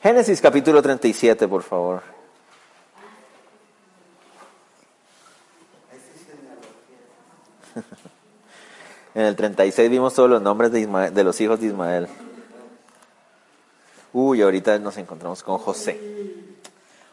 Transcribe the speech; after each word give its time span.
Génesis 0.00 0.40
capítulo 0.40 0.80
37, 0.80 1.48
por 1.48 1.62
favor. 1.62 2.02
En 9.14 9.24
el 9.24 9.34
36 9.34 9.90
vimos 9.90 10.12
todos 10.14 10.30
los 10.30 10.40
nombres 10.40 10.70
de, 10.70 11.24
los 11.24 11.40
hijos 11.40 11.60
de 11.60 11.66
Ismael. 11.66 12.06
Uy, 14.12 14.42
ahorita 14.42 14.78
nos 14.78 14.96
encontramos 14.96 15.42
con 15.42 15.58
José. 15.58 15.98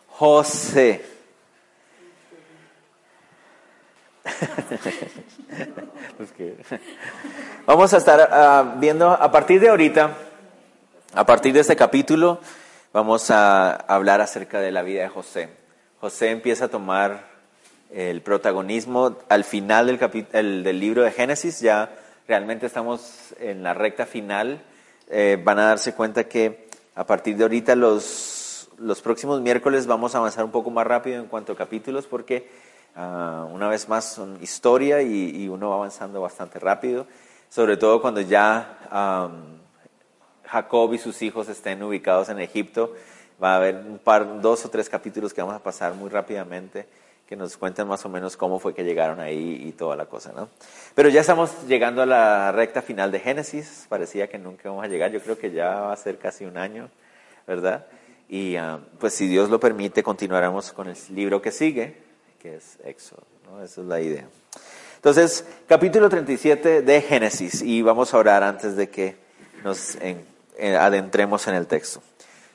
José. 0.10 1.04
Vamos 7.66 7.92
a 7.92 7.98
estar 7.98 8.30
ah, 8.32 8.76
viendo 8.78 9.10
a 9.10 9.32
partir 9.32 9.60
de 9.60 9.70
ahorita, 9.70 10.16
a 11.16 11.26
partir 11.26 11.54
de 11.54 11.62
este 11.62 11.76
capítulo, 11.76 12.40
vamos 12.96 13.30
a 13.30 13.72
hablar 13.76 14.22
acerca 14.22 14.62
de 14.62 14.72
la 14.72 14.82
vida 14.82 15.02
de 15.02 15.10
José. 15.10 15.50
José 16.00 16.30
empieza 16.32 16.66
a 16.66 16.68
tomar 16.70 17.26
el 17.92 18.22
protagonismo 18.22 19.18
al 19.28 19.44
final 19.44 19.88
del, 19.88 20.26
el- 20.32 20.64
del 20.64 20.80
libro 20.80 21.04
de 21.04 21.12
Génesis, 21.12 21.60
ya 21.60 21.94
realmente 22.26 22.66
estamos 22.68 23.34
en 23.40 23.64
la 23.64 23.74
recta 23.74 24.06
final. 24.06 24.62
Eh, 25.10 25.38
van 25.44 25.60
a 25.60 25.66
darse 25.68 25.94
cuenta 25.94 26.24
que 26.24 26.70
a 26.96 27.06
partir 27.06 27.36
de 27.36 27.44
ahorita 27.44 27.76
los, 27.76 28.70
los 28.78 29.02
próximos 29.02 29.42
miércoles 29.42 29.88
vamos 29.88 30.16
a 30.16 30.20
avanzar 30.20 30.46
un 30.46 30.52
poco 30.52 30.72
más 30.72 30.88
rápido 30.88 31.20
en 31.20 31.28
cuanto 31.28 31.52
a 31.52 31.58
capítulos 31.58 32.08
porque 32.08 32.50
ah, 32.96 33.46
una 33.52 33.68
vez 33.68 33.90
más 33.90 34.06
son 34.06 34.40
historia 34.42 35.02
y, 35.02 35.44
y 35.44 35.50
uno 35.50 35.70
va 35.70 35.76
avanzando 35.76 36.22
bastante 36.22 36.60
rápido, 36.60 37.08
sobre 37.50 37.76
todo 37.76 38.02
cuando 38.02 38.22
ya 38.22 38.80
am, 38.90 39.60
Jacob 40.48 40.94
y 40.94 40.98
sus 40.98 41.22
hijos 41.22 41.50
estén 41.50 41.82
ubicados 41.84 42.30
en 42.30 42.40
Egipto. 42.40 42.94
Va 43.42 43.54
a 43.54 43.58
haber 43.58 43.76
un 43.76 43.98
par, 43.98 44.42
dos 44.42 44.66
o 44.66 44.70
tres 44.70 44.90
capítulos 44.90 45.34
que 45.34 45.42
vamos 45.42 45.56
a 45.56 45.64
pasar 45.64 45.94
muy 45.94 46.10
rápidamente, 46.10 46.86
que 47.28 47.36
nos 47.36 47.58
cuenten 47.58 47.88
más 47.88 48.06
o 48.06 48.10
menos 48.10 48.38
cómo 48.38 48.60
fue 48.60 48.74
que 48.74 48.84
llegaron 48.84 49.20
ahí 49.20 49.62
y 49.66 49.72
toda 49.74 49.96
la 49.96 50.06
cosa, 50.06 50.32
¿no? 50.34 50.48
Pero 50.94 51.10
ya 51.10 51.22
estamos 51.22 51.68
llegando 51.68 52.02
a 52.02 52.06
la 52.06 52.52
recta 52.52 52.82
final 52.82 53.12
de 53.12 53.20
Génesis. 53.20 53.88
Parecía 53.90 54.30
que 54.30 54.38
nunca 54.38 54.70
vamos 54.70 54.86
a 54.86 54.88
llegar. 54.88 55.12
Yo 55.12 55.20
creo 55.20 55.38
que 55.38 55.52
ya 55.52 55.82
va 55.82 55.94
a 55.94 55.98
ser 55.98 56.18
casi 56.18 56.46
un 56.46 56.58
año, 56.58 56.90
¿verdad? 57.46 57.88
Y 58.30 58.56
ah, 58.56 58.80
pues 59.00 59.14
si 59.14 59.28
Dios 59.28 59.50
lo 59.50 59.60
permite, 59.60 60.02
continuaremos 60.02 60.72
con 60.72 60.88
el 60.88 60.98
libro 61.10 61.42
que 61.42 61.52
sigue, 61.52 61.98
que 62.40 62.56
es 62.56 62.78
Éxodo, 62.84 63.24
¿no? 63.46 63.62
Esa 63.62 63.82
es 63.82 63.88
la 63.88 64.02
idea. 64.02 64.28
Entonces, 64.96 65.46
capítulo 65.68 66.10
37 66.10 66.82
de 66.82 67.02
Génesis, 67.02 67.62
y 67.62 67.84
vamos 67.84 68.14
a 68.14 68.18
orar 68.18 68.42
antes 68.42 68.76
de 68.76 68.90
que 68.90 69.16
nos 69.64 69.98
eh, 70.58 70.76
adentremos 70.76 71.48
en 71.48 71.56
el 71.56 71.68
texto. 71.68 72.02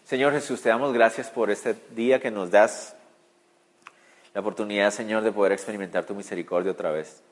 Señor 0.05 0.33
Jesús, 0.33 0.61
te 0.63 0.69
damos 0.69 0.93
gracias 0.93 1.29
por 1.31 1.51
este 1.51 1.77
día 1.95 2.21
que 2.21 2.31
nos 2.31 2.51
das 2.51 2.97
la 4.35 4.41
oportunidad, 4.41 4.91
Señor, 4.91 5.23
de 5.23 5.33
poder 5.33 5.53
experimentar 5.53 6.05
tu 6.05 6.15
misericordia 6.15 6.73
otra 6.73 6.91
vez. 6.91 7.23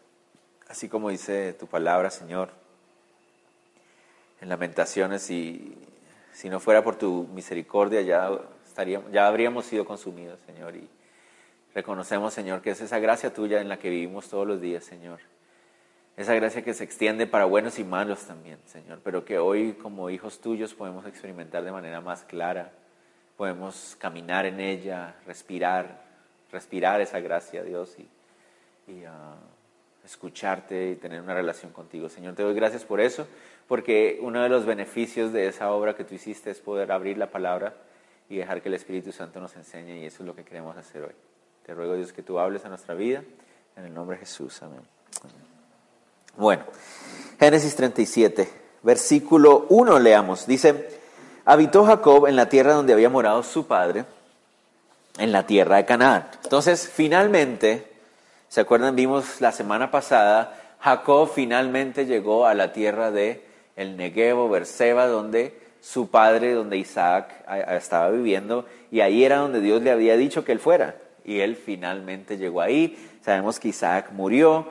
Así 0.68 0.88
como 0.88 1.10
dice 1.10 1.52
tu 1.54 1.66
palabra, 1.66 2.10
Señor, 2.10 2.50
en 4.40 4.48
Lamentaciones, 4.48 5.30
y 5.30 5.76
si 6.32 6.48
no 6.48 6.60
fuera 6.60 6.84
por 6.84 6.96
tu 6.96 7.28
misericordia, 7.32 8.00
ya, 8.02 8.30
estaríamos, 8.66 9.10
ya 9.10 9.26
habríamos 9.26 9.66
sido 9.66 9.84
consumidos, 9.84 10.38
Señor. 10.46 10.76
Y 10.76 10.88
reconocemos, 11.74 12.34
Señor, 12.34 12.62
que 12.62 12.70
es 12.70 12.80
esa 12.80 12.98
gracia 12.98 13.32
tuya 13.32 13.60
en 13.60 13.68
la 13.68 13.78
que 13.78 13.90
vivimos 13.90 14.28
todos 14.28 14.46
los 14.46 14.60
días, 14.60 14.84
Señor. 14.84 15.20
Esa 16.18 16.34
gracia 16.34 16.62
que 16.62 16.74
se 16.74 16.82
extiende 16.82 17.28
para 17.28 17.44
buenos 17.44 17.78
y 17.78 17.84
malos 17.84 18.26
también, 18.26 18.58
Señor, 18.66 18.98
pero 19.04 19.24
que 19.24 19.38
hoy 19.38 19.74
como 19.74 20.10
hijos 20.10 20.40
tuyos 20.40 20.74
podemos 20.74 21.06
experimentar 21.06 21.62
de 21.62 21.70
manera 21.70 22.00
más 22.00 22.24
clara, 22.24 22.72
podemos 23.36 23.94
caminar 24.00 24.44
en 24.44 24.58
ella, 24.58 25.14
respirar, 25.28 26.02
respirar 26.50 27.00
esa 27.00 27.20
gracia, 27.20 27.62
Dios, 27.62 27.96
y, 28.00 28.90
y, 28.90 29.04
ah, 29.04 29.36
escucharte 30.04 30.90
y 30.90 30.96
tener 30.96 31.20
una 31.20 31.34
relación 31.34 31.70
contigo. 31.70 32.08
Señor, 32.08 32.34
te 32.34 32.42
doy 32.42 32.54
gracias 32.56 32.84
por 32.84 33.00
eso, 33.00 33.28
porque 33.68 34.18
uno 34.20 34.42
de 34.42 34.48
los 34.48 34.66
beneficios 34.66 35.32
de 35.32 35.46
esa 35.46 35.70
obra 35.70 35.94
que 35.94 36.02
tú 36.02 36.16
hiciste 36.16 36.50
es 36.50 36.58
poder 36.58 36.90
abrir 36.90 37.16
la 37.16 37.30
palabra 37.30 37.74
y 38.28 38.38
dejar 38.38 38.60
que 38.60 38.70
el 38.70 38.74
Espíritu 38.74 39.12
Santo 39.12 39.38
nos 39.38 39.54
enseñe, 39.54 40.00
y 40.00 40.06
eso 40.06 40.24
es 40.24 40.26
lo 40.26 40.34
que 40.34 40.42
queremos 40.42 40.76
hacer 40.76 41.04
hoy. 41.04 41.14
Te 41.64 41.74
ruego, 41.74 41.94
Dios, 41.94 42.12
que 42.12 42.24
tú 42.24 42.40
hables 42.40 42.64
a 42.64 42.68
nuestra 42.70 42.94
vida, 42.94 43.22
en 43.76 43.84
el 43.84 43.94
nombre 43.94 44.16
de 44.16 44.26
Jesús. 44.26 44.60
Amén. 44.64 44.80
Amén. 45.22 45.47
Bueno, 46.38 46.62
Génesis 47.40 47.74
37, 47.74 48.48
versículo 48.84 49.66
1 49.70 49.98
leamos. 49.98 50.46
Dice, 50.46 50.88
habitó 51.44 51.84
Jacob 51.84 52.28
en 52.28 52.36
la 52.36 52.48
tierra 52.48 52.74
donde 52.74 52.92
había 52.92 53.10
morado 53.10 53.42
su 53.42 53.66
padre, 53.66 54.04
en 55.18 55.32
la 55.32 55.46
tierra 55.46 55.78
de 55.78 55.84
Canaán. 55.84 56.28
Entonces, 56.44 56.88
finalmente, 56.88 57.90
¿se 58.48 58.60
acuerdan? 58.60 58.94
Vimos 58.94 59.40
la 59.40 59.50
semana 59.50 59.90
pasada, 59.90 60.56
Jacob 60.78 61.28
finalmente 61.34 62.06
llegó 62.06 62.46
a 62.46 62.54
la 62.54 62.72
tierra 62.72 63.10
de 63.10 63.44
el 63.74 63.96
Negevo, 63.96 64.48
Berseba, 64.48 65.08
donde 65.08 65.58
su 65.80 66.08
padre, 66.08 66.52
donde 66.52 66.76
Isaac 66.76 67.32
estaba 67.70 68.10
viviendo, 68.10 68.64
y 68.92 69.00
ahí 69.00 69.24
era 69.24 69.38
donde 69.38 69.60
Dios 69.60 69.82
le 69.82 69.90
había 69.90 70.16
dicho 70.16 70.44
que 70.44 70.52
él 70.52 70.60
fuera. 70.60 70.94
Y 71.24 71.40
él 71.40 71.56
finalmente 71.56 72.38
llegó 72.38 72.60
ahí. 72.60 72.96
Sabemos 73.24 73.58
que 73.58 73.68
Isaac 73.68 74.12
murió, 74.12 74.68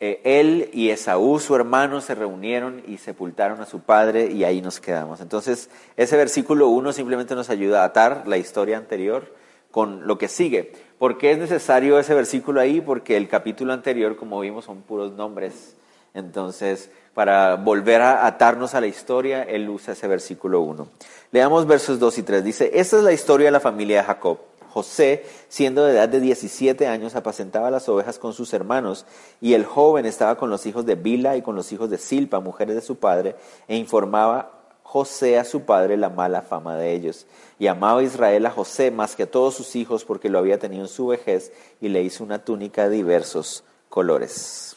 eh, 0.00 0.20
él 0.24 0.70
y 0.72 0.90
Esaú, 0.90 1.38
su 1.38 1.54
hermano, 1.54 2.00
se 2.00 2.14
reunieron 2.14 2.82
y 2.86 2.98
sepultaron 2.98 3.60
a 3.60 3.66
su 3.66 3.80
padre 3.80 4.30
y 4.30 4.44
ahí 4.44 4.60
nos 4.60 4.80
quedamos. 4.80 5.20
Entonces, 5.20 5.70
ese 5.96 6.16
versículo 6.16 6.68
1 6.68 6.92
simplemente 6.92 7.34
nos 7.34 7.50
ayuda 7.50 7.82
a 7.82 7.86
atar 7.86 8.24
la 8.26 8.36
historia 8.36 8.76
anterior 8.76 9.32
con 9.70 10.06
lo 10.06 10.18
que 10.18 10.28
sigue. 10.28 10.72
¿Por 10.98 11.18
qué 11.18 11.32
es 11.32 11.38
necesario 11.38 11.98
ese 11.98 12.14
versículo 12.14 12.60
ahí? 12.60 12.80
Porque 12.80 13.16
el 13.16 13.28
capítulo 13.28 13.72
anterior, 13.72 14.16
como 14.16 14.40
vimos, 14.40 14.64
son 14.64 14.82
puros 14.82 15.12
nombres. 15.12 15.76
Entonces, 16.14 16.90
para 17.12 17.56
volver 17.56 18.00
a 18.00 18.26
atarnos 18.26 18.74
a 18.74 18.80
la 18.80 18.86
historia, 18.86 19.42
él 19.42 19.68
usa 19.68 19.94
ese 19.94 20.06
versículo 20.06 20.60
1. 20.60 20.88
Leamos 21.32 21.66
versos 21.66 21.98
2 21.98 22.18
y 22.18 22.22
3. 22.22 22.44
Dice, 22.44 22.70
esta 22.74 22.98
es 22.98 23.02
la 23.02 23.12
historia 23.12 23.46
de 23.46 23.52
la 23.52 23.60
familia 23.60 23.98
de 23.98 24.04
Jacob. 24.04 24.38
José, 24.74 25.24
siendo 25.48 25.84
de 25.84 25.92
edad 25.92 26.08
de 26.08 26.18
17 26.18 26.88
años, 26.88 27.14
apacentaba 27.14 27.70
las 27.70 27.88
ovejas 27.88 28.18
con 28.18 28.32
sus 28.32 28.52
hermanos, 28.52 29.06
y 29.40 29.54
el 29.54 29.64
joven 29.64 30.04
estaba 30.04 30.36
con 30.36 30.50
los 30.50 30.66
hijos 30.66 30.84
de 30.84 30.96
Bila 30.96 31.36
y 31.36 31.42
con 31.42 31.54
los 31.54 31.70
hijos 31.70 31.90
de 31.90 31.96
Silpa, 31.96 32.40
mujeres 32.40 32.74
de 32.74 32.80
su 32.80 32.96
padre, 32.96 33.36
e 33.68 33.76
informaba 33.76 34.50
José 34.82 35.38
a 35.38 35.44
su 35.44 35.60
padre 35.60 35.96
la 35.96 36.08
mala 36.10 36.42
fama 36.42 36.76
de 36.76 36.92
ellos. 36.92 37.28
Y 37.60 37.68
amaba 37.68 38.02
Israel 38.02 38.46
a 38.46 38.50
José 38.50 38.90
más 38.90 39.14
que 39.14 39.22
a 39.22 39.30
todos 39.30 39.54
sus 39.54 39.76
hijos, 39.76 40.04
porque 40.04 40.28
lo 40.28 40.40
había 40.40 40.58
tenido 40.58 40.82
en 40.82 40.88
su 40.88 41.06
vejez, 41.06 41.52
y 41.80 41.88
le 41.88 42.02
hizo 42.02 42.24
una 42.24 42.44
túnica 42.44 42.88
de 42.88 42.96
diversos 42.96 43.62
colores. 43.88 44.76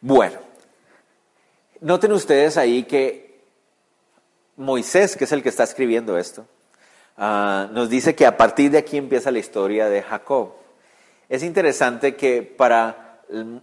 Bueno, 0.00 0.38
noten 1.80 2.12
ustedes 2.12 2.58
ahí 2.58 2.84
que 2.84 3.42
Moisés, 4.56 5.16
que 5.16 5.24
es 5.24 5.32
el 5.32 5.42
que 5.42 5.48
está 5.48 5.64
escribiendo 5.64 6.16
esto, 6.16 6.46
Ah, 7.16 7.68
nos 7.72 7.88
dice 7.88 8.14
que 8.14 8.26
a 8.26 8.36
partir 8.36 8.70
de 8.70 8.78
aquí 8.78 8.96
empieza 8.96 9.30
la 9.30 9.38
historia 9.38 9.88
de 9.88 10.02
Jacob. 10.02 10.52
Es 11.28 11.42
interesante 11.42 12.16
que 12.16 12.42
para, 12.42 13.20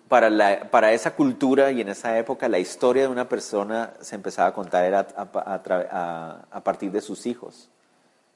para, 0.08 0.30
la- 0.30 0.70
para 0.72 0.94
esa 0.94 1.16
cultura 1.16 1.72
y 1.72 1.82
en 1.82 1.90
esa 1.90 2.18
época 2.18 2.48
la 2.48 2.60
historia 2.60 3.04
de 3.04 3.10
una 3.10 3.28
persona 3.28 3.94
se 4.02 4.16
empezaba 4.16 4.48
a 4.50 4.54
contar 4.54 4.86
era 4.86 5.08
a, 5.16 6.62
partir 6.64 6.92
de 6.92 7.02
sus 7.02 7.26
hijos. 7.26 7.70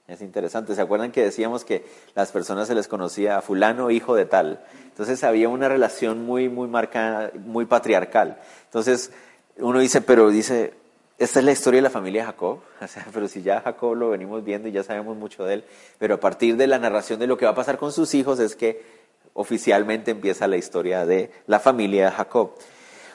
Es 0.07 0.21
interesante. 0.21 0.75
¿Se 0.75 0.81
acuerdan 0.81 1.11
que 1.11 1.23
decíamos 1.23 1.65
que 1.65 1.85
las 2.13 2.31
personas 2.31 2.67
se 2.67 2.75
les 2.75 2.87
conocía 2.87 3.37
a 3.37 3.41
fulano 3.41 3.89
hijo 3.89 4.15
de 4.15 4.25
tal? 4.25 4.63
Entonces 4.83 5.23
había 5.23 5.49
una 5.49 5.67
relación 5.67 6.25
muy, 6.25 6.47
muy 6.49 6.67
marcada, 6.67 7.31
muy 7.33 7.65
patriarcal. 7.65 8.37
Entonces 8.65 9.11
uno 9.57 9.79
dice, 9.79 10.01
pero 10.01 10.29
dice, 10.29 10.73
esta 11.17 11.39
es 11.39 11.45
la 11.45 11.51
historia 11.53 11.77
de 11.77 11.83
la 11.83 11.89
familia 11.89 12.21
de 12.21 12.27
Jacob. 12.27 12.59
O 12.81 12.87
sea, 12.87 13.05
pero 13.13 13.27
si 13.27 13.41
ya 13.41 13.61
Jacob 13.61 13.95
lo 13.95 14.09
venimos 14.09 14.43
viendo 14.43 14.67
y 14.67 14.71
ya 14.71 14.83
sabemos 14.83 15.17
mucho 15.17 15.45
de 15.45 15.55
él, 15.55 15.63
pero 15.97 16.15
a 16.15 16.19
partir 16.19 16.57
de 16.57 16.67
la 16.67 16.77
narración 16.77 17.19
de 17.19 17.27
lo 17.27 17.37
que 17.37 17.45
va 17.45 17.51
a 17.51 17.55
pasar 17.55 17.77
con 17.77 17.91
sus 17.91 18.13
hijos 18.13 18.39
es 18.39 18.55
que 18.55 18.83
oficialmente 19.33 20.11
empieza 20.11 20.47
la 20.47 20.57
historia 20.57 21.05
de 21.05 21.31
la 21.47 21.59
familia 21.59 22.05
de 22.05 22.11
Jacob. 22.11 22.51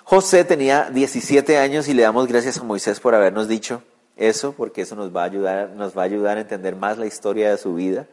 José 0.04 0.44
tenía 0.44 0.90
17 0.90 1.56
años 1.58 1.88
y 1.88 1.94
le 1.94 2.02
damos 2.02 2.26
gracias 2.26 2.58
a 2.58 2.64
Moisés 2.64 3.00
por 3.00 3.14
habernos 3.14 3.48
dicho 3.48 3.82
eso, 4.16 4.52
porque 4.52 4.82
eso 4.82 4.96
nos 4.96 5.14
va 5.14 5.22
a 5.22 5.26
ayudar, 5.26 5.70
nos 5.70 5.96
va 5.96 6.02
a 6.02 6.04
ayudar 6.04 6.36
a 6.36 6.40
entender 6.40 6.76
más 6.76 6.98
la 6.98 7.06
historia 7.06 7.50
de 7.50 7.58
su 7.58 7.74
vida. 7.74 8.06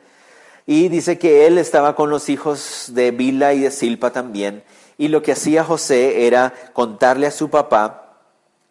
Y 0.65 0.89
dice 0.89 1.17
que 1.17 1.47
él 1.47 1.57
estaba 1.57 1.95
con 1.95 2.09
los 2.09 2.29
hijos 2.29 2.91
de 2.93 3.11
Bila 3.11 3.53
y 3.53 3.61
de 3.61 3.71
Silpa 3.71 4.11
también, 4.11 4.63
y 4.97 5.07
lo 5.09 5.21
que 5.21 5.31
hacía 5.31 5.63
José 5.63 6.27
era 6.27 6.53
contarle 6.73 7.27
a 7.27 7.31
su 7.31 7.49
papá 7.49 8.06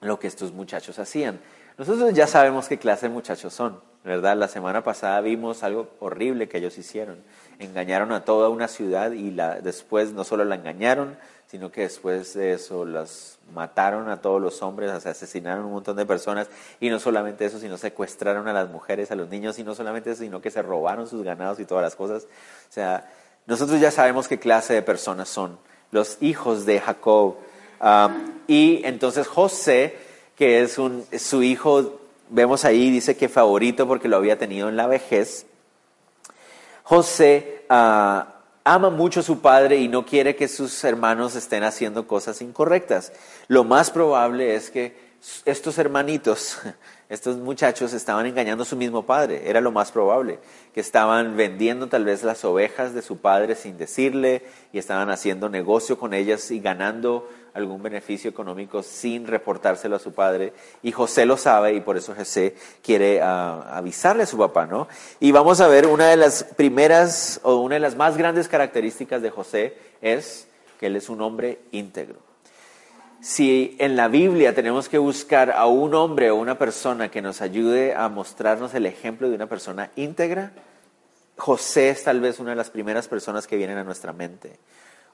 lo 0.07 0.19
que 0.19 0.27
estos 0.27 0.53
muchachos 0.53 0.99
hacían. 0.99 1.41
Nosotros 1.79 2.15
ya 2.15 2.27
sabemos 2.27 2.69
qué 2.69 2.79
clase 2.79 3.09
de 3.09 3.13
muchachos 3.13 3.53
son, 3.53 3.81
¿verdad? 4.03 4.37
La 4.37 4.49
semana 4.49 4.83
pasada 4.83 5.21
vimos 5.21 5.63
algo 5.63 5.91
horrible 6.01 6.49
que 6.49 6.59
ellos 6.59 6.79
hicieron. 6.79 7.19
Engañaron 7.59 8.13
a 8.13 8.25
toda 8.25 8.49
una 8.49 8.67
ciudad 8.69 9.13
y 9.13 9.31
después 9.63 10.13
no 10.13 10.25
solo 10.25 10.45
la 10.45 10.55
engañaron, 10.55 11.19
sino 11.47 11.71
que 11.71 11.83
después 11.83 12.35
de 12.35 12.53
eso 12.53 12.85
las 12.85 13.39
mataron 13.53 14.09
a 14.09 14.21
todos 14.21 14.41
los 14.41 14.63
hombres, 14.63 14.91
asesinaron 14.91 15.65
a 15.65 15.67
un 15.67 15.73
montón 15.75 15.97
de 15.97 16.07
personas, 16.07 16.49
y 16.81 16.91
no 16.91 16.99
solamente 16.99 17.45
eso, 17.45 17.61
sino 17.61 17.77
secuestraron 17.77 18.49
a 18.49 18.53
las 18.53 18.69
mujeres, 18.69 19.11
a 19.11 19.15
los 19.15 19.29
niños, 19.29 19.59
y 19.59 19.63
no 19.63 19.75
solamente 19.75 20.11
eso, 20.11 20.23
sino 20.23 20.41
que 20.41 20.51
se 20.51 20.63
robaron 20.63 21.07
sus 21.07 21.23
ganados 21.23 21.61
y 21.61 21.65
todas 21.65 21.85
las 21.85 21.95
cosas. 21.95 22.25
O 22.25 22.73
sea, 22.73 23.09
nosotros 23.47 23.81
ya 23.81 23.91
sabemos 23.91 24.29
qué 24.29 24.39
clase 24.39 24.75
de 24.75 24.83
personas 24.83 25.29
son 25.29 25.59
los 25.93 26.19
hijos 26.21 26.67
de 26.67 26.81
Jacob. 26.81 27.37
Y 28.47 28.83
entonces 28.85 29.27
José, 29.27 29.97
que 30.37 30.63
es 30.63 30.79
su 31.23 31.43
hijo, 31.43 32.01
vemos 32.29 32.65
ahí, 32.65 32.91
dice 32.91 33.17
que 33.17 33.29
favorito 33.29 33.87
porque 33.87 34.09
lo 34.09 34.17
había 34.17 34.39
tenido 34.39 34.69
en 34.69 34.77
la 34.77 34.87
vejez. 34.87 35.47
José 36.83 37.65
ah, 37.69 38.37
ama 38.65 38.91
mucho 38.91 39.21
a 39.21 39.23
su 39.23 39.41
padre 39.41 39.77
y 39.77 39.89
no 39.89 40.07
quiere 40.07 40.37
que 40.37 40.49
sus 40.49 40.85
hermanos 40.85 41.35
estén 41.37 41.65
haciendo 41.65 42.07
cosas 42.07 42.43
incorrectas. 42.43 43.13
Lo 43.49 43.65
más 43.65 43.91
probable 43.91 44.55
es 44.55 44.71
que 44.71 44.97
estos 45.45 45.79
hermanitos, 45.79 46.59
estos 47.09 47.37
muchachos 47.37 47.93
estaban 47.93 48.27
engañando 48.27 48.65
a 48.65 48.67
su 48.67 48.77
mismo 48.77 49.07
padre, 49.07 49.49
era 49.49 49.61
lo 49.61 49.71
más 49.71 49.93
probable, 49.93 50.41
que 50.75 50.81
estaban 50.81 51.37
vendiendo 51.37 51.87
tal 51.87 52.05
vez 52.05 52.25
las 52.25 52.45
ovejas 52.45 52.95
de 52.95 53.03
su 53.03 53.19
padre 53.19 53.55
sin 53.55 53.79
decirle 53.79 54.43
y 54.73 54.79
estaban 54.79 55.09
haciendo 55.11 55.49
negocio 55.49 55.99
con 55.99 56.15
ellas 56.15 56.51
y 56.51 56.59
ganando 56.59 57.29
algún 57.55 57.83
beneficio 57.83 58.29
económico 58.29 58.83
sin 58.83 59.27
reportárselo 59.27 59.97
a 59.97 60.01
su 60.01 60.13
padre. 60.13 60.53
Y 60.83 60.91
José 60.91 61.27
lo 61.27 61.37
sabe 61.37 61.75
y 61.75 61.81
por 61.81 61.97
eso 61.97 62.13
José 62.15 62.57
quiere 62.83 63.23
ah, 63.23 63.77
avisarle 63.77 64.25
a 64.25 64.27
su 64.27 64.37
papá, 64.37 64.67
¿no? 64.67 64.89
Y 65.21 65.31
vamos 65.31 65.61
a 65.61 65.69
ver 65.69 65.87
una 65.87 66.09
de 66.09 66.17
las 66.17 66.43
primeras 66.43 67.41
o 67.45 67.57
una 67.57 67.77
de 67.77 67.81
las 67.81 67.97
más 67.97 68.17
grandes 68.17 68.49
características 68.49 69.23
de 69.23 69.31
José 69.31 69.77
es 70.03 70.49
que 70.81 70.87
él 70.87 70.97
es 70.97 71.09
un 71.09 71.23
hombre 71.23 71.61
íntegro. 71.71 72.26
Si 73.21 73.77
en 73.79 73.97
la 73.97 74.09
Biblia 74.09 74.55
tenemos 74.55 74.89
que 74.89 74.99
buscar 74.99 75.51
a 75.51 75.67
un 75.67 75.95
hombre 75.95 76.31
o 76.31 76.37
una 76.37 76.59
persona 76.59 77.11
que 77.11 77.23
nos 77.23 77.41
ayude 77.41 77.95
a 77.95 78.09
mostrarnos 78.09 78.75
el 78.75 78.87
ejemplo 78.87 79.29
de 79.29 79.35
una 79.35 79.49
persona 79.49 79.91
íntegra, 79.97 80.53
José 81.37 81.91
es 81.91 82.05
tal 82.05 82.21
vez 82.21 82.39
una 82.39 82.51
de 82.51 82.57
las 82.57 82.71
primeras 82.71 83.09
personas 83.09 83.47
que 83.47 83.57
vienen 83.57 83.79
a 83.79 83.85
nuestra 83.85 84.13
mente. 84.13 84.59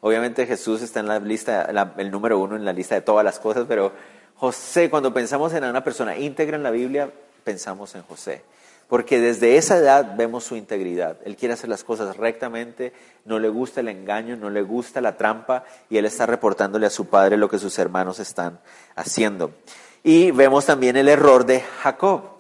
Obviamente 0.01 0.47
Jesús 0.47 0.83
está 0.83 1.01
en 1.01 1.07
la 1.07 1.19
lista, 1.21 1.69
el 1.97 2.11
número 2.11 2.39
uno 2.39 2.57
en 2.57 2.65
la 2.65 2.73
lista 2.73 2.95
de 2.95 3.03
todas 3.03 3.25
las 3.25 3.39
cosas, 3.39 3.67
pero 3.69 3.93
José, 4.37 4.91
cuando 4.91 5.15
pensamos 5.15 5.53
en 5.55 5.65
una 5.65 5.85
persona 5.85 6.17
íntegra 6.17 6.57
en 6.57 6.65
la 6.65 6.71
Biblia, 6.71 7.11
pensamos 7.45 7.95
en 7.95 8.03
José. 8.03 8.43
Porque 8.93 9.21
desde 9.21 9.57
esa 9.57 9.79
edad 9.79 10.17
vemos 10.19 10.45
su 10.45 10.55
integridad. 10.55 11.17
Él 11.25 11.35
quiere 11.35 11.55
hacer 11.55 11.71
las 11.71 11.83
cosas 11.83 12.15
rectamente, 12.19 12.93
no 13.25 13.39
le 13.39 13.49
gusta 13.49 13.81
el 13.81 13.89
engaño, 13.89 14.37
no 14.37 14.51
le 14.51 14.61
gusta 14.61 15.01
la 15.01 15.17
trampa 15.17 15.65
y 15.89 15.97
él 15.97 16.05
está 16.05 16.27
reportándole 16.27 16.85
a 16.85 16.91
su 16.91 17.07
padre 17.07 17.39
lo 17.39 17.49
que 17.49 17.59
sus 17.59 17.79
hermanos 17.79 18.19
están 18.19 18.61
haciendo. 18.95 19.53
Y 20.03 20.31
vemos 20.33 20.67
también 20.67 20.99
el 20.99 21.09
error 21.09 21.47
de 21.47 21.61
Jacob. 21.61 22.33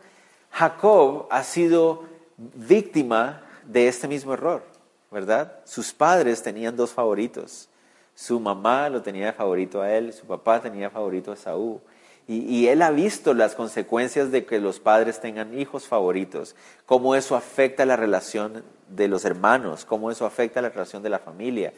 Jacob 0.51 1.27
ha 1.31 1.43
sido 1.43 2.05
víctima 2.37 3.45
de 3.65 3.89
este 3.89 4.07
mismo 4.07 4.35
error. 4.35 4.63
¿verdad? 5.11 5.61
Sus 5.65 5.91
padres 5.95 6.43
tenían 6.43 6.77
dos 6.77 6.91
favoritos. 6.91 7.71
Su 8.15 8.39
mamá 8.39 8.91
lo 8.91 9.01
tenía 9.01 9.25
de 9.25 9.33
favorito 9.33 9.81
a 9.81 9.91
él, 9.91 10.13
su 10.13 10.27
papá 10.27 10.61
tenía 10.61 10.91
favorito 10.91 11.33
a 11.33 11.37
Saúl. 11.37 11.81
Y, 12.29 12.69
él 12.69 12.83
ha 12.83 12.91
visto 12.91 13.35
las 13.35 13.55
consecuencias 13.55 14.31
de 14.31 14.47
que 14.47 14.61
los 14.61 14.79
padres 14.81 15.21
tengan 15.21 15.59
hijos 15.59 15.89
favoritos, 15.89 16.55
cómo 16.87 17.15
eso 17.15 17.37
afecta 17.37 17.85
la 17.85 17.97
relación 17.97 18.63
de 18.89 19.09
los 19.09 19.25
hermanos, 19.25 19.85
cómo 19.85 20.11
eso 20.11 20.25
afecta 20.25 20.63
la 20.63 20.69
relación 20.69 21.03
de 21.03 21.11
la 21.11 21.19
familia. 21.19 21.73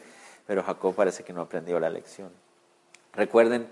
Pero 0.45 0.63
Jacob 0.63 0.93
parece 0.93 1.23
que 1.23 1.33
no 1.33 1.41
aprendió 1.41 1.79
la 1.79 1.89
lección. 1.89 2.29
Recuerden, 3.13 3.67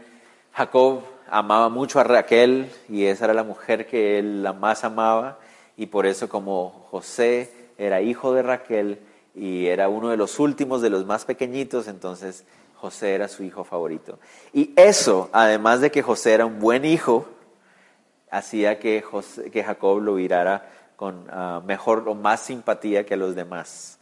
Jacob 0.52 1.04
amaba 1.30 1.70
mucho 1.70 2.00
a 2.00 2.04
Raquel 2.04 2.72
y 2.90 3.06
esa 3.06 3.25
era 3.25 3.34
la 3.34 3.44
mujer 3.44 3.86
que 3.86 4.18
él 4.20 4.42
la 4.44 4.54
más 4.54 4.84
amaba 4.84 5.40
y 5.78 5.86
por 5.86 6.06
eso 6.06 6.28
como 6.28 6.88
José 6.90 7.52
era 7.78 8.02
hijo 8.02 8.34
de 8.34 8.42
Raquel, 8.42 9.00
y 9.36 9.68
era 9.68 9.90
uno 9.90 10.10
de 10.10 10.18
los 10.18 10.40
últimos, 10.40 10.81
de 10.81 10.90
los 10.90 11.06
más 11.06 11.25
pequeñitos, 11.25 11.88
entonces 11.88 12.46
José 12.83 13.15
era 13.15 13.30
su 13.30 13.44
hijo 13.44 13.63
favorito. 13.63 14.19
Y 14.51 14.74
eso, 14.75 15.30
además 15.31 15.80
de 15.80 15.89
que 15.89 16.01
José 16.01 16.33
era 16.33 16.45
un 16.45 16.59
buen 16.59 16.83
hijo, 16.83 17.25
hacía 18.30 18.77
que, 18.77 19.01
que 19.53 19.63
Jacob 19.63 20.01
lo 20.01 20.15
mirara 20.15 20.69
con 20.97 21.25
ah, 21.31 21.62
mejor 21.65 22.03
o 22.09 22.13
más 22.13 22.41
simpatía 22.41 23.06
que 23.06 23.13
a 23.13 23.18
los 23.18 23.35
demás. 23.35 24.00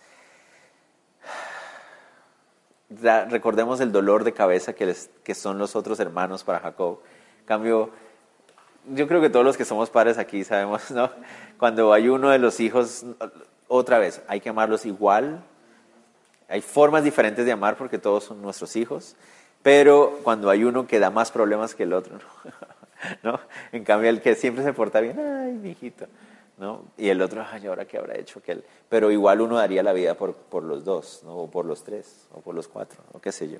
recordemos 2.89 3.79
el 3.81 3.91
dolor 3.91 4.23
de 4.23 4.33
cabeza 4.33 4.73
que, 4.73 4.95
que 5.23 5.35
son 5.35 5.59
los 5.59 5.75
otros 5.75 5.99
hermanos 5.99 6.43
para 6.43 6.59
Jacob. 6.59 7.01
En 7.41 7.45
cambio, 7.45 7.91
yo 8.87 9.07
creo 9.07 9.21
que 9.21 9.29
todos 9.29 9.45
los 9.45 9.57
que 9.57 9.65
somos 9.65 9.91
padres 9.91 10.17
aquí 10.17 10.43
sabemos, 10.43 10.89
¿no? 10.89 11.11
Cuando 11.59 11.93
hay 11.93 12.09
uno 12.09 12.31
de 12.31 12.39
los 12.39 12.59
hijos, 12.59 13.05
otra 13.67 13.99
vez, 13.99 14.23
hay 14.27 14.39
que 14.41 14.49
amarlos 14.49 14.87
igual. 14.87 15.43
Hay 16.51 16.61
formas 16.61 17.03
diferentes 17.05 17.45
de 17.45 17.51
amar 17.53 17.77
porque 17.77 17.97
todos 17.97 18.25
son 18.25 18.41
nuestros 18.41 18.75
hijos, 18.75 19.15
pero 19.63 20.19
cuando 20.23 20.49
hay 20.49 20.65
uno 20.65 20.85
que 20.85 20.99
da 20.99 21.09
más 21.09 21.31
problemas 21.31 21.75
que 21.75 21.83
el 21.83 21.93
otro, 21.93 22.19
¿no? 23.23 23.39
En 23.71 23.85
cambio, 23.85 24.09
el 24.09 24.21
que 24.21 24.35
siempre 24.35 24.61
se 24.63 24.73
porta 24.73 24.99
bien, 24.99 25.17
ay, 25.17 25.53
mi 25.53 25.69
hijito, 25.69 26.07
¿no? 26.57 26.83
Y 26.97 27.07
el 27.07 27.21
otro, 27.21 27.45
ay, 27.49 27.67
ahora 27.67 27.85
qué 27.85 27.97
habrá 27.97 28.17
hecho 28.17 28.41
que 28.41 28.51
él. 28.51 28.65
Pero 28.89 29.11
igual 29.11 29.39
uno 29.39 29.55
daría 29.55 29.81
la 29.81 29.93
vida 29.93 30.15
por, 30.15 30.33
por 30.33 30.63
los 30.63 30.83
dos, 30.83 31.21
¿no? 31.23 31.37
O 31.37 31.49
por 31.49 31.65
los 31.65 31.85
tres, 31.85 32.27
o 32.33 32.41
por 32.41 32.53
los 32.53 32.67
cuatro, 32.67 32.99
o 33.13 33.21
qué 33.21 33.31
sé 33.31 33.49
yo. 33.49 33.59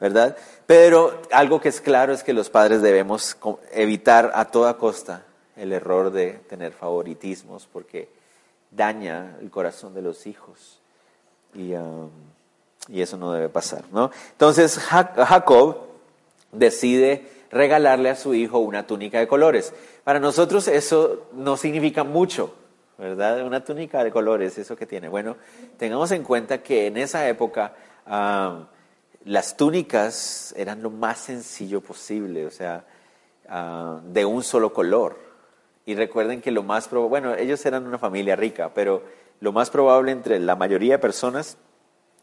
¿Verdad? 0.00 0.36
Pero 0.66 1.20
algo 1.30 1.60
que 1.60 1.68
es 1.68 1.80
claro 1.80 2.12
es 2.12 2.24
que 2.24 2.32
los 2.32 2.50
padres 2.50 2.82
debemos 2.82 3.36
evitar 3.72 4.32
a 4.34 4.46
toda 4.46 4.78
costa 4.78 5.26
el 5.56 5.72
error 5.72 6.10
de 6.10 6.32
tener 6.48 6.72
favoritismos, 6.72 7.68
porque 7.72 8.08
daña 8.72 9.36
el 9.40 9.50
corazón 9.50 9.94
de 9.94 10.02
los 10.02 10.26
hijos. 10.26 10.79
Y, 11.54 11.74
um, 11.74 12.10
y 12.88 13.02
eso 13.02 13.16
no 13.16 13.32
debe 13.32 13.48
pasar, 13.48 13.84
¿no? 13.92 14.10
Entonces 14.32 14.78
Jacob 14.78 15.78
decide 16.52 17.28
regalarle 17.50 18.10
a 18.10 18.16
su 18.16 18.34
hijo 18.34 18.58
una 18.58 18.86
túnica 18.86 19.18
de 19.18 19.28
colores. 19.28 19.72
Para 20.04 20.20
nosotros 20.20 20.68
eso 20.68 21.26
no 21.32 21.56
significa 21.56 22.04
mucho, 22.04 22.54
¿verdad? 22.98 23.44
Una 23.44 23.64
túnica 23.64 24.02
de 24.04 24.10
colores, 24.10 24.58
eso 24.58 24.76
que 24.76 24.86
tiene. 24.86 25.08
Bueno, 25.08 25.36
tengamos 25.76 26.10
en 26.12 26.22
cuenta 26.22 26.62
que 26.62 26.86
en 26.86 26.96
esa 26.96 27.28
época 27.28 27.74
um, 28.06 28.64
las 29.24 29.56
túnicas 29.56 30.54
eran 30.56 30.82
lo 30.82 30.90
más 30.90 31.18
sencillo 31.18 31.80
posible, 31.80 32.46
o 32.46 32.50
sea, 32.50 32.84
uh, 33.48 34.00
de 34.12 34.24
un 34.24 34.42
solo 34.42 34.72
color. 34.72 35.16
Y 35.86 35.94
recuerden 35.94 36.40
que 36.40 36.50
lo 36.50 36.62
más 36.62 36.88
bueno, 36.90 37.34
ellos 37.34 37.64
eran 37.66 37.86
una 37.86 37.98
familia 37.98 38.36
rica, 38.36 38.70
pero 38.72 39.02
lo 39.40 39.52
más 39.52 39.70
probable 39.70 40.12
entre 40.12 40.38
la 40.38 40.56
mayoría 40.56 40.94
de 40.94 40.98
personas 40.98 41.56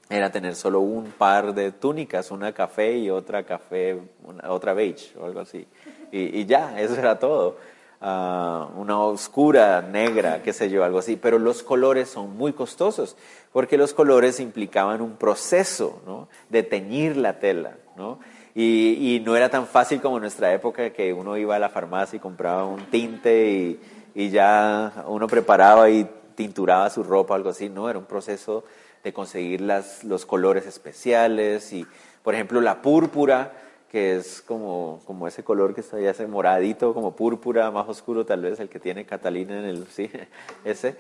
era 0.10 0.32
tener 0.32 0.56
solo 0.56 0.80
un 0.80 1.12
par 1.12 1.54
de 1.54 1.72
túnicas, 1.72 2.32
una 2.32 2.54
café 2.54 2.98
y 2.98 3.10
otra 3.10 3.44
café, 3.44 4.00
otra 4.48 4.74
beige 4.74 5.18
o 5.20 5.26
algo 5.26 5.42
así. 5.42 5.68
Y, 6.12 6.46
ya, 6.46 6.80
eso 6.80 6.96
era 6.96 7.20
todo. 7.20 7.58
Ah, 8.00 8.70
una 8.76 9.00
oscura, 9.00 9.82
negra, 9.82 10.42
qué 10.44 10.54
sé 10.54 10.70
yo, 10.70 10.84
algo 10.84 11.00
así. 11.00 11.18
Pero 11.18 11.40
los 11.40 11.64
colores 11.64 12.10
son 12.10 12.38
muy 12.38 12.54
costosos, 12.54 13.18
porque 13.52 13.78
los 13.78 13.94
colores 13.94 14.40
implicaban 14.40 15.02
un 15.02 15.18
proceso 15.18 16.02
¿no? 16.06 16.30
de 16.50 16.64
teñir 16.64 17.18
la 17.18 17.40
tela. 17.40 17.76
¿no? 17.98 18.20
Y, 18.56 19.22
no 19.26 19.36
era 19.36 19.50
tan 19.50 19.68
fácil 19.68 20.02
como 20.02 20.18
en 20.18 20.22
nuestra 20.22 20.54
época 20.54 20.92
que 20.92 21.14
uno 21.14 21.38
iba 21.38 21.56
a 21.56 21.60
la 21.60 21.70
farmacia 21.70 22.18
y 22.18 22.20
compraba 22.20 22.66
un 22.66 22.86
tinte 22.86 23.78
y, 24.16 24.30
ya 24.30 25.04
uno 25.08 25.28
preparaba 25.28 25.90
y 25.92 26.10
tinturaba 26.38 26.90
su 26.92 27.04
ropa, 27.04 27.36
algo 27.36 27.50
así. 27.50 27.68
No, 27.68 27.90
era 27.90 28.00
un 28.00 28.06
proceso 28.06 28.64
de 29.04 29.12
conseguir 29.12 29.60
las, 29.60 30.04
los 30.04 30.26
colores 30.26 30.68
especiales 30.68 31.74
y, 31.74 31.86
por 32.24 32.36
ejemplo, 32.36 32.62
la 32.62 32.82
púrpura, 32.82 33.54
que 33.90 34.16
es 34.16 34.42
como, 34.42 35.02
como 35.06 35.28
ese 35.28 35.44
color 35.44 35.74
que 35.74 35.82
está 35.82 36.00
ya 36.00 36.12
ese 36.12 36.28
moradito, 36.28 36.94
como 36.94 37.16
púrpura, 37.16 37.72
más 37.72 37.90
oscuro 37.90 38.26
tal 38.26 38.42
vez, 38.42 38.60
el 38.60 38.70
que 38.70 38.80
tiene 38.80 39.06
Catalina 39.06 39.60
en 39.60 39.66
el, 39.66 39.88
sí, 39.88 40.10
ese. 40.64 40.96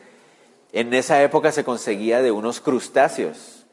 En 0.74 0.94
esa 0.94 1.22
época 1.22 1.51
se 1.51 1.63
conseguía 1.63 2.22
de 2.22 2.32
unos 2.32 2.60
crustáceos 2.60 3.65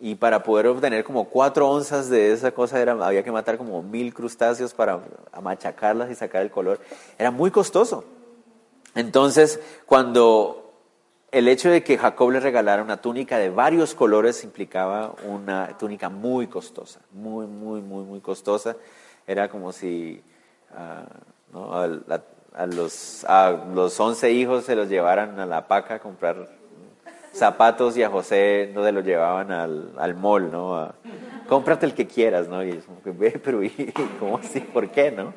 y 0.00 0.14
para 0.14 0.42
poder 0.42 0.66
obtener 0.68 1.04
como 1.04 1.26
cuatro 1.26 1.68
onzas 1.68 2.08
de 2.08 2.32
esa 2.32 2.52
cosa 2.52 2.80
era, 2.80 2.92
había 2.92 3.22
que 3.22 3.30
matar 3.30 3.58
como 3.58 3.82
mil 3.82 4.14
crustáceos 4.14 4.72
para 4.72 5.00
machacarlas 5.42 6.10
y 6.10 6.14
sacar 6.14 6.40
el 6.40 6.50
color. 6.50 6.80
Era 7.18 7.30
muy 7.30 7.50
costoso. 7.50 8.04
Entonces, 8.94 9.60
cuando 9.86 10.69
el 11.32 11.48
hecho 11.48 11.70
de 11.70 11.82
que 11.82 11.96
Jacob 11.96 12.30
le 12.30 12.40
regalara 12.40 12.82
una 12.82 13.00
túnica 13.00 13.38
de 13.38 13.50
varios 13.50 13.94
colores 13.94 14.42
implicaba 14.44 15.14
una 15.24 15.78
túnica 15.78 16.08
muy 16.08 16.46
costosa, 16.48 17.00
muy, 17.12 17.46
muy, 17.46 17.80
muy, 17.80 18.04
muy 18.04 18.20
costosa. 18.20 18.76
Era 19.26 19.48
como 19.48 19.72
si 19.72 20.22
ah, 20.74 21.04
a, 22.54 22.66
los, 22.66 23.24
a 23.24 23.50
los 23.72 23.98
once 24.00 24.30
hijos 24.32 24.64
se 24.64 24.74
los 24.74 24.88
llevaran 24.88 25.38
a 25.38 25.46
la 25.46 25.68
paca 25.68 25.94
a 25.94 25.98
comprar 26.00 26.48
zapatos 27.32 27.96
y 27.96 28.02
a 28.02 28.10
José 28.10 28.70
no 28.74 28.84
se 28.84 28.90
lo 28.90 29.00
llevaban 29.00 29.52
al, 29.52 29.92
al 29.98 30.14
mall, 30.16 30.50
¿no? 30.50 30.76
A 30.76 30.94
cómprate 31.48 31.86
el 31.86 31.94
que 31.94 32.06
quieras, 32.06 32.48
¿no? 32.48 32.64
Y 32.64 32.70
es 32.70 32.84
como 32.84 33.02
que, 33.02 33.12
pero 33.38 33.62
¿y 33.62 33.70
¿cómo 34.18 34.38
así? 34.38 34.60
¿Por 34.60 34.90
qué, 34.90 35.10
no? 35.12 35.34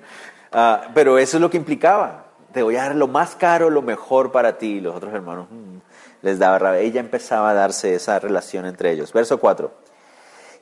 Ah, 0.51 0.89
pero 0.93 1.17
eso 1.17 1.37
es 1.37 1.41
lo 1.41 1.49
que 1.49 1.57
implicaba. 1.57 2.32
Te 2.53 2.63
voy 2.63 2.75
a 2.75 2.83
dar 2.83 2.95
lo 2.95 3.07
más 3.07 3.35
caro, 3.35 3.69
lo 3.69 3.81
mejor 3.81 4.31
para 4.31 4.57
ti. 4.57 4.73
Y 4.73 4.81
los 4.81 4.95
otros 4.95 5.13
hermanos 5.13 5.47
mm, 5.49 5.77
les 6.21 6.39
daba 6.39 6.59
rabia. 6.59 6.81
Ella 6.81 6.99
empezaba 6.99 7.49
a 7.49 7.53
darse 7.53 7.95
esa 7.95 8.19
relación 8.19 8.65
entre 8.65 8.91
ellos. 8.91 9.11
Verso 9.11 9.39
4. 9.39 9.71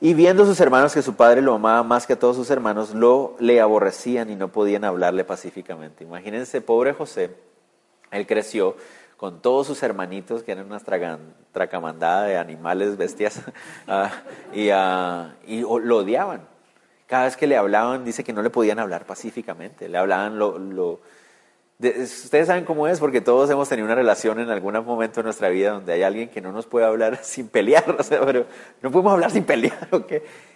Y 0.00 0.14
viendo 0.14 0.44
sus 0.44 0.58
hermanos 0.58 0.94
que 0.94 1.00
su 1.00 1.14
padre 1.14 1.42
lo 1.42 1.54
amaba 1.54 1.84
más 1.84 2.08
que 2.08 2.14
a 2.14 2.18
todos 2.18 2.34
sus 2.34 2.50
hermanos, 2.50 2.92
lo 2.92 3.36
le 3.38 3.60
aborrecían 3.60 4.30
y 4.30 4.34
no 4.34 4.48
podían 4.48 4.84
hablarle 4.84 5.22
pacíficamente. 5.22 6.02
Imagínense, 6.02 6.60
pobre 6.60 6.92
José, 6.92 7.36
él 8.10 8.26
creció 8.26 8.76
con 9.16 9.40
todos 9.40 9.68
sus 9.68 9.80
hermanitos, 9.84 10.42
que 10.42 10.50
eran 10.50 10.66
una 10.66 10.80
tracamandada 11.52 12.24
de 12.24 12.36
animales, 12.36 12.96
bestias, 12.96 13.40
ah, 13.86 14.10
y, 14.52 14.70
ah, 14.70 15.34
lo 15.46 15.98
odiaban. 15.98 16.48
Cada 17.06 17.26
vez 17.26 17.36
que 17.36 17.46
le 17.46 17.56
hablaban, 17.56 18.04
dice 18.04 18.24
que 18.24 18.32
no 18.32 18.42
le 18.42 18.50
podían 18.50 18.80
hablar 18.80 19.06
pacíficamente, 19.06 19.88
le 19.88 19.98
hablaban 19.98 20.36
lo 20.36 20.98
ustedes 21.88 22.46
saben 22.46 22.64
cómo 22.64 22.86
es, 22.86 23.00
porque 23.00 23.20
todos 23.20 23.50
hemos 23.50 23.68
tenido 23.68 23.86
una 23.86 23.94
relación 23.94 24.40
en 24.40 24.50
algún 24.50 24.74
momento 24.84 25.20
de 25.20 25.24
nuestra 25.24 25.48
vida 25.48 25.72
donde 25.72 25.92
hay 25.92 26.02
alguien 26.02 26.28
que 26.28 26.40
no 26.40 26.52
nos 26.52 26.66
puede 26.66 26.86
hablar 26.86 27.18
sin 27.22 27.48
pelear, 27.48 27.96
o 27.98 28.02
sea, 28.02 28.24
pero 28.24 28.46
no 28.82 28.90
podemos 28.90 29.12
hablar 29.12 29.30
sin 29.30 29.44
pelear, 29.44 29.88
¿ok? 29.90 30.12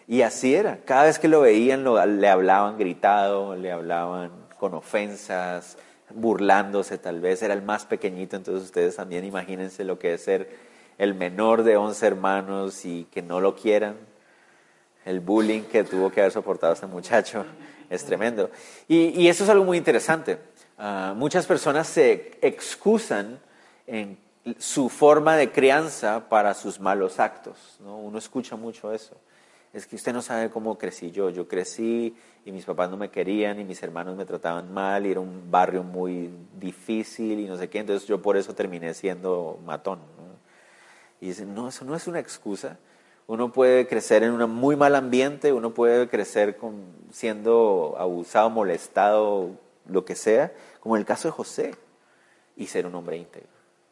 Y 0.08 0.22
así 0.22 0.54
era, 0.54 0.78
cada 0.84 1.04
vez 1.04 1.18
que 1.18 1.28
lo 1.28 1.40
veían 1.40 1.84
le 2.20 2.28
hablaban 2.28 2.78
gritado, 2.78 3.56
le 3.56 3.72
hablaban 3.72 4.30
con 4.58 4.74
ofensas, 4.74 5.76
burlándose 6.10 6.98
tal 6.98 7.20
vez, 7.20 7.42
era 7.42 7.54
el 7.54 7.62
más 7.62 7.86
pequeñito, 7.86 8.36
entonces 8.36 8.64
ustedes 8.64 8.96
también 8.96 9.24
imagínense 9.24 9.84
lo 9.84 9.98
que 9.98 10.14
es 10.14 10.22
ser 10.22 10.48
el 10.98 11.14
menor 11.14 11.62
de 11.62 11.76
11 11.76 12.06
hermanos 12.06 12.84
y 12.84 13.06
que 13.10 13.22
no 13.22 13.40
lo 13.40 13.54
quieran. 13.54 13.96
El 15.04 15.20
bullying 15.20 15.62
que 15.62 15.84
tuvo 15.84 16.10
que 16.10 16.20
haber 16.20 16.32
soportado 16.32 16.72
este 16.72 16.86
muchacho 16.86 17.44
es 17.90 18.04
tremendo. 18.04 18.50
Y, 18.88 19.28
eso 19.28 19.44
es 19.44 19.50
algo 19.50 19.64
muy 19.64 19.78
interesante. 19.78 20.38
Ah, 20.78 21.14
muchas 21.16 21.46
personas 21.46 21.86
se 21.86 22.38
excusan 22.42 23.40
en 23.86 24.18
su 24.58 24.88
forma 24.88 25.36
de 25.36 25.50
crianza 25.50 26.28
para 26.28 26.54
sus 26.54 26.78
malos 26.80 27.18
actos. 27.18 27.78
¿no? 27.80 27.96
Uno 27.98 28.18
escucha 28.18 28.56
mucho 28.56 28.92
eso 28.92 29.16
es 29.76 29.86
que 29.86 29.96
usted 29.96 30.14
no 30.14 30.22
sabe 30.22 30.48
cómo 30.48 30.78
crecí 30.78 31.10
yo. 31.10 31.28
Yo 31.28 31.46
crecí 31.46 32.16
y 32.46 32.50
mis 32.50 32.64
papás 32.64 32.88
no 32.88 32.96
me 32.96 33.10
querían 33.10 33.60
y 33.60 33.64
mis 33.64 33.82
hermanos 33.82 34.16
me 34.16 34.24
trataban 34.24 34.72
mal 34.72 35.04
y 35.04 35.10
era 35.10 35.20
un 35.20 35.50
barrio 35.50 35.82
muy 35.82 36.30
difícil 36.58 37.38
y 37.40 37.44
no 37.44 37.58
sé 37.58 37.68
qué. 37.68 37.80
Entonces 37.80 38.08
yo 38.08 38.22
por 38.22 38.38
eso 38.38 38.54
terminé 38.54 38.94
siendo 38.94 39.58
matón. 39.66 39.98
Y 41.20 41.26
dicen, 41.26 41.54
no, 41.54 41.68
eso 41.68 41.84
no 41.84 41.94
es 41.94 42.06
una 42.06 42.20
excusa. 42.20 42.78
Uno 43.26 43.52
puede 43.52 43.86
crecer 43.86 44.22
en 44.22 44.32
un 44.32 44.50
muy 44.50 44.76
mal 44.76 44.94
ambiente, 44.94 45.52
uno 45.52 45.74
puede 45.74 46.08
crecer 46.08 46.56
con, 46.56 46.84
siendo 47.10 47.96
abusado, 47.98 48.48
molestado, 48.48 49.50
lo 49.88 50.04
que 50.04 50.14
sea, 50.14 50.52
como 50.80 50.96
en 50.96 51.00
el 51.00 51.06
caso 51.06 51.28
de 51.28 51.32
José, 51.32 51.74
y 52.56 52.66
ser 52.66 52.86
un 52.86 52.94
hombre 52.94 53.16
íntegro. 53.16 53.48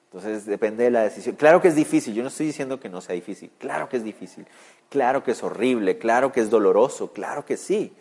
Entonces 0.06 0.46
depende 0.46 0.84
de 0.84 0.90
la 0.90 1.02
decisión. 1.02 1.34
Claro 1.34 1.60
que 1.60 1.68
es 1.68 1.74
difícil, 1.74 2.14
yo 2.14 2.22
no 2.22 2.28
estoy 2.28 2.46
diciendo 2.46 2.78
que 2.78 2.88
no 2.88 3.00
sea 3.00 3.14
difícil, 3.14 3.50
claro 3.58 3.88
que 3.88 3.96
es 3.96 4.04
difícil, 4.04 4.46
claro 4.88 5.24
que 5.24 5.32
es 5.32 5.42
horrible, 5.42 5.98
claro 5.98 6.30
que 6.30 6.40
es 6.40 6.50
doloroso, 6.50 7.12
claro 7.12 7.44
que 7.44 7.56
sí. 7.56 7.92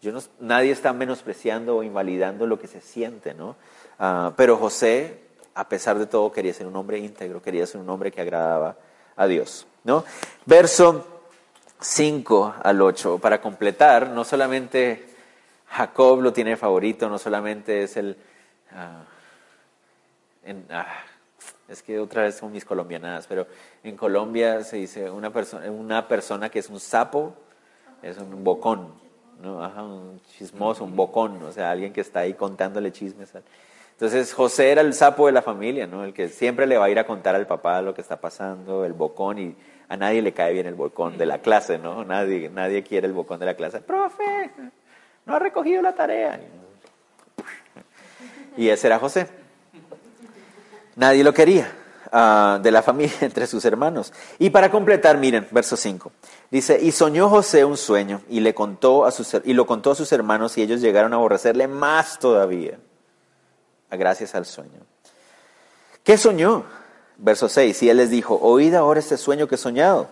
Yo 0.00 0.12
no, 0.12 0.20
nadie 0.40 0.70
está 0.70 0.92
menospreciando 0.92 1.76
o 1.76 1.82
invalidando 1.82 2.46
lo 2.46 2.58
que 2.58 2.68
se 2.68 2.80
siente, 2.80 3.34
¿no? 3.34 3.56
Ah, 3.98 4.32
pero 4.36 4.56
José, 4.56 5.18
a 5.54 5.68
pesar 5.68 5.98
de 5.98 6.06
todo, 6.06 6.32
quería 6.32 6.54
ser 6.54 6.66
un 6.66 6.76
hombre 6.76 6.98
íntegro, 6.98 7.42
quería 7.42 7.66
ser 7.66 7.80
un 7.80 7.90
hombre 7.90 8.12
que 8.12 8.20
agradaba 8.20 8.76
a 9.16 9.26
Dios, 9.26 9.66
¿no? 9.84 10.04
Verso 10.46 11.04
5 11.80 12.54
al 12.62 12.80
8, 12.80 13.18
para 13.18 13.40
completar, 13.40 14.08
no 14.10 14.24
solamente 14.24 15.07
Jacob 15.70 16.20
lo 16.22 16.32
tiene 16.32 16.56
favorito, 16.56 17.08
no 17.08 17.18
solamente 17.18 17.82
es 17.82 17.96
el... 17.96 18.16
Ah, 18.72 19.04
es 21.68 21.82
que 21.82 21.98
otra 22.00 22.22
vez 22.22 22.36
son 22.36 22.52
mis 22.52 22.64
colombianadas, 22.64 23.26
pero 23.26 23.46
en 23.84 23.96
Colombia 23.96 24.64
se 24.64 24.78
dice 24.78 25.10
una 25.10 25.30
persona, 25.30 25.70
una 25.70 26.08
persona 26.08 26.48
que 26.48 26.58
es 26.58 26.70
un 26.70 26.80
sapo, 26.80 27.34
es 28.02 28.16
un 28.16 28.42
bocón, 28.42 28.88
¿no? 29.42 29.58
un 29.58 30.20
chismoso, 30.36 30.84
un 30.84 30.96
bocón, 30.96 31.42
o 31.42 31.52
sea, 31.52 31.70
alguien 31.70 31.92
que 31.92 32.00
está 32.00 32.20
ahí 32.20 32.32
contándole 32.34 32.92
chismes. 32.92 33.32
Entonces 33.92 34.32
José 34.32 34.70
era 34.70 34.80
el 34.80 34.94
sapo 34.94 35.26
de 35.26 35.32
la 35.32 35.42
familia, 35.42 35.86
¿no? 35.86 36.04
El 36.04 36.14
que 36.14 36.28
siempre 36.28 36.66
le 36.66 36.78
va 36.78 36.86
a 36.86 36.90
ir 36.90 36.98
a 36.98 37.04
contar 37.04 37.34
al 37.34 37.46
papá 37.46 37.82
lo 37.82 37.94
que 37.94 38.00
está 38.00 38.20
pasando, 38.20 38.84
el 38.84 38.92
bocón, 38.92 39.38
y 39.38 39.56
a 39.88 39.96
nadie 39.96 40.22
le 40.22 40.32
cae 40.32 40.52
bien 40.52 40.66
el 40.66 40.74
bocón 40.74 41.18
de 41.18 41.26
la 41.26 41.38
clase, 41.38 41.78
¿no? 41.78 42.04
Nadie, 42.04 42.48
nadie 42.48 42.82
quiere 42.82 43.06
el 43.06 43.12
bocón 43.12 43.40
de 43.40 43.46
la 43.46 43.54
clase. 43.54 43.80
Profe, 43.80 44.50
no 45.28 45.36
ha 45.36 45.38
recogido 45.38 45.82
la 45.82 45.92
tarea. 45.92 46.40
Y 48.56 48.68
ese 48.70 48.86
era 48.86 48.98
José. 48.98 49.28
Nadie 50.96 51.22
lo 51.22 51.32
quería 51.32 51.70
ah, 52.10 52.58
de 52.60 52.72
la 52.72 52.82
familia 52.88 53.14
entre 53.20 53.46
sus 53.46 53.64
hermanos. 53.64 54.12
Y 54.38 54.50
para 54.50 54.70
completar, 54.70 55.18
miren, 55.18 55.46
verso 55.50 55.76
5. 55.76 56.10
Dice, 56.50 56.78
y 56.80 56.90
soñó 56.90 57.28
José 57.28 57.64
un 57.64 57.76
sueño 57.76 58.22
y, 58.28 58.40
le 58.40 58.54
contó 58.54 59.04
a 59.04 59.10
sus, 59.10 59.36
y 59.44 59.52
lo 59.52 59.66
contó 59.66 59.90
a 59.90 59.94
sus 59.94 60.10
hermanos 60.12 60.56
y 60.56 60.62
ellos 60.62 60.80
llegaron 60.80 61.12
a 61.12 61.16
aborrecerle 61.16 61.68
más 61.68 62.18
todavía, 62.18 62.78
gracias 63.90 64.34
al 64.34 64.46
sueño. 64.46 64.80
¿Qué 66.02 66.16
soñó? 66.16 66.64
Verso 67.18 67.50
6. 67.50 67.82
Y 67.82 67.90
él 67.90 67.98
les 67.98 68.08
dijo, 68.08 68.38
oíd 68.40 68.74
ahora 68.74 68.98
este 68.98 69.18
sueño 69.18 69.46
que 69.46 69.56
he 69.56 69.58
soñado. 69.58 70.08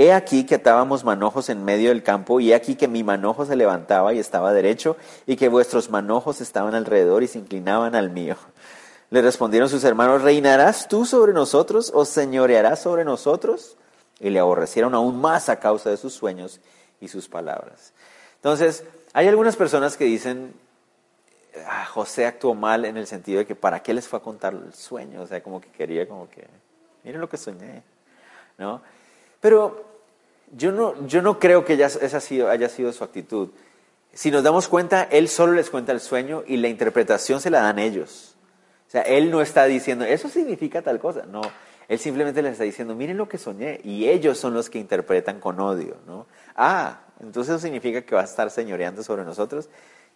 He 0.00 0.12
aquí 0.12 0.44
que 0.44 0.54
atábamos 0.54 1.02
manojos 1.02 1.48
en 1.48 1.64
medio 1.64 1.88
del 1.88 2.04
campo, 2.04 2.38
y 2.38 2.52
he 2.52 2.54
aquí 2.54 2.76
que 2.76 2.86
mi 2.86 3.02
manojo 3.02 3.44
se 3.44 3.56
levantaba 3.56 4.14
y 4.14 4.20
estaba 4.20 4.52
derecho, 4.52 4.96
y 5.26 5.34
que 5.34 5.48
vuestros 5.48 5.90
manojos 5.90 6.40
estaban 6.40 6.76
alrededor 6.76 7.24
y 7.24 7.26
se 7.26 7.40
inclinaban 7.40 7.96
al 7.96 8.08
mío. 8.08 8.36
Le 9.10 9.22
respondieron 9.22 9.68
sus 9.68 9.82
hermanos, 9.82 10.22
¿reinarás 10.22 10.86
tú 10.86 11.04
sobre 11.04 11.32
nosotros 11.32 11.90
o 11.92 12.04
señorearás 12.04 12.80
sobre 12.80 13.04
nosotros? 13.04 13.76
Y 14.20 14.30
le 14.30 14.38
aborrecieron 14.38 14.94
aún 14.94 15.20
más 15.20 15.48
a 15.48 15.58
causa 15.58 15.90
de 15.90 15.96
sus 15.96 16.12
sueños 16.12 16.60
y 17.00 17.08
sus 17.08 17.28
palabras. 17.28 17.92
Entonces, 18.36 18.84
hay 19.14 19.26
algunas 19.26 19.56
personas 19.56 19.96
que 19.96 20.04
dicen, 20.04 20.54
ah, 21.66 21.86
José 21.86 22.24
actuó 22.24 22.54
mal 22.54 22.84
en 22.84 22.96
el 22.96 23.08
sentido 23.08 23.40
de 23.40 23.46
que 23.46 23.56
¿para 23.56 23.82
qué 23.82 23.92
les 23.94 24.06
fue 24.06 24.20
a 24.20 24.22
contar 24.22 24.54
el 24.54 24.72
sueño? 24.74 25.22
O 25.22 25.26
sea, 25.26 25.42
como 25.42 25.60
que 25.60 25.70
quería 25.70 26.06
como 26.06 26.30
que, 26.30 26.46
miren 27.02 27.20
lo 27.20 27.28
que 27.28 27.36
soñé, 27.36 27.82
¿no? 28.58 28.80
Pero 29.40 29.87
yo 30.56 30.72
no, 30.72 31.06
yo 31.06 31.22
no 31.22 31.38
creo 31.38 31.64
que 31.64 31.74
esa 31.74 32.18
haya 32.50 32.68
sido 32.68 32.92
su 32.92 33.04
actitud. 33.04 33.50
Si 34.12 34.30
nos 34.30 34.42
damos 34.42 34.68
cuenta, 34.68 35.02
él 35.04 35.28
solo 35.28 35.52
les 35.52 35.70
cuenta 35.70 35.92
el 35.92 36.00
sueño 36.00 36.42
y 36.46 36.56
la 36.56 36.68
interpretación 36.68 37.40
se 37.40 37.50
la 37.50 37.60
dan 37.60 37.78
ellos. 37.78 38.36
O 38.86 38.90
sea, 38.90 39.02
él 39.02 39.30
no 39.30 39.42
está 39.42 39.66
diciendo, 39.66 40.04
eso 40.04 40.28
significa 40.28 40.82
tal 40.82 40.98
cosa. 40.98 41.24
No, 41.26 41.42
él 41.88 41.98
simplemente 41.98 42.42
les 42.42 42.52
está 42.52 42.64
diciendo, 42.64 42.94
miren 42.94 43.16
lo 43.16 43.28
que 43.28 43.38
soñé. 43.38 43.80
Y 43.84 44.08
ellos 44.08 44.38
son 44.38 44.54
los 44.54 44.70
que 44.70 44.78
interpretan 44.78 45.40
con 45.40 45.60
odio, 45.60 45.96
¿no? 46.06 46.26
Ah, 46.56 47.00
entonces 47.20 47.54
eso 47.54 47.62
significa 47.62 48.02
que 48.02 48.14
va 48.14 48.22
a 48.22 48.24
estar 48.24 48.50
señoreando 48.50 49.02
sobre 49.02 49.24
nosotros. 49.24 49.68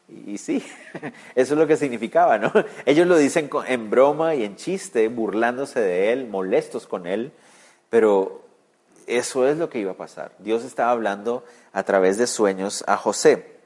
Y, 0.08 0.38
sí, 0.38 0.64
eso 1.34 1.54
es 1.54 1.58
lo 1.58 1.66
que 1.66 1.76
significaba, 1.76 2.38
¿no? 2.38 2.52
Ellos 2.86 3.06
lo 3.06 3.16
dicen 3.16 3.48
en 3.66 3.90
broma 3.90 4.34
y 4.34 4.44
en 4.44 4.56
chiste, 4.56 5.08
burlándose 5.08 5.80
de 5.80 6.12
él, 6.12 6.26
molestos 6.26 6.86
con 6.86 7.06
él, 7.06 7.32
pero 7.88 8.42
eso 9.06 9.46
es 9.48 9.56
lo 9.56 9.68
que 9.68 9.78
iba 9.78 9.92
a 9.92 9.96
pasar. 9.96 10.32
Dios 10.38 10.64
estaba 10.64 10.90
hablando 10.90 11.44
a 11.72 11.82
través 11.82 12.18
de 12.18 12.26
sueños 12.26 12.84
a 12.86 12.96
José. 12.96 13.56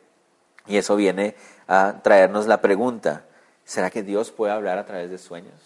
Y 0.67 0.77
eso 0.77 0.97
viene 0.97 1.37
a 1.69 2.01
traernos 2.03 2.47
la 2.47 2.61
pregunta, 2.61 3.27
¿Será 3.67 3.91
que 3.91 4.05
Dios 4.05 4.31
puede 4.31 4.53
hablar 4.53 4.79
a 4.79 4.87
través 4.87 5.11
de 5.11 5.19
sueños? 5.19 5.61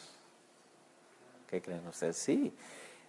¿Qué 1.51 1.61
creen 1.61 1.87
ustedes? 1.87 2.17
Sí. 2.17 2.57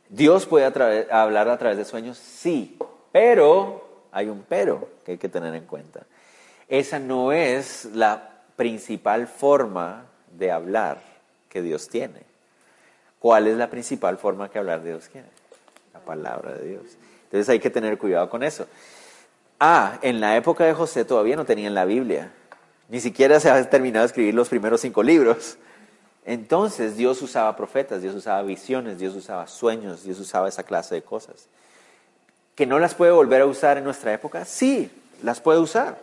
¿Dios 0.10 0.46
puede 0.46 0.66
hablar 0.66 1.48
a 1.48 1.58
través 1.58 1.78
de 1.78 1.86
sueños? 1.86 2.18
Sí. 2.18 2.78
Pero, 3.14 4.06
hay 4.12 4.28
un 4.28 4.44
pero 4.48 4.90
que 5.06 5.14
hay 5.14 5.18
que 5.18 5.30
tener 5.30 5.56
en 5.56 5.66
cuenta. 5.66 6.02
Esa 6.68 7.00
no 7.00 7.32
es 7.32 7.86
la 7.86 8.42
principal 8.58 9.28
forma 9.28 10.08
de 10.38 10.52
hablar 10.52 11.02
que 11.48 11.62
Dios 11.62 11.88
tiene. 11.88 12.24
¿Cuál 13.20 13.48
es 13.48 13.56
la 13.56 13.70
principal 13.70 14.18
forma 14.18 14.50
que 14.50 14.60
hablar 14.60 14.84
Dios 14.84 15.08
tiene? 15.08 15.30
La 15.94 16.00
palabra 16.00 16.54
de 16.54 16.70
Dios. 16.70 16.84
Entonces 17.26 17.50
hay 17.50 17.60
que 17.60 17.70
tener 17.70 17.98
cuidado 17.98 18.30
con 18.30 18.44
eso. 18.44 18.68
Ah, 19.60 20.00
en 20.02 20.20
la 20.20 20.36
época 20.38 20.66
de 20.66 20.74
José 20.74 21.06
todavía 21.06 21.36
no 21.36 21.46
tenían 21.46 21.76
la 21.76 21.86
Biblia. 21.86 22.32
Ni 22.90 23.00
siquiera 23.00 23.40
se 23.40 23.50
ha 23.50 23.70
terminado 23.70 24.04
de 24.04 24.08
escribir 24.08 24.34
los 24.34 24.50
primeros 24.50 24.82
cinco 24.82 25.04
libros. 25.04 25.58
Entonces 26.26 26.98
Dios 26.98 27.22
usaba 27.22 27.56
profetas, 27.56 28.02
Dios 28.02 28.16
usaba 28.16 28.42
visiones, 28.42 29.00
Dios 29.00 29.16
usaba 29.16 29.48
sueños, 29.48 30.04
Dios 30.04 30.20
usaba 30.20 30.50
esa 30.50 30.64
clase 30.64 30.96
de 30.96 31.02
cosas. 31.02 31.48
¿Que 32.56 32.66
no 32.66 32.80
las 32.80 32.94
puede 32.94 33.12
volver 33.12 33.42
a 33.42 33.46
usar 33.46 33.78
en 33.78 33.84
nuestra 33.84 34.14
época? 34.14 34.46
Sí, 34.46 34.92
las 35.24 35.40
puede 35.40 35.60
usar. 35.60 36.00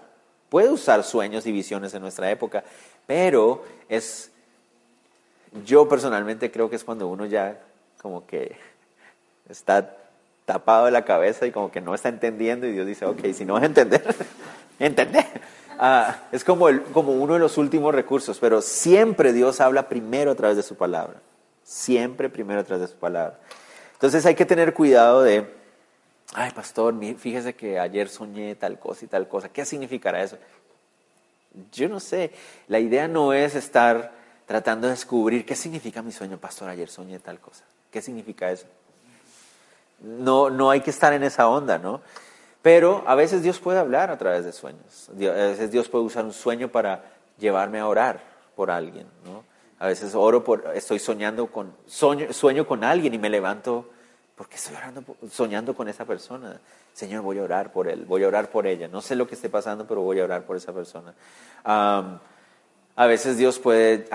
Puede 0.48 0.70
usar 0.70 1.04
sueños 1.04 1.46
y 1.46 1.52
visiones 1.52 1.92
en 1.92 2.00
nuestra 2.00 2.30
época, 2.30 2.64
pero 3.06 3.64
es, 3.88 4.30
yo 5.66 5.88
personalmente 5.88 6.50
creo 6.50 6.70
que 6.70 6.76
es 6.76 6.84
cuando 6.84 7.06
uno 7.06 7.26
ya 7.26 7.60
como 8.00 8.26
que 8.26 8.56
está 9.48 9.96
tapado 10.44 10.86
de 10.86 10.90
la 10.90 11.04
cabeza 11.04 11.46
y 11.46 11.50
como 11.50 11.70
que 11.70 11.80
no 11.80 11.94
está 11.94 12.08
entendiendo 12.08 12.66
y 12.66 12.72
Dios 12.72 12.86
dice, 12.86 13.04
ok, 13.04 13.20
si 13.34 13.44
no 13.44 13.54
vas 13.54 13.64
a 13.64 13.66
entender, 13.66 14.02
entender. 14.78 15.26
Ah, 15.78 16.22
es 16.32 16.42
como, 16.42 16.68
el, 16.68 16.82
como 16.82 17.12
uno 17.12 17.34
de 17.34 17.38
los 17.38 17.56
últimos 17.58 17.94
recursos, 17.94 18.38
pero 18.38 18.62
siempre 18.62 19.32
Dios 19.32 19.60
habla 19.60 19.88
primero 19.88 20.32
a 20.32 20.34
través 20.34 20.56
de 20.56 20.62
su 20.62 20.74
palabra. 20.74 21.20
Siempre 21.62 22.28
primero 22.28 22.60
a 22.60 22.64
través 22.64 22.88
de 22.88 22.94
su 22.94 22.98
palabra. 22.98 23.38
Entonces 23.92 24.24
hay 24.26 24.34
que 24.34 24.46
tener 24.46 24.74
cuidado 24.74 25.22
de, 25.22 25.54
ay 26.34 26.50
pastor, 26.52 26.94
fíjese 27.16 27.54
que 27.54 27.78
ayer 27.78 28.08
soñé 28.08 28.54
tal 28.54 28.78
cosa 28.78 29.04
y 29.04 29.08
tal 29.08 29.28
cosa. 29.28 29.50
¿Qué 29.50 29.64
significará 29.64 30.22
eso? 30.22 30.38
Yo 31.72 31.88
no 31.88 32.00
sé. 32.00 32.32
La 32.68 32.80
idea 32.80 33.06
no 33.06 33.32
es 33.32 33.54
estar 33.54 34.12
tratando 34.46 34.86
de 34.86 34.94
descubrir 34.94 35.44
qué 35.44 35.54
significa 35.54 36.00
mi 36.00 36.10
sueño, 36.10 36.38
pastor, 36.38 36.70
ayer 36.70 36.88
soñé 36.88 37.18
tal 37.18 37.38
cosa. 37.38 37.64
¿Qué 37.90 38.00
significa 38.00 38.50
eso? 38.50 38.66
No, 40.00 40.50
no 40.50 40.70
hay 40.70 40.80
que 40.80 40.90
estar 40.90 41.12
en 41.12 41.22
esa 41.22 41.48
onda, 41.48 41.78
¿no? 41.78 42.00
Pero 42.62 43.02
a 43.06 43.14
veces 43.14 43.42
Dios 43.42 43.58
puede 43.58 43.78
hablar 43.78 44.10
a 44.10 44.18
través 44.18 44.44
de 44.44 44.52
sueños. 44.52 45.08
A 45.10 45.14
veces 45.14 45.70
Dios 45.70 45.88
puede 45.88 46.04
usar 46.04 46.24
un 46.24 46.32
sueño 46.32 46.68
para 46.68 47.04
llevarme 47.38 47.78
a 47.78 47.86
orar 47.86 48.20
por 48.56 48.70
alguien, 48.70 49.06
¿no? 49.24 49.44
A 49.78 49.86
veces 49.86 50.14
oro 50.14 50.42
por, 50.42 50.72
estoy 50.74 50.98
soñando 50.98 51.46
con, 51.46 51.72
sueño, 51.86 52.32
sueño 52.32 52.66
con 52.66 52.82
alguien 52.82 53.14
y 53.14 53.18
me 53.18 53.30
levanto 53.30 53.88
porque 54.34 54.56
estoy 54.56 54.76
orando, 54.76 55.04
soñando 55.30 55.74
con 55.74 55.88
esa 55.88 56.04
persona. 56.04 56.60
Señor, 56.92 57.22
voy 57.22 57.38
a 57.38 57.42
orar 57.42 57.72
por 57.72 57.88
él, 57.88 58.04
voy 58.04 58.24
a 58.24 58.28
orar 58.28 58.50
por 58.50 58.66
ella. 58.66 58.88
No 58.88 59.00
sé 59.00 59.14
lo 59.14 59.26
que 59.26 59.34
esté 59.34 59.48
pasando, 59.48 59.86
pero 59.86 60.00
voy 60.00 60.20
a 60.20 60.24
orar 60.24 60.42
por 60.42 60.56
esa 60.56 60.72
persona. 60.72 61.14
a 61.64 63.06
veces 63.06 63.36
Dios 63.36 63.58
puede 63.58 64.08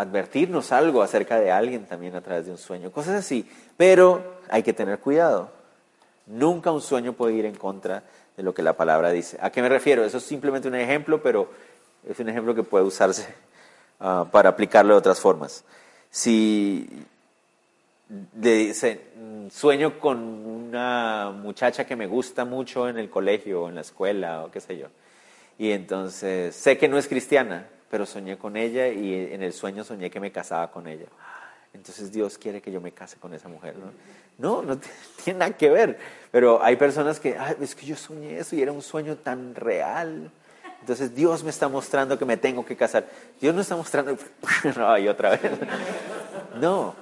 advertirnos 0.00 0.70
algo 0.70 1.02
acerca 1.02 1.40
de 1.40 1.50
alguien 1.50 1.84
también 1.86 2.14
a 2.14 2.20
través 2.20 2.46
de 2.46 2.52
un 2.52 2.58
sueño, 2.58 2.92
cosas 2.92 3.16
así. 3.16 3.48
Pero 3.76 4.38
hay 4.48 4.62
que 4.62 4.72
tener 4.72 5.00
cuidado. 5.00 5.50
Nunca 6.26 6.70
un 6.70 6.80
sueño 6.80 7.14
puede 7.14 7.34
ir 7.34 7.46
en 7.46 7.56
contra 7.56 8.04
de 8.36 8.42
lo 8.42 8.54
que 8.54 8.62
la 8.62 8.74
palabra 8.74 9.10
dice. 9.10 9.38
¿A 9.40 9.50
qué 9.50 9.60
me 9.60 9.68
refiero? 9.68 10.04
Eso 10.04 10.18
es 10.18 10.24
simplemente 10.24 10.68
un 10.68 10.76
ejemplo, 10.76 11.20
pero 11.20 11.50
es 12.08 12.18
un 12.20 12.28
ejemplo 12.28 12.54
que 12.54 12.62
puede 12.62 12.84
usarse 12.84 13.26
ah, 14.00 14.26
para 14.30 14.50
aplicarlo 14.50 14.94
de 14.94 14.98
otras 14.98 15.18
formas. 15.20 15.64
Si 16.10 16.88
le 18.40 18.54
dice, 18.54 19.00
mm, 19.16 19.48
sueño 19.50 19.98
con 19.98 20.18
una 20.18 21.30
muchacha 21.34 21.84
que 21.84 21.96
me 21.96 22.06
gusta 22.06 22.44
mucho 22.44 22.88
en 22.88 22.98
el 22.98 23.10
colegio 23.10 23.62
o 23.62 23.68
en 23.68 23.74
la 23.74 23.80
escuela 23.80 24.44
o 24.44 24.50
qué 24.50 24.60
sé 24.60 24.78
yo, 24.78 24.86
y 25.58 25.72
entonces 25.72 26.54
sé 26.54 26.78
que 26.78 26.88
no 26.88 26.98
es 26.98 27.08
cristiana, 27.08 27.66
pero 27.90 28.06
soñé 28.06 28.38
con 28.38 28.56
ella 28.56 28.88
y 28.88 29.32
en 29.32 29.42
el 29.42 29.52
sueño 29.52 29.84
soñé 29.84 30.10
que 30.10 30.20
me 30.20 30.32
casaba 30.32 30.70
con 30.70 30.86
ella 30.86 31.06
entonces 31.74 32.10
Dios 32.10 32.38
quiere 32.38 32.60
que 32.60 32.72
yo 32.72 32.80
me 32.80 32.92
case 32.92 33.16
con 33.18 33.32
esa 33.34 33.48
mujer. 33.48 33.74
No, 34.38 34.62
no, 34.62 34.62
no 34.62 34.80
tiene 35.24 35.40
nada 35.40 35.56
que 35.56 35.70
ver. 35.70 35.98
Pero 36.30 36.62
hay 36.62 36.76
personas 36.76 37.20
que, 37.20 37.36
es 37.60 37.74
que 37.74 37.86
yo 37.86 37.96
soñé 37.96 38.38
eso 38.38 38.56
y 38.56 38.62
era 38.62 38.72
un 38.72 38.82
sueño 38.82 39.16
tan 39.16 39.54
real. 39.54 40.30
Entonces 40.80 41.14
Dios 41.14 41.44
me 41.44 41.50
está 41.50 41.68
mostrando 41.68 42.18
que 42.18 42.24
me 42.24 42.36
tengo 42.36 42.64
que 42.64 42.76
casar. 42.76 43.06
Dios 43.40 43.54
no 43.54 43.60
está 43.60 43.76
mostrando, 43.76 44.16
ay, 44.78 45.08
otra 45.08 45.30
vez. 45.30 45.52
No, 46.60 46.94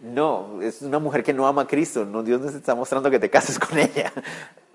no, 0.00 0.60
es 0.62 0.82
una 0.82 0.98
mujer 0.98 1.22
que 1.22 1.32
no 1.32 1.46
ama 1.46 1.62
a 1.62 1.66
Cristo. 1.66 2.04
No, 2.04 2.22
Dios 2.22 2.40
no 2.40 2.48
está 2.48 2.74
mostrando 2.74 3.10
que 3.10 3.18
te 3.18 3.30
cases 3.30 3.58
con 3.58 3.78
ella. 3.78 4.12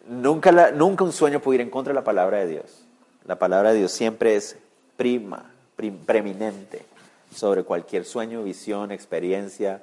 Nunca, 0.07 0.71
nunca 0.71 1.03
un 1.03 1.11
sueño 1.11 1.39
puede 1.39 1.55
ir 1.57 1.61
en 1.61 1.69
contra 1.69 1.91
de 1.91 1.95
la 1.95 2.03
palabra 2.03 2.39
de 2.39 2.47
Dios. 2.47 2.85
La 3.25 3.38
palabra 3.38 3.71
de 3.71 3.79
Dios 3.79 3.91
siempre 3.91 4.35
es 4.35 4.57
prima, 5.01 5.43
preeminente 6.05 6.86
sobre 7.36 7.63
cualquier 7.63 8.05
sueño, 8.05 8.43
visión, 8.43 8.91
experiencia, 8.91 9.81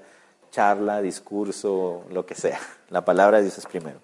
charla, 0.52 1.02
discurso, 1.02 2.04
lo 2.12 2.24
que 2.24 2.36
sea. 2.36 2.60
La 2.90 3.04
palabra 3.04 3.38
de 3.38 3.42
Dios 3.42 3.58
es 3.58 3.66
primero. 3.66 3.98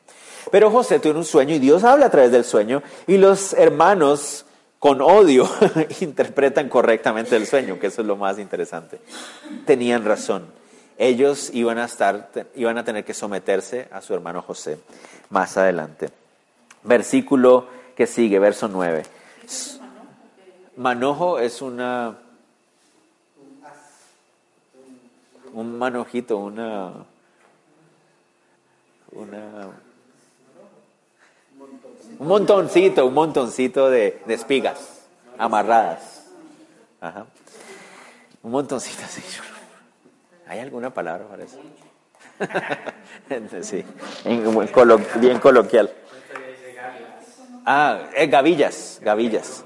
Pero 0.51 0.73
José 0.73 0.99
tuvo 0.99 1.17
un 1.17 1.25
sueño 1.25 1.55
y 1.55 1.61
Dios 1.61 1.85
habla 1.85 2.07
a 2.07 2.11
través 2.11 2.33
del 2.33 2.43
sueño 2.43 2.83
y 3.07 3.17
los 3.17 3.53
hermanos 3.53 4.45
con 4.81 5.01
odio 5.01 5.49
interpretan 6.01 6.69
correctamente 6.69 7.37
el 7.37 7.47
sueño, 7.47 7.79
que 7.79 7.87
eso 7.87 8.01
es 8.01 8.09
lo 8.09 8.17
más 8.17 8.41
interesante. 8.41 8.99
Tenían 9.67 10.05
razón. 10.05 10.47
Ellos 10.99 11.49
iban 11.53 11.79
a 11.79 11.85
estar, 11.85 12.29
iban 12.57 12.77
a 12.77 12.83
tener 12.83 13.05
que 13.05 13.15
someterse 13.15 13.87
a 13.93 14.01
su 14.01 14.15
hermano 14.15 14.43
José 14.43 14.81
más 15.31 15.57
adelante. 15.57 16.09
Versículo 16.83 17.69
que 17.95 18.09
sigue, 18.09 18.41
verso 18.41 18.67
9. 18.67 19.05
Manojo 20.77 21.39
es 21.39 21.63
una 21.63 22.19
un 25.55 25.79
manojito, 25.79 26.37
una, 26.37 26.93
una, 29.13 29.71
un 32.19 32.27
montoncito, 32.27 33.07
un 33.07 33.15
montoncito 33.15 33.89
de, 33.89 34.21
espigas 34.27 35.05
amarradas. 35.39 36.27
Ajá. 37.01 37.27
Un 38.43 38.51
montoncito 38.51 39.03
así. 39.05 39.23
¿Hay 40.47 40.59
alguna 40.59 40.91
palabra 40.91 41.27
para 41.27 41.45
eso? 41.45 41.59
sí, 43.63 43.85
bien 45.21 45.39
coloquial. 45.39 45.93
Ah, 47.65 48.11
eh, 48.15 48.27
gavillas, 48.27 48.99
gavillas. 49.03 49.65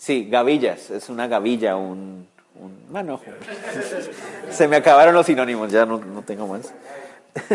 Sí, 0.00 0.28
gavillas, 0.30 0.88
es 0.88 1.10
una 1.10 1.28
gavilla, 1.28 1.76
un, 1.76 2.26
un. 2.54 2.80
Se 4.50 4.66
me 4.66 4.76
acabaron 4.76 5.14
los 5.14 5.26
sinónimos, 5.26 5.70
ya 5.70 5.84
no, 5.84 5.98
no 5.98 6.22
tengo 6.22 6.46
más. 6.46 6.72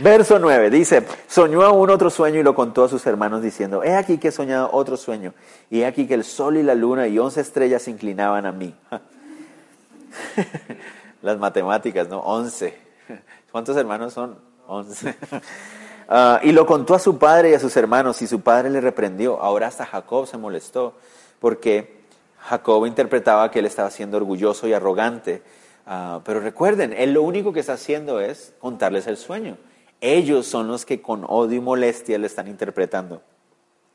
Verso 0.00 0.38
9 0.38 0.68
dice, 0.68 1.06
soñó 1.26 1.62
aún 1.62 1.88
otro 1.88 2.10
sueño 2.10 2.40
y 2.40 2.42
lo 2.42 2.54
contó 2.54 2.84
a 2.84 2.90
sus 2.90 3.06
hermanos 3.06 3.40
diciendo, 3.40 3.82
he 3.82 3.94
aquí 3.94 4.18
que 4.18 4.28
he 4.28 4.32
soñado 4.32 4.68
otro 4.70 4.98
sueño, 4.98 5.32
y 5.70 5.80
he 5.80 5.86
aquí 5.86 6.06
que 6.06 6.12
el 6.12 6.24
sol 6.24 6.58
y 6.58 6.62
la 6.62 6.74
luna 6.74 7.08
y 7.08 7.18
once 7.18 7.40
estrellas 7.40 7.80
se 7.80 7.92
inclinaban 7.92 8.44
a 8.44 8.52
mí. 8.52 8.74
Las 11.22 11.38
matemáticas, 11.38 12.06
¿no? 12.06 12.20
Once. 12.20 12.76
¿Cuántos 13.50 13.78
hermanos 13.78 14.12
son? 14.12 14.36
Once. 14.66 15.16
Ah, 16.12 16.40
y 16.42 16.50
lo 16.50 16.66
contó 16.66 16.96
a 16.96 16.98
su 16.98 17.18
padre 17.18 17.50
y 17.50 17.54
a 17.54 17.60
sus 17.60 17.76
hermanos, 17.76 18.20
y 18.20 18.26
su 18.26 18.40
padre 18.40 18.68
le 18.68 18.80
reprendió. 18.80 19.40
Ahora 19.40 19.68
hasta 19.68 19.86
Jacob 19.86 20.26
se 20.26 20.36
molestó, 20.36 20.94
porque 21.38 22.00
Jacob 22.40 22.84
interpretaba 22.84 23.48
que 23.52 23.60
él 23.60 23.66
estaba 23.66 23.92
siendo 23.92 24.16
orgulloso 24.16 24.66
y 24.66 24.72
arrogante. 24.72 25.40
Ah, 25.86 26.20
pero 26.24 26.40
recuerden, 26.40 26.92
él 26.92 27.12
lo 27.12 27.22
único 27.22 27.52
que 27.52 27.60
está 27.60 27.74
haciendo 27.74 28.20
es 28.20 28.54
contarles 28.58 29.06
el 29.06 29.16
sueño. 29.16 29.56
Ellos 30.00 30.46
son 30.46 30.66
los 30.66 30.84
que 30.84 31.00
con 31.00 31.24
odio 31.28 31.58
y 31.58 31.60
molestia 31.60 32.18
le 32.18 32.26
están 32.26 32.48
interpretando. 32.48 33.22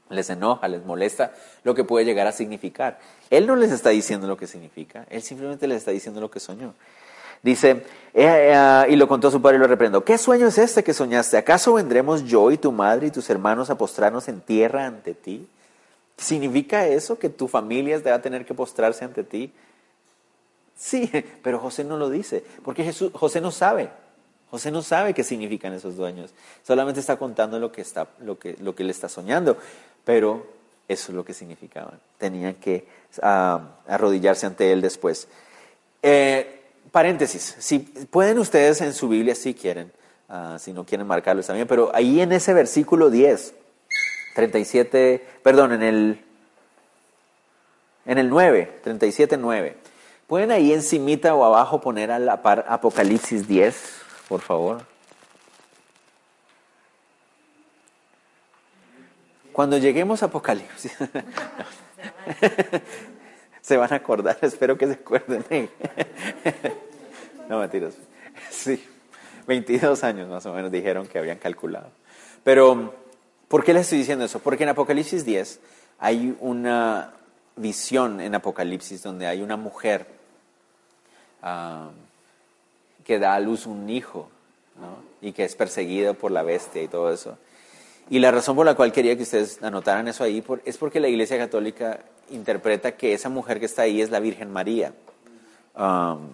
Les 0.09 0.29
enoja, 0.29 0.69
les 0.69 0.85
molesta 0.85 1.33
lo 1.63 1.75
que 1.75 1.83
puede 1.83 2.05
llegar 2.05 2.27
a 2.27 2.31
significar. 2.31 2.99
Él 3.29 3.45
no 3.45 3.57
les 3.57 3.73
está 3.73 3.89
diciendo 3.89 4.25
lo 4.25 4.37
que 4.37 4.47
significa, 4.47 5.05
él 5.09 5.21
simplemente 5.21 5.67
les 5.67 5.79
está 5.79 5.91
diciendo 5.91 6.21
lo 6.21 6.31
que 6.31 6.39
soñó. 6.39 6.75
Dice, 7.45 7.83
eh, 8.11 8.53
eh, 8.55 8.85
y 8.89 8.95
lo 8.95 9.07
contó 9.07 9.29
su 9.29 9.39
padre 9.39 9.57
y 9.57 9.59
lo 9.59 9.67
reprendo, 9.67 10.03
¿qué 10.03 10.17
sueño 10.17 10.47
es 10.47 10.57
este 10.57 10.83
que 10.83 10.95
soñaste? 10.95 11.37
¿Acaso 11.37 11.75
vendremos 11.75 12.23
yo 12.23 12.49
y 12.49 12.57
tu 12.57 12.71
madre 12.71 13.05
y 13.05 13.11
tus 13.11 13.29
hermanos 13.29 13.69
a 13.69 13.77
postrarnos 13.77 14.27
en 14.29 14.41
tierra 14.41 14.87
ante 14.87 15.13
ti? 15.13 15.47
¿Significa 16.17 16.87
eso 16.87 17.19
que 17.19 17.29
tu 17.29 17.47
familia 17.47 18.01
va 18.03 18.15
a 18.15 18.21
tener 18.23 18.47
que 18.47 18.55
postrarse 18.55 19.05
ante 19.05 19.23
ti? 19.23 19.53
Sí, 20.75 21.11
pero 21.43 21.59
José 21.59 21.83
no 21.83 21.97
lo 21.97 22.09
dice, 22.09 22.43
porque 22.63 22.91
José 23.13 23.41
no 23.41 23.51
sabe. 23.51 23.91
José 24.49 24.71
no 24.71 24.81
sabe 24.81 25.13
qué 25.13 25.23
significan 25.23 25.71
esos 25.73 25.97
dueños. 25.97 26.31
Solamente 26.63 26.99
está 26.99 27.17
contando 27.17 27.59
lo 27.59 27.71
que, 27.71 27.81
está, 27.81 28.07
lo 28.21 28.39
que, 28.39 28.55
lo 28.59 28.73
que 28.73 28.83
le 28.83 28.91
está 28.91 29.07
soñando. 29.07 29.55
Pero 30.03 30.47
eso 30.87 31.11
es 31.11 31.15
lo 31.15 31.23
que 31.23 31.35
significaban. 31.35 31.99
Tenían 32.17 32.55
que 32.55 32.87
ah, 33.21 33.59
arrodillarse 33.87 34.47
ante 34.47 34.71
él 34.71 34.81
después. 34.81 35.27
Eh, 36.01 36.54
paréntesis, 36.95 37.57
si 37.59 37.79
pueden 37.79 38.39
ustedes 38.39 38.79
en 38.79 38.93
su 38.93 39.09
Biblia 39.09 39.35
si 39.35 39.53
quieren, 39.53 39.91
ah, 40.29 40.55
si 40.57 40.71
no 40.71 40.85
quieren 40.85 41.05
marcarlo 41.05 41.43
también, 41.43 41.67
pero 41.67 41.91
ahí 41.93 42.21
en 42.21 42.31
ese 42.31 42.53
versículo 42.53 43.09
10 43.09 43.53
37, 44.33 45.27
perdón, 45.43 45.73
en 45.73 45.83
el, 45.83 46.21
en 48.05 48.17
el 48.17 48.29
9, 48.29 48.79
37, 48.81 49.35
9. 49.35 49.75
¿Pueden 50.25 50.51
ahí 50.51 50.71
encimita 50.71 51.35
o 51.35 51.43
abajo 51.43 51.81
poner 51.81 52.11
a 52.11 52.19
la 52.19 52.33
Apocalipsis 52.33 53.45
10, 53.45 54.01
por 54.29 54.39
favor? 54.39 54.85
Cuando 59.51 59.77
lleguemos 59.77 60.23
a 60.23 60.27
Apocalipsis, 60.27 60.93
se 63.61 63.75
van 63.75 63.91
a 63.91 63.97
acordar, 63.97 64.37
espero 64.41 64.77
que 64.77 64.87
se 64.87 64.93
acuerden. 64.93 65.43
no 67.49 67.59
mentiras. 67.59 67.95
Sí, 68.49 68.83
22 69.47 70.03
años 70.03 70.27
más 70.27 70.45
o 70.45 70.53
menos 70.53 70.69
dijeron 70.69 71.07
que 71.07 71.17
habían 71.17 71.37
calculado. 71.37 71.89
Pero 72.43 72.93
¿Por 73.47 73.63
qué 73.63 73.73
les 73.73 73.83
estoy 73.83 73.99
diciendo 73.99 74.25
eso? 74.25 74.39
Porque 74.39 74.63
en 74.63 74.69
Apocalipsis 74.69 75.23
10 75.23 75.59
hay 75.99 76.35
una 76.39 77.13
visión 77.55 78.19
en 78.19 78.33
Apocalipsis 78.35 79.03
donde 79.03 79.27
hay 79.27 79.41
una 79.41 79.55
mujer 79.55 80.07
ah, 81.41 81.89
que 83.03 83.19
da 83.19 83.35
a 83.35 83.39
luz 83.39 83.65
un 83.67 83.89
hijo 83.89 84.29
¿no? 84.81 84.97
y 85.21 85.31
que 85.31 85.45
es 85.45 85.55
perseguido 85.55 86.15
por 86.15 86.31
la 86.31 86.41
bestia 86.41 86.81
y 86.81 86.87
todo 86.87 87.13
eso. 87.13 87.37
Y 88.09 88.19
la 88.19 88.31
razón 88.31 88.55
por 88.55 88.65
la 88.65 88.75
cual 88.75 88.91
quería 88.91 89.15
que 89.15 89.23
ustedes 89.23 89.61
anotaran 89.63 90.07
eso 90.07 90.23
ahí 90.23 90.43
es 90.65 90.77
porque 90.77 90.99
la 90.99 91.07
Iglesia 91.07 91.37
Católica 91.37 91.99
interpreta 92.31 92.93
que 92.93 93.13
esa 93.13 93.29
mujer 93.29 93.59
que 93.59 93.67
está 93.67 93.83
ahí 93.83 94.01
es 94.01 94.09
la 94.09 94.19
Virgen 94.19 94.51
María. 94.51 94.93
Um, 95.77 96.29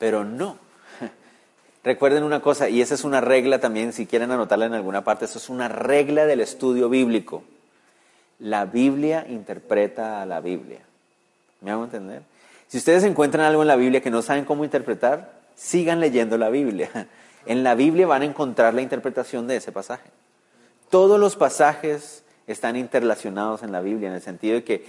pero 0.00 0.24
no. 0.24 0.56
Recuerden 1.84 2.24
una 2.24 2.40
cosa, 2.40 2.68
y 2.68 2.80
esa 2.80 2.94
es 2.94 3.04
una 3.04 3.20
regla 3.20 3.60
también, 3.60 3.92
si 3.92 4.06
quieren 4.06 4.32
anotarla 4.32 4.66
en 4.66 4.74
alguna 4.74 5.04
parte, 5.04 5.26
eso 5.26 5.38
es 5.38 5.48
una 5.48 5.68
regla 5.68 6.26
del 6.26 6.40
estudio 6.40 6.88
bíblico. 6.88 7.44
La 8.40 8.64
Biblia 8.64 9.26
interpreta 9.28 10.22
a 10.22 10.26
la 10.26 10.40
Biblia. 10.40 10.80
¿Me 11.60 11.70
hago 11.70 11.84
entender? 11.84 12.22
Si 12.66 12.78
ustedes 12.78 13.04
encuentran 13.04 13.44
algo 13.44 13.60
en 13.60 13.68
la 13.68 13.76
Biblia 13.76 14.00
que 14.00 14.10
no 14.10 14.22
saben 14.22 14.46
cómo 14.46 14.64
interpretar, 14.64 15.38
sigan 15.54 16.00
leyendo 16.00 16.36
la 16.36 16.48
Biblia. 16.48 16.90
En 17.46 17.62
la 17.62 17.74
Biblia 17.74 18.06
van 18.06 18.20
a 18.20 18.26
encontrar 18.26 18.74
la 18.74 18.82
interpretación 18.82 19.46
de 19.46 19.56
ese 19.56 19.72
pasaje. 19.72 20.10
Todos 20.90 21.18
los 21.18 21.36
pasajes 21.36 22.22
están 22.46 22.76
interrelacionados 22.76 23.62
en 23.62 23.72
la 23.72 23.80
Biblia, 23.80 24.10
en 24.10 24.14
el 24.16 24.20
sentido 24.20 24.56
de 24.56 24.62
que 24.62 24.84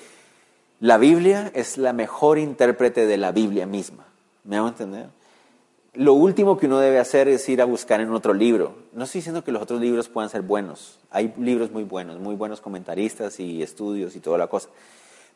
la 0.82 0.97
Biblia 0.97 1.50
es 1.54 1.78
la 1.78 1.93
mejor 1.93 2.38
intérprete 2.38 3.08
de 3.08 3.15
la 3.15 3.32
Biblia 3.32 3.65
misma. 3.65 4.11
¿Me 4.43 4.58
hago 4.58 4.67
entender? 4.67 5.10
Lo 5.93 6.13
último 6.13 6.58
que 6.58 6.67
uno 6.67 6.80
debe 6.80 6.99
hacer 6.99 7.27
es 7.27 7.47
ir 7.49 7.62
a 7.62 7.65
buscar 7.65 7.99
en 7.99 8.12
otro 8.12 8.34
libro. 8.34 8.75
No 8.93 9.04
estoy 9.04 9.19
diciendo 9.19 9.43
que 9.43 9.51
los 9.51 9.62
otros 9.62 9.82
libros 9.82 10.08
puedan 10.08 10.30
ser 10.30 10.41
buenos. 10.41 10.99
Hay 11.10 11.34
libros 11.38 11.71
muy 11.71 11.84
buenos, 11.84 12.19
muy 12.19 12.36
buenos 12.36 12.62
comentaristas 12.62 13.39
y 13.39 13.62
estudios 13.62 14.15
y 14.15 14.19
toda 14.19 14.38
la 14.38 14.47
cosa. 14.47 14.69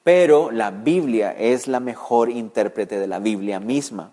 Pero 0.04 0.52
la 0.52 0.72
Biblia 0.72 1.32
es 1.32 1.68
la 1.68 1.80
mejor 1.80 2.30
intérprete 2.30 3.00
de 3.00 3.08
la 3.08 3.20
Biblia 3.20 3.60
misma. 3.60 4.12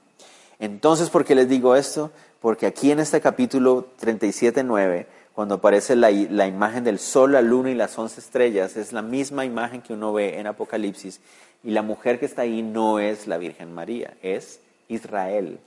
Entonces, 0.58 1.10
¿por 1.10 1.24
qué 1.24 1.34
les 1.34 1.48
digo 1.48 1.76
esto? 1.76 2.10
Porque 2.40 2.66
aquí 2.66 2.90
en 2.90 2.98
este 2.98 3.20
capítulo 3.20 3.88
37.9 4.00 5.06
cuando 5.34 5.56
aparece 5.56 5.96
la, 5.96 6.10
imagen 6.10 6.84
del 6.84 6.98
sol, 6.98 7.32
la 7.32 7.42
luna 7.42 7.70
y 7.70 7.74
las 7.74 7.98
once 7.98 8.20
estrellas, 8.20 8.76
es 8.76 8.92
la 8.92 9.00
misma 9.00 9.44
imagen 9.44 9.80
que 9.80 9.94
uno 9.94 10.12
ve 10.12 10.38
en 10.38 10.46
Apocalipsis. 10.46 11.20
Y 11.64 11.70
la 11.70 11.82
mujer 11.82 12.18
que 12.18 12.26
está 12.26 12.42
ahí 12.42 12.62
no 12.62 12.98
es 12.98 13.26
la 13.26 13.38
Virgen 13.38 13.72
María, 13.72 14.14
es 14.22 14.60
Israel. 14.94 15.58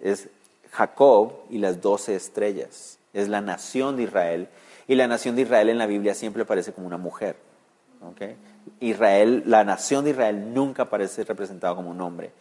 Es 0.00 0.28
Jacob 0.70 1.32
y 1.50 1.58
las 1.58 1.80
doce 1.80 2.14
estrellas. 2.14 2.98
Es 3.12 3.28
la 3.28 3.40
nación 3.40 3.96
de 3.96 4.04
Israel. 4.04 4.48
Y 4.86 4.94
la 4.94 5.06
nación 5.06 5.36
de 5.36 5.42
Israel 5.42 5.68
en 5.68 5.78
la 5.78 5.86
Biblia 5.86 6.14
siempre 6.14 6.42
aparece 6.42 6.72
como 6.72 6.86
una 6.86 6.98
mujer. 6.98 7.36
Israel, 8.80 9.42
la 9.46 9.64
nación 9.64 10.04
de 10.04 10.10
Israel 10.10 10.54
nunca 10.54 10.84
aparece 10.84 11.24
representado 11.24 11.76
como 11.76 11.90
un 11.90 12.00
hombre. 12.00 12.32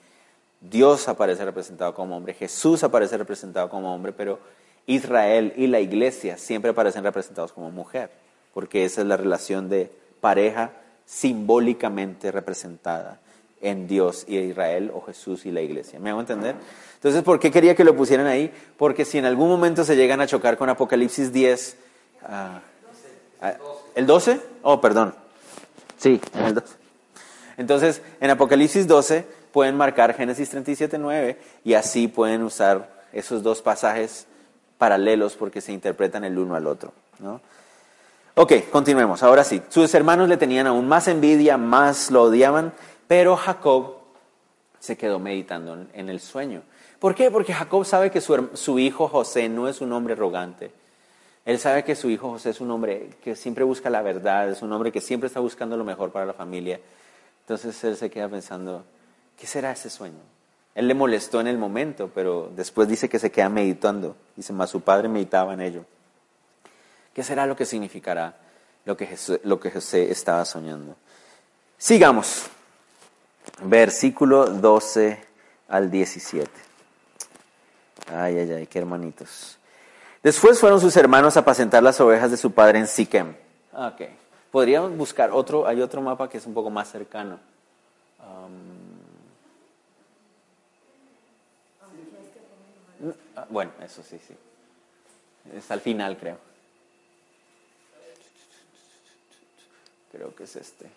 Dios 0.61 1.07
aparece 1.07 1.45
representado 1.45 1.93
como 1.93 2.17
hombre, 2.17 2.33
Jesús 2.33 2.83
aparece 2.83 3.17
representado 3.17 3.69
como 3.69 3.93
hombre, 3.93 4.11
pero 4.11 4.39
Israel 4.85 5.53
y 5.55 5.67
la 5.67 5.79
iglesia 5.79 6.37
siempre 6.37 6.71
aparecen 6.71 7.03
representados 7.03 7.53
como 7.53 7.71
mujer, 7.71 8.09
porque 8.53 8.83
esa 8.83 9.01
es 9.01 9.07
la 9.07 9.15
relación 9.15 9.69
de 9.69 9.89
pareja 10.19 10.71
simbólicamente 11.05 12.31
representada 12.31 13.19
en 13.61 13.87
Dios 13.87 14.25
y 14.27 14.37
Israel 14.37 14.91
o 14.93 15.01
Jesús 15.01 15.45
y 15.45 15.51
la 15.51 15.61
iglesia. 15.61 15.99
¿Me 15.99 16.09
hago 16.09 16.19
entender? 16.19 16.55
Entonces, 16.95 17.23
¿por 17.23 17.39
qué 17.39 17.51
quería 17.51 17.75
que 17.75 17.83
lo 17.83 17.95
pusieran 17.95 18.27
ahí? 18.27 18.51
Porque 18.77 19.05
si 19.05 19.17
en 19.17 19.25
algún 19.25 19.49
momento 19.49 19.83
se 19.83 19.95
llegan 19.95 20.21
a 20.21 20.27
chocar 20.27 20.57
con 20.57 20.69
Apocalipsis 20.69 21.31
10, 21.31 21.77
ah, 22.23 22.61
ah, 23.41 23.53
¿el 23.95 24.05
12? 24.05 24.41
Oh, 24.63 24.81
perdón. 24.81 25.13
Sí, 25.97 26.19
el 26.45 26.55
12. 26.55 26.75
Entonces, 27.57 28.01
en 28.21 28.29
Apocalipsis 28.29 28.87
12 28.87 29.25
pueden 29.51 29.75
marcar 29.75 30.13
Génesis 30.13 30.49
37, 30.49 30.97
9 30.97 31.37
y 31.63 31.73
así 31.73 32.07
pueden 32.07 32.43
usar 32.43 32.89
esos 33.11 33.43
dos 33.43 33.61
pasajes 33.61 34.27
paralelos 34.77 35.35
porque 35.35 35.61
se 35.61 35.73
interpretan 35.73 36.23
el 36.23 36.37
uno 36.37 36.55
al 36.55 36.67
otro. 36.67 36.93
¿no? 37.19 37.41
Ok, 38.35 38.53
continuemos. 38.71 39.23
Ahora 39.23 39.43
sí, 39.43 39.61
sus 39.67 39.93
hermanos 39.93 40.29
le 40.29 40.37
tenían 40.37 40.67
aún 40.67 40.87
más 40.87 41.09
envidia, 41.09 41.57
más 41.57 42.09
lo 42.11 42.23
odiaban, 42.23 42.71
pero 43.09 43.35
Jacob 43.35 43.95
se 44.79 44.95
quedó 44.95 45.17
meditando 45.17 45.87
en 45.93 46.09
el 46.09 46.19
sueño. 46.19 46.61
¿Por 46.99 47.15
qué? 47.15 47.31
Porque 47.31 47.55
Jacob 47.55 47.83
sabe 47.83 48.11
que 48.11 48.21
su, 48.21 48.77
hijo 48.77 49.07
José 49.07 49.49
no 49.49 49.67
es 49.67 49.81
un 49.81 49.91
hombre 49.93 50.13
arrogante. 50.13 50.71
Él 51.43 51.57
sabe 51.57 51.83
que 51.83 51.95
su 51.95 52.11
hijo 52.11 52.29
José 52.29 52.51
es 52.51 52.61
un 52.61 52.69
hombre 52.69 53.09
que 53.23 53.35
siempre 53.35 53.63
busca 53.63 53.89
la 53.89 54.03
verdad, 54.03 54.51
es 54.51 54.61
un 54.61 54.71
hombre 54.71 54.91
que 54.91 55.01
siempre 55.01 55.25
está 55.25 55.39
buscando 55.39 55.75
lo 55.75 55.83
mejor 55.83 56.11
para 56.11 56.27
la 56.27 56.33
familia. 56.33 56.79
Entonces 57.41 57.83
él 57.83 57.97
se 57.97 58.11
queda 58.11 58.29
pensando, 58.29 58.85
¿qué 59.39 59.47
será 59.47 59.71
ese 59.71 59.89
sueño? 59.89 60.21
Él 60.75 60.87
le 60.87 60.93
molestó 60.93 61.41
en 61.41 61.47
el 61.47 61.57
momento, 61.57 62.11
pero 62.13 62.51
después 62.55 62.87
dice 62.87 63.09
que 63.09 63.17
se 63.17 63.31
queda 63.31 63.49
meditando. 63.49 64.17
Dice, 64.35 64.53
más 64.53 64.69
su 64.69 64.81
padre 64.81 65.09
meditaba 65.09 65.55
en 65.55 65.61
ello. 65.61 65.83
¿Qué 67.15 67.23
será 67.23 67.47
lo 67.47 67.55
que 67.55 67.65
significará 67.65 68.37
lo 68.85 68.95
que 68.95 69.71
José 69.71 70.11
estaba 70.11 70.45
soñando? 70.45 70.95
Sigamos. 71.75 72.51
Versículo 73.63 74.45
12 74.47 75.23
al 75.67 75.91
17. 75.91 76.49
Ay, 78.13 78.37
ay, 78.37 78.51
ay, 78.51 78.67
qué 78.67 78.79
hermanitos. 78.79 79.57
Después 80.23 80.59
fueron 80.59 80.81
sus 80.81 80.95
hermanos 80.97 81.37
a 81.37 81.41
apacentar 81.41 81.83
las 81.83 81.99
ovejas 82.01 82.31
de 82.31 82.37
su 82.37 82.51
padre 82.51 82.79
en 82.79 82.87
Siquem. 82.87 83.35
Ok. 83.73 84.01
Podríamos 84.51 84.95
buscar 84.97 85.31
otro, 85.31 85.67
hay 85.67 85.81
otro 85.81 86.01
mapa 86.01 86.29
que 86.29 86.37
es 86.37 86.45
un 86.45 86.53
poco 86.53 86.69
más 86.69 86.91
cercano. 86.91 87.39
Um, 88.19 88.79
Ah, 93.35 93.45
bueno, 93.49 93.71
eso 93.81 94.03
sí, 94.03 94.19
sí. 94.27 94.35
Es 95.55 95.71
al 95.71 95.79
final, 95.79 96.17
creo. 96.17 96.37
Creo 100.11 100.35
que 100.35 100.43
es 100.43 100.55
este. 100.57 100.89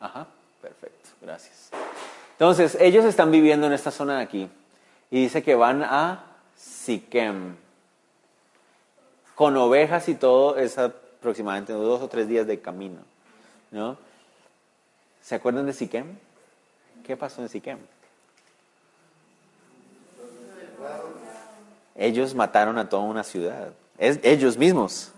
Ajá, 0.00 0.26
perfecto, 0.62 1.10
gracias. 1.20 1.70
Entonces, 2.32 2.76
ellos 2.80 3.04
están 3.04 3.30
viviendo 3.30 3.66
en 3.66 3.72
esta 3.72 3.90
zona 3.90 4.18
de 4.18 4.22
aquí 4.22 4.48
y 5.10 5.22
dice 5.22 5.42
que 5.42 5.54
van 5.54 5.82
a 5.82 6.24
Siquem. 6.56 7.56
Con 9.34 9.56
ovejas 9.56 10.08
y 10.08 10.14
todo 10.14 10.56
es 10.56 10.78
aproximadamente 10.78 11.72
dos 11.72 12.02
o 12.02 12.08
tres 12.08 12.28
días 12.28 12.46
de 12.46 12.60
camino. 12.60 13.00
¿no? 13.70 13.96
¿Se 15.22 15.34
acuerdan 15.34 15.66
de 15.66 15.72
Siquem? 15.72 16.16
¿Qué 17.04 17.16
pasó 17.16 17.42
en 17.42 17.48
Siquem? 17.48 17.78
Ellos 21.94 22.34
mataron 22.34 22.78
a 22.78 22.88
toda 22.88 23.02
una 23.02 23.24
ciudad, 23.24 23.72
es, 23.98 24.20
ellos 24.22 24.56
mismos. 24.56 25.12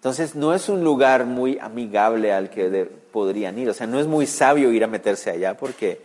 Entonces 0.00 0.34
no 0.34 0.54
es 0.54 0.70
un 0.70 0.82
lugar 0.82 1.26
muy 1.26 1.58
amigable 1.58 2.32
al 2.32 2.48
que 2.48 2.88
podrían 3.12 3.58
ir, 3.58 3.68
o 3.68 3.74
sea, 3.74 3.86
no 3.86 4.00
es 4.00 4.06
muy 4.06 4.26
sabio 4.26 4.72
ir 4.72 4.82
a 4.82 4.86
meterse 4.86 5.28
allá 5.28 5.58
porque 5.58 6.00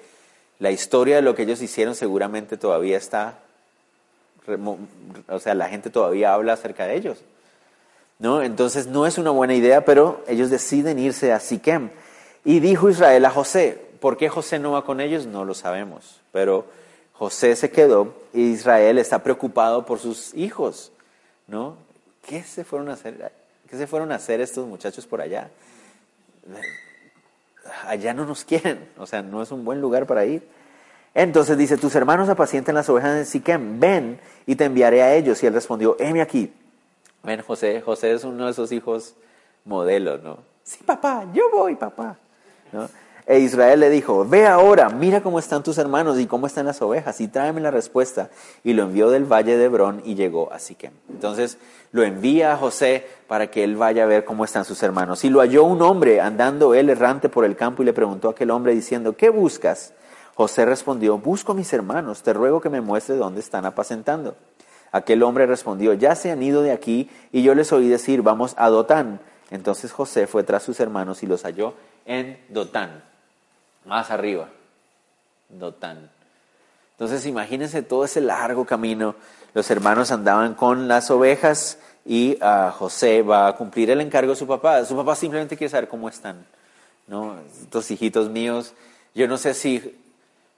la 0.60 0.69
historia 0.71 1.15
de 1.15 1.21
lo 1.21 1.34
que 1.34 1.43
ellos 1.43 1.62
hicieron 1.62 1.95
seguramente 1.95 2.58
todavía 2.58 2.97
está, 2.97 3.39
o 5.29 5.39
sea, 5.39 5.53
la 5.55 5.69
gente 5.69 5.89
todavía 5.89 6.34
habla 6.34 6.53
acerca 6.53 6.86
de 6.86 6.95
ellos. 6.95 7.19
¿no? 8.19 8.41
Entonces 8.41 8.88
no 8.88 9.05
es 9.05 9.17
una 9.17 9.31
buena 9.31 9.55
idea, 9.55 9.86
pero 9.86 10.23
ellos 10.27 10.49
deciden 10.49 10.99
irse 10.99 11.31
a 11.31 11.39
Siquem. 11.39 11.89
Y 12.43 12.60
dijo 12.60 12.89
Israel 12.89 13.23
a 13.23 13.29
José, 13.29 13.79
¿por 14.01 14.17
qué 14.17 14.27
José 14.27 14.60
no 14.60 14.71
va 14.71 14.84
con 14.84 15.01
ellos? 15.01 15.25
No 15.25 15.45
lo 15.45 15.53
sabemos, 15.53 16.21
pero 16.34 16.65
José 17.13 17.55
se 17.55 17.71
quedó 17.71 18.13
y 18.34 18.51
Israel 18.51 18.97
está 18.97 19.23
preocupado 19.23 19.86
por 19.86 19.99
sus 19.99 20.34
hijos, 20.34 20.91
¿no? 21.47 21.77
¿Qué 22.27 22.43
se 22.43 22.65
fueron 22.65 22.89
a 22.89 22.93
hacer? 22.93 23.31
¿Qué 23.69 23.78
se 23.78 23.88
fueron 23.88 24.12
a 24.12 24.15
hacer 24.15 24.41
estos 24.41 24.67
muchachos 24.67 25.06
por 25.06 25.21
allá? 25.21 25.49
Allá 27.88 28.13
no 28.13 28.25
nos 28.25 28.45
quieren, 28.45 28.88
o 28.97 29.08
sea, 29.08 29.21
no 29.21 29.41
es 29.41 29.51
un 29.51 29.65
buen 29.65 29.82
lugar 29.82 30.06
para 30.06 30.25
ir. 30.25 30.47
Entonces 31.13 31.58
dice, 31.58 31.78
tus 31.78 31.95
hermanos 31.95 32.28
apacienten 32.30 32.75
las 32.75 32.89
ovejas 32.89 33.15
de 33.15 33.25
Siquem, 33.25 33.80
ven 33.80 34.19
y 34.45 34.56
te 34.56 34.65
enviaré 34.65 35.01
a 35.01 35.15
ellos. 35.15 35.41
Y 35.41 35.47
él 35.47 35.54
respondió, 35.54 35.95
heme 35.99 36.21
aquí. 36.21 36.54
Ven, 37.23 37.41
José, 37.41 37.82
José 37.82 38.12
es 38.12 38.23
uno 38.23 38.45
de 38.45 38.51
esos 38.51 38.71
hijos 38.71 39.15
modelos, 39.63 40.21
¿no? 40.21 40.39
Sí, 40.63 40.84
papá, 40.84 41.25
yo 41.34 41.49
voy, 41.51 41.75
papá. 41.75 42.17
¿No? 42.71 42.89
E 43.27 43.39
Israel 43.39 43.79
le 43.79 43.89
dijo, 43.89 44.23
ve 44.23 44.45
ahora, 44.45 44.89
mira 44.89 45.21
cómo 45.21 45.39
están 45.39 45.63
tus 45.63 45.79
hermanos 45.79 46.19
y 46.19 46.27
cómo 46.27 46.45
están 46.45 46.67
las 46.67 46.79
ovejas 46.83 47.19
y 47.21 47.27
tráeme 47.27 47.59
la 47.59 47.71
respuesta. 47.71 48.29
Y 48.63 48.73
lo 48.73 48.83
envió 48.83 49.09
del 49.09 49.25
valle 49.25 49.57
de 49.57 49.65
Hebrón 49.65 50.03
y 50.05 50.13
llegó 50.13 50.53
a 50.53 50.59
Siquem. 50.59 50.91
Entonces 51.09 51.57
lo 51.91 52.03
envía 52.03 52.53
a 52.53 52.57
José 52.57 53.07
para 53.27 53.49
que 53.49 53.63
él 53.63 53.77
vaya 53.77 54.03
a 54.03 54.05
ver 54.05 54.25
cómo 54.25 54.45
están 54.45 54.63
sus 54.63 54.83
hermanos. 54.83 55.23
Y 55.23 55.29
lo 55.31 55.39
halló 55.39 55.63
un 55.63 55.81
hombre 55.81 56.21
andando 56.21 56.75
él 56.75 56.91
errante 56.91 57.27
por 57.27 57.45
el 57.45 57.55
campo 57.55 57.81
y 57.81 57.85
le 57.88 57.93
preguntó 57.93 58.27
a 58.27 58.31
aquel 58.31 58.51
hombre 58.51 58.75
diciendo, 58.75 59.17
¿qué 59.17 59.29
buscas? 59.29 59.93
José 60.35 60.65
respondió, 60.65 61.17
busco 61.17 61.55
mis 61.55 61.73
hermanos, 61.73 62.21
te 62.21 62.31
ruego 62.31 62.61
que 62.61 62.69
me 62.69 62.81
muestre 62.81 63.15
dónde 63.15 63.39
están 63.39 63.65
apacentando. 63.65 64.35
Aquel 64.91 65.23
hombre 65.23 65.47
respondió, 65.47 65.93
ya 65.93 66.15
se 66.15 66.29
han 66.29 66.43
ido 66.43 66.61
de 66.61 66.71
aquí 66.71 67.09
y 67.31 67.41
yo 67.41 67.55
les 67.55 67.73
oí 67.73 67.88
decir, 67.88 68.21
vamos 68.21 68.53
a 68.57 68.69
Dotán. 68.69 69.19
Entonces 69.49 69.91
José 69.91 70.27
fue 70.27 70.43
tras 70.43 70.61
sus 70.61 70.79
hermanos 70.79 71.23
y 71.23 71.27
los 71.27 71.41
halló 71.43 71.73
en 72.05 72.38
Dotán 72.49 73.14
más 73.85 74.11
arriba, 74.11 74.49
Dotán. 75.49 76.09
Entonces 76.91 77.25
imagínense 77.25 77.81
todo 77.81 78.05
ese 78.05 78.21
largo 78.21 78.65
camino. 78.65 79.15
Los 79.53 79.69
hermanos 79.69 80.11
andaban 80.11 80.53
con 80.53 80.87
las 80.87 81.11
ovejas 81.11 81.77
y 82.05 82.37
ah, 82.41 82.73
José 82.77 83.21
va 83.21 83.47
a 83.47 83.55
cumplir 83.55 83.89
el 83.89 84.01
encargo 84.01 84.31
de 84.31 84.37
su 84.37 84.47
papá. 84.47 84.83
Su 84.85 84.95
papá 84.95 85.15
simplemente 85.15 85.57
quiere 85.57 85.69
saber 85.69 85.87
cómo 85.87 86.07
están. 86.07 86.45
¿no? 87.07 87.37
Estos 87.61 87.91
hijitos 87.91 88.29
míos, 88.29 88.73
yo 89.13 89.27
no 89.27 89.37
sé 89.37 89.53
si 89.53 89.95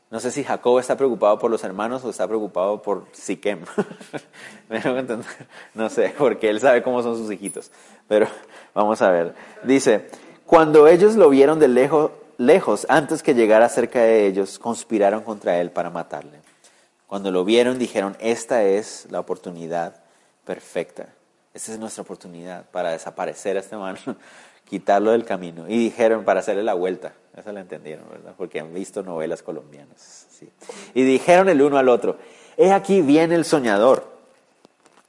no 0.09 0.21
sé 0.21 0.31
si 0.31 0.45
Jacob 0.45 0.79
está 0.79 0.95
preocupado 0.95 1.37
por 1.37 1.51
los 1.51 1.65
hermanos 1.65 2.05
o 2.05 2.09
está 2.09 2.25
preocupado 2.25 2.81
por 2.81 3.07
Siquem. 3.11 3.59
no 5.73 5.89
sé, 5.89 6.13
porque 6.17 6.49
él 6.49 6.61
sabe 6.61 6.81
cómo 6.81 7.03
son 7.03 7.17
sus 7.17 7.29
hijitos. 7.29 7.71
Pero 8.07 8.27
vamos 8.73 9.01
a 9.01 9.11
ver. 9.11 9.35
Dice, 9.63 10.07
cuando 10.45 10.87
ellos 10.87 11.15
lo 11.15 11.29
vieron 11.29 11.59
de 11.59 11.67
lejos, 11.67 12.11
lejos, 12.37 12.85
antes 12.89 13.23
que 13.23 13.33
llegara 13.33 13.69
cerca 13.69 13.99
de 13.99 14.27
ellos, 14.27 14.59
conspiraron 14.59 15.23
contra 15.23 15.59
él 15.59 15.71
para 15.71 15.89
matarle. 15.89 16.39
Cuando 17.07 17.31
lo 17.31 17.45
vieron, 17.45 17.79
dijeron, 17.79 18.17
esta 18.19 18.63
es 18.63 19.07
la 19.09 19.19
oportunidad 19.19 19.95
perfecta. 20.45 21.07
Esta 21.53 21.71
es 21.71 21.79
nuestra 21.79 22.03
oportunidad 22.03 22.65
para 22.69 22.91
desaparecer 22.91 23.57
a 23.57 23.61
este 23.61 23.77
man, 23.77 23.97
quitarlo 24.69 25.11
del 25.11 25.25
camino. 25.25 25.67
Y 25.67 25.77
dijeron, 25.77 26.23
para 26.23 26.41
hacerle 26.41 26.63
la 26.63 26.73
vuelta. 26.73 27.13
Eso 27.35 27.51
lo 27.51 27.59
entendieron, 27.59 28.09
¿verdad? 28.09 28.33
Porque 28.37 28.59
han 28.59 28.73
visto 28.73 29.03
novelas 29.03 29.43
colombianas. 29.43 30.27
Y 30.93 31.03
dijeron 31.03 31.49
el 31.49 31.61
uno 31.61 31.77
al 31.77 31.89
otro, 31.89 32.17
he 32.57 32.71
aquí 32.71 33.01
viene 33.01 33.35
el 33.35 33.45
soñador. 33.45 34.17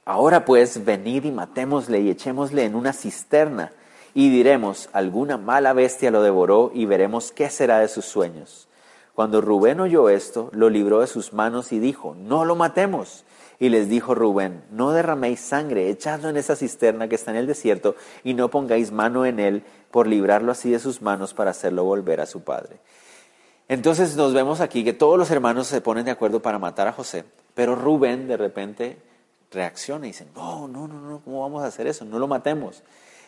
Ahora 0.05 0.45
pues, 0.45 0.85
venid 0.85 1.25
y 1.25 1.31
matémosle 1.31 1.99
y 1.99 2.09
echémosle 2.09 2.63
en 2.65 2.75
una 2.75 2.93
cisterna 2.93 3.71
y 4.19 4.27
diremos, 4.27 4.89
alguna 4.91 5.37
mala 5.37 5.71
bestia 5.71 6.11
lo 6.11 6.21
devoró 6.21 6.71
y 6.73 6.85
veremos 6.85 7.31
qué 7.31 7.49
será 7.49 7.79
de 7.79 7.87
sus 7.87 8.03
sueños. 8.03 8.67
Cuando 9.15 9.39
Rubén 9.39 9.79
oyó 9.79 10.09
esto, 10.09 10.49
lo 10.51 10.69
libró 10.69 10.99
de 10.99 11.07
sus 11.07 11.31
manos 11.31 11.71
y 11.71 11.79
dijo, 11.79 12.17
no 12.19 12.43
lo 12.43 12.57
matemos. 12.57 13.23
Y 13.59 13.69
les 13.69 13.87
dijo 13.87 14.15
Rubén, 14.15 14.65
no 14.71 14.91
derraméis 14.91 15.39
sangre, 15.39 15.89
echadlo 15.89 16.27
en 16.27 16.35
esa 16.35 16.57
cisterna 16.57 17.07
que 17.07 17.15
está 17.15 17.31
en 17.31 17.37
el 17.37 17.47
desierto 17.47 17.95
y 18.25 18.33
no 18.33 18.49
pongáis 18.49 18.91
mano 18.91 19.25
en 19.25 19.39
él 19.39 19.63
por 19.89 20.05
librarlo 20.05 20.51
así 20.51 20.69
de 20.69 20.79
sus 20.79 21.01
manos 21.01 21.33
para 21.33 21.51
hacerlo 21.51 21.85
volver 21.85 22.19
a 22.19 22.25
su 22.25 22.41
padre. 22.41 22.81
Entonces 23.69 24.17
nos 24.17 24.33
vemos 24.33 24.59
aquí 24.59 24.83
que 24.83 24.91
todos 24.91 25.17
los 25.17 25.31
hermanos 25.31 25.67
se 25.67 25.79
ponen 25.79 26.03
de 26.03 26.11
acuerdo 26.11 26.41
para 26.41 26.59
matar 26.59 26.89
a 26.89 26.91
José, 26.91 27.23
pero 27.55 27.73
Rubén 27.73 28.27
de 28.27 28.35
repente 28.35 28.97
reacciona 29.49 30.07
y 30.07 30.09
dice, 30.09 30.27
no, 30.35 30.67
no, 30.67 30.89
no, 30.89 30.99
no, 30.99 31.21
¿cómo 31.21 31.39
vamos 31.39 31.63
a 31.63 31.67
hacer 31.67 31.87
eso? 31.87 32.03
No 32.03 32.19
lo 32.19 32.27
matemos. 32.27 32.83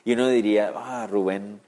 Y 0.05 0.13
uno 0.13 0.27
diría, 0.27 0.73
ah, 0.75 1.07
Rubén, 1.07 1.59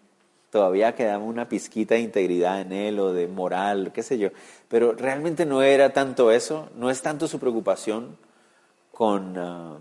todavía 0.50 0.96
quedaba 0.96 1.24
una 1.24 1.50
pizquita 1.50 1.96
de 1.96 2.02
integridad 2.02 2.62
en 2.62 2.72
él 2.72 3.00
o 3.00 3.13
de 3.13 3.28
moral, 3.28 3.91
qué 3.93 4.04
sé 4.04 4.17
yo. 4.17 4.30
Pero 4.67 4.93
realmente 4.93 5.46
no 5.46 5.62
era 5.62 5.93
tanto 5.93 6.32
eso, 6.32 6.69
no 6.76 6.89
es 6.89 7.02
tanto 7.02 7.28
su 7.28 7.39
preocupación 7.39 8.17
con, 8.91 9.38
ah, 9.38 9.78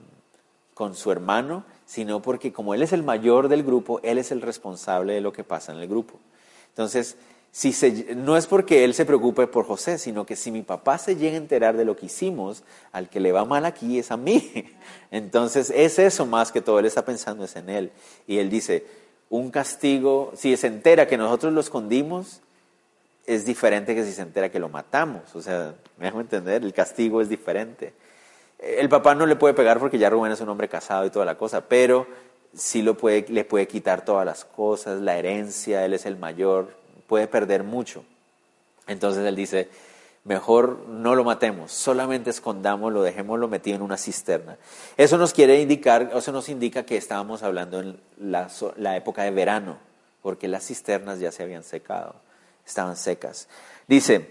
con 0.75 0.95
su 0.95 1.13
hermano, 1.13 1.65
sino 1.87 2.23
porque 2.23 2.53
como 2.53 2.75
él 2.75 2.83
es 2.83 2.93
el 2.93 3.03
mayor 3.03 3.49
del 3.49 3.63
grupo, 3.63 4.01
él 4.03 4.19
es 4.19 4.33
el 4.33 4.41
responsable 4.41 5.13
de 5.13 5.21
lo 5.21 5.33
que 5.33 5.45
pasa 5.45 5.73
en 5.73 5.79
el 5.79 5.89
grupo. 5.89 6.15
Entonces, 6.69 7.17
si 7.55 8.07
no 8.17 8.39
es 8.39 8.47
porque 8.47 8.83
él 8.83 8.95
se 8.95 9.05
preocupe 9.05 9.47
por 9.47 9.67
José, 9.67 9.99
sino 9.99 10.25
que 10.25 10.37
si 10.37 10.51
mi 10.51 10.63
papá 10.63 10.97
se 10.97 11.17
llega 11.17 11.35
a 11.35 11.39
enterar 11.39 11.77
de 11.77 11.85
lo 11.85 11.97
que 11.97 12.07
hicimos, 12.07 12.65
al 12.93 13.11
que 13.11 13.21
le 13.21 13.31
va 13.31 13.45
mal 13.45 13.67
aquí 13.67 13.99
es 13.99 14.11
a 14.11 14.17
mí. 14.17 14.73
Entonces 15.11 15.71
es 15.75 15.99
eso 15.99 16.25
más 16.25 16.51
que 16.51 16.63
todo, 16.63 16.79
él 16.79 16.87
está 16.87 17.05
pensando 17.05 17.45
es 17.45 17.55
en 17.57 17.69
él. 17.69 17.93
Y 18.27 18.39
él 18.39 18.49
dice, 18.49 18.87
un 19.29 19.51
castigo, 19.51 20.33
si 20.35 20.57
se 20.57 20.67
entera 20.67 21.07
que 21.07 21.19
nosotros 21.19 21.53
lo 21.53 21.61
escondimos, 21.61 22.41
es 23.27 23.45
diferente 23.45 23.95
que 23.95 24.05
si 24.05 24.13
se 24.13 24.23
entera 24.23 24.51
que 24.51 24.59
lo 24.59 24.71
matamos. 24.71 25.35
O 25.35 25.43
sea, 25.43 25.75
me 25.99 26.07
dejo 26.07 26.23
entender, 26.23 26.63
el 26.63 26.73
castigo 26.73 27.21
es 27.21 27.29
diferente. 27.29 27.93
El 28.59 28.89
papá 28.89 29.15
no 29.15 29.27
le 29.27 29.37
puede 29.37 29.53
pegar 29.53 29.79
porque 29.79 29.99
ya 29.99 30.09
Rubén 30.09 30.33
es 30.33 30.41
un 30.41 30.49
hombre 30.49 30.71
casado 30.71 31.05
y 31.05 31.11
toda 31.11 31.27
la 31.27 31.37
cosa, 31.37 31.69
pero 31.69 32.07
sí 32.55 32.81
lo 32.81 32.97
puede, 32.97 33.27
le 33.29 33.45
puede 33.45 33.69
quitar 33.69 34.07
todas 34.07 34.25
las 34.25 34.47
cosas, 34.47 35.03
la 35.03 35.19
herencia, 35.19 35.85
él 35.85 35.93
es 35.93 36.07
el 36.07 36.17
mayor, 36.17 36.82
puede 37.13 37.27
perder 37.27 37.63
mucho. 37.63 38.05
Entonces 38.87 39.23
él 39.27 39.37
dice, 39.37 39.69
mejor 40.25 40.87
no 40.89 41.15
lo 41.15 41.25
matemos, 41.25 41.71
solamente 41.71 42.31
escondámoslo, 42.31 43.03
dejémoslo 43.03 43.49
metido 43.49 43.77
en 43.77 43.83
una 43.83 43.99
cisterna. 43.99 44.57
Eso 44.97 45.19
nos 45.19 45.35
quiere 45.35 45.61
indicar, 45.61 46.11
eso 46.15 46.33
nos 46.33 46.49
indica 46.49 46.85
que 46.85 46.97
estábamos 46.97 47.43
hablando 47.43 47.81
en 47.81 48.01
la, 48.19 48.97
época 48.97 49.25
de 49.25 49.31
verano, 49.31 49.77
porque 50.23 50.49
las 50.49 50.67
cisternas 50.67 51.21
ya 51.21 51.31
se 51.33 51.43
habían 51.43 51.65
secado, 51.65 52.15
estaban 52.67 52.97
secas. 52.97 53.47
Dice, 53.87 54.31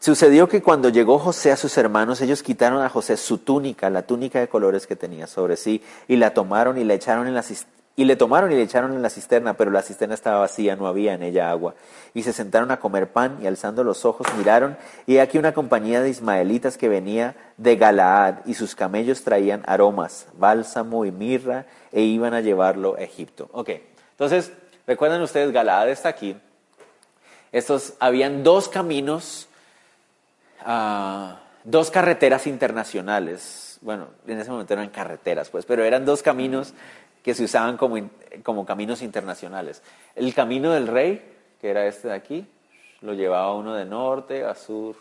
sucedió 0.00 0.48
que 0.48 0.60
cuando 0.60 0.88
llegó 0.88 1.20
José 1.20 1.52
a 1.52 1.56
sus 1.56 1.78
hermanos, 1.78 2.20
ellos 2.20 2.42
quitaron 2.42 2.82
a 2.82 2.88
José 2.88 3.16
su 3.16 3.38
túnica, 3.38 3.88
la 3.90 4.02
túnica 4.02 4.40
de 4.40 4.48
colores 4.48 4.88
que 4.88 4.96
tenía 4.96 5.28
sobre 5.28 5.56
sí, 5.56 5.84
y 6.08 6.16
la 6.16 6.34
tomaron 6.34 6.78
y 6.78 6.82
la 6.82 6.94
echaron 6.94 7.28
en 7.28 7.34
la 7.34 7.44
cisterna 7.44 7.77
y 7.98 8.04
le 8.04 8.14
tomaron 8.14 8.52
y 8.52 8.54
le 8.54 8.62
echaron 8.62 8.92
en 8.92 9.02
la 9.02 9.10
cisterna, 9.10 9.54
pero 9.54 9.72
la 9.72 9.82
cisterna 9.82 10.14
estaba 10.14 10.38
vacía, 10.38 10.76
no 10.76 10.86
había 10.86 11.14
en 11.14 11.24
ella 11.24 11.50
agua. 11.50 11.74
Y 12.14 12.22
se 12.22 12.32
sentaron 12.32 12.70
a 12.70 12.78
comer 12.78 13.08
pan 13.08 13.38
y 13.42 13.48
alzando 13.48 13.82
los 13.82 14.04
ojos 14.04 14.28
miraron, 14.36 14.76
y 15.04 15.18
aquí 15.18 15.36
una 15.36 15.52
compañía 15.52 16.00
de 16.00 16.08
ismaelitas 16.08 16.78
que 16.78 16.88
venía 16.88 17.34
de 17.56 17.74
Galaad, 17.74 18.46
y 18.46 18.54
sus 18.54 18.76
camellos 18.76 19.24
traían 19.24 19.64
aromas, 19.66 20.28
bálsamo 20.38 21.06
y 21.06 21.10
mirra, 21.10 21.66
e 21.90 22.02
iban 22.02 22.34
a 22.34 22.40
llevarlo 22.40 22.94
a 22.94 23.02
Egipto. 23.02 23.48
Ok, 23.50 23.70
entonces, 24.12 24.52
recuerdan 24.86 25.20
ustedes, 25.20 25.50
Galaad 25.50 25.88
está 25.88 26.08
aquí. 26.08 26.36
Estos, 27.50 27.94
habían 27.98 28.44
dos 28.44 28.68
caminos, 28.68 29.48
ah, 30.64 31.40
dos 31.64 31.90
carreteras 31.90 32.46
internacionales. 32.46 33.78
Bueno, 33.80 34.06
en 34.28 34.38
ese 34.38 34.52
momento 34.52 34.72
eran 34.72 34.88
carreteras, 34.90 35.50
pues, 35.50 35.64
pero 35.66 35.82
eran 35.82 36.04
dos 36.04 36.22
caminos 36.22 36.74
que 37.28 37.34
se 37.34 37.44
usaban 37.44 37.76
como, 37.76 38.08
como 38.42 38.64
caminos 38.64 39.02
internacionales. 39.02 39.82
El 40.14 40.32
camino 40.32 40.72
del 40.72 40.86
rey, 40.86 41.22
que 41.60 41.68
era 41.68 41.84
este 41.84 42.08
de 42.08 42.14
aquí, 42.14 42.46
lo 43.02 43.12
llevaba 43.12 43.52
uno 43.52 43.74
de 43.74 43.84
norte 43.84 44.44
a 44.46 44.54
sur, 44.54 44.96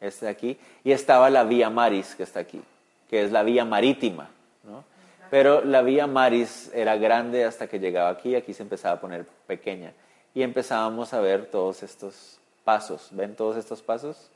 este 0.00 0.24
de 0.24 0.30
aquí, 0.32 0.58
y 0.82 0.92
estaba 0.92 1.28
la 1.28 1.44
vía 1.44 1.68
Maris, 1.68 2.14
que 2.14 2.22
está 2.22 2.40
aquí, 2.40 2.62
que 3.10 3.22
es 3.24 3.30
la 3.30 3.42
vía 3.42 3.66
marítima, 3.66 4.30
¿no? 4.64 4.84
Pero 5.28 5.62
la 5.62 5.82
vía 5.82 6.06
Maris 6.06 6.70
era 6.72 6.96
grande 6.96 7.44
hasta 7.44 7.66
que 7.66 7.78
llegaba 7.78 8.08
aquí, 8.08 8.34
aquí 8.34 8.54
se 8.54 8.62
empezaba 8.62 8.94
a 8.94 9.00
poner 9.02 9.26
pequeña. 9.46 9.92
Y 10.34 10.40
empezábamos 10.40 11.12
a 11.12 11.20
ver 11.20 11.44
todos 11.50 11.82
estos 11.82 12.38
pasos. 12.64 13.08
¿Ven 13.10 13.36
todos 13.36 13.58
estos 13.58 13.82
pasos? 13.82 14.30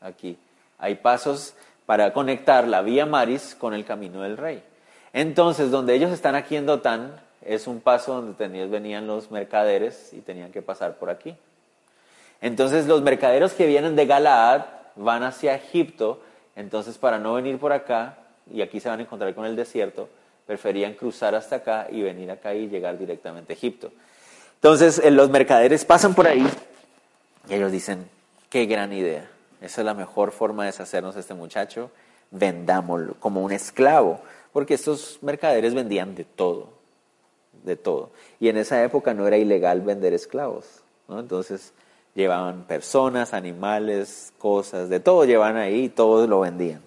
Aquí. 0.00 0.36
Hay 0.80 0.96
pasos 0.96 1.54
para 1.86 2.12
conectar 2.12 2.66
la 2.66 2.82
vía 2.82 3.06
Maris 3.06 3.54
con 3.54 3.72
el 3.72 3.84
camino 3.84 4.22
del 4.22 4.36
rey. 4.36 4.64
Entonces, 5.12 5.70
donde 5.70 5.94
ellos 5.94 6.12
están 6.12 6.34
aquí 6.34 6.56
en 6.56 6.66
Dotán, 6.66 7.20
es 7.42 7.66
un 7.66 7.80
paso 7.80 8.14
donde 8.14 8.66
venían 8.66 9.06
los 9.06 9.30
mercaderes 9.30 10.12
y 10.12 10.20
tenían 10.20 10.52
que 10.52 10.62
pasar 10.62 10.96
por 10.96 11.10
aquí. 11.10 11.36
Entonces, 12.40 12.86
los 12.86 13.02
mercaderos 13.02 13.52
que 13.52 13.66
vienen 13.66 13.96
de 13.96 14.06
Galaad 14.06 14.62
van 14.96 15.22
hacia 15.22 15.54
Egipto, 15.54 16.22
entonces 16.56 16.98
para 16.98 17.18
no 17.18 17.34
venir 17.34 17.58
por 17.58 17.72
acá, 17.72 18.18
y 18.52 18.62
aquí 18.62 18.80
se 18.80 18.88
van 18.88 19.00
a 19.00 19.02
encontrar 19.02 19.34
con 19.34 19.44
el 19.44 19.56
desierto, 19.56 20.08
preferían 20.46 20.94
cruzar 20.94 21.34
hasta 21.34 21.56
acá 21.56 21.86
y 21.90 22.02
venir 22.02 22.30
acá 22.30 22.54
y 22.54 22.68
llegar 22.68 22.98
directamente 22.98 23.52
a 23.52 23.56
Egipto. 23.56 23.92
Entonces, 24.56 25.00
eh, 25.02 25.10
los 25.10 25.30
mercaderes 25.30 25.84
pasan 25.84 26.14
por 26.14 26.26
ahí 26.26 26.46
y 27.48 27.54
ellos 27.54 27.72
dicen, 27.72 28.08
qué 28.48 28.66
gran 28.66 28.92
idea, 28.92 29.28
esa 29.60 29.80
es 29.80 29.84
la 29.84 29.94
mejor 29.94 30.32
forma 30.32 30.64
de 30.64 30.72
deshacernos 30.72 31.14
de 31.14 31.20
este 31.20 31.34
muchacho, 31.34 31.90
vendámoslo 32.30 33.14
como 33.14 33.42
un 33.42 33.52
esclavo 33.52 34.20
porque 34.52 34.74
estos 34.74 35.18
mercaderes 35.22 35.74
vendían 35.74 36.14
de 36.14 36.24
todo, 36.24 36.68
de 37.62 37.76
todo. 37.76 38.10
Y 38.38 38.48
en 38.48 38.56
esa 38.56 38.82
época 38.82 39.14
no 39.14 39.26
era 39.26 39.36
ilegal 39.36 39.80
vender 39.80 40.12
esclavos, 40.12 40.82
¿no? 41.08 41.20
Entonces 41.20 41.72
llevaban 42.14 42.64
personas, 42.64 43.32
animales, 43.34 44.32
cosas, 44.38 44.88
de 44.88 45.00
todo 45.00 45.24
llevaban 45.24 45.56
ahí 45.56 45.84
y 45.84 45.88
todos 45.88 46.28
lo 46.28 46.40
vendían. 46.40 46.80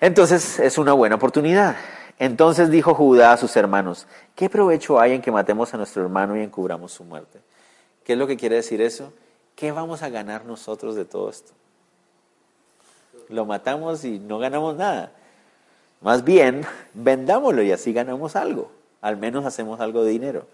Entonces 0.00 0.58
es 0.60 0.78
una 0.78 0.92
buena 0.92 1.16
oportunidad. 1.16 1.76
Entonces 2.18 2.70
dijo 2.70 2.94
Judá 2.94 3.32
a 3.32 3.36
sus 3.36 3.56
hermanos, 3.56 4.06
¿qué 4.34 4.50
provecho 4.50 4.98
hay 4.98 5.12
en 5.12 5.22
que 5.22 5.30
matemos 5.30 5.72
a 5.74 5.76
nuestro 5.76 6.02
hermano 6.02 6.36
y 6.36 6.42
encubramos 6.42 6.92
su 6.92 7.04
muerte? 7.04 7.40
¿Qué 8.04 8.14
es 8.14 8.18
lo 8.18 8.26
que 8.26 8.36
quiere 8.36 8.56
decir 8.56 8.80
eso? 8.80 9.12
¿Qué 9.54 9.70
vamos 9.70 10.02
a 10.02 10.08
ganar 10.08 10.44
nosotros 10.44 10.94
de 10.94 11.04
todo 11.04 11.30
esto? 11.30 11.52
Lo 13.28 13.44
matamos 13.44 14.04
y 14.04 14.18
no 14.18 14.38
ganamos 14.38 14.76
nada. 14.76 15.12
Más 16.00 16.24
bien, 16.24 16.64
vendámoslo 16.94 17.62
y 17.62 17.72
así 17.72 17.92
ganamos 17.92 18.36
algo. 18.36 18.70
Al 19.00 19.16
menos 19.16 19.44
hacemos 19.44 19.80
algo 19.80 20.04
de 20.04 20.10
dinero. 20.10 20.46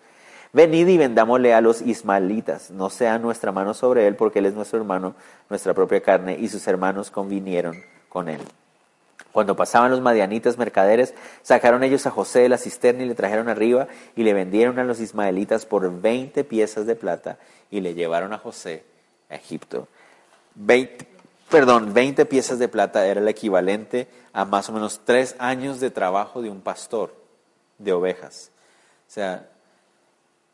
Venid 0.52 0.86
y 0.86 0.98
vendámosle 0.98 1.52
a 1.52 1.60
los 1.60 1.82
ismaelitas, 1.82 2.70
no 2.70 2.88
sea 2.88 3.18
nuestra 3.18 3.50
mano 3.50 3.74
sobre 3.74 4.06
él, 4.06 4.14
porque 4.14 4.38
él 4.38 4.46
es 4.46 4.54
nuestro 4.54 4.78
hermano, 4.78 5.16
nuestra 5.50 5.74
propia 5.74 6.00
carne, 6.00 6.36
y 6.38 6.48
sus 6.48 6.66
hermanos 6.68 7.10
convinieron 7.10 7.82
con 8.08 8.28
él. 8.28 8.40
Cuando 9.32 9.56
pasaban 9.56 9.90
los 9.90 10.00
madianitas 10.00 10.56
mercaderes, 10.56 11.12
sacaron 11.42 11.82
ellos 11.82 12.06
a 12.06 12.12
José 12.12 12.42
de 12.42 12.48
la 12.48 12.56
cisterna 12.56 13.02
y 13.02 13.08
le 13.08 13.16
trajeron 13.16 13.48
arriba 13.48 13.88
y 14.14 14.22
le 14.22 14.32
vendieron 14.32 14.78
a 14.78 14.84
los 14.84 15.00
ismaelitas 15.00 15.66
por 15.66 16.00
veinte 16.00 16.44
piezas 16.44 16.86
de 16.86 16.94
plata 16.94 17.38
y 17.68 17.80
le 17.80 17.94
llevaron 17.94 18.32
a 18.32 18.38
José 18.38 18.84
a 19.28 19.34
Egipto. 19.34 19.88
20, 20.54 21.04
perdón, 21.54 21.94
20 21.94 22.26
piezas 22.26 22.58
de 22.58 22.66
plata 22.66 23.06
era 23.06 23.20
el 23.20 23.28
equivalente 23.28 24.08
a 24.32 24.44
más 24.44 24.68
o 24.68 24.72
menos 24.72 25.02
tres 25.04 25.36
años 25.38 25.78
de 25.78 25.88
trabajo 25.88 26.42
de 26.42 26.50
un 26.50 26.60
pastor 26.60 27.14
de 27.78 27.92
ovejas. 27.92 28.50
O 29.08 29.12
sea, 29.12 29.48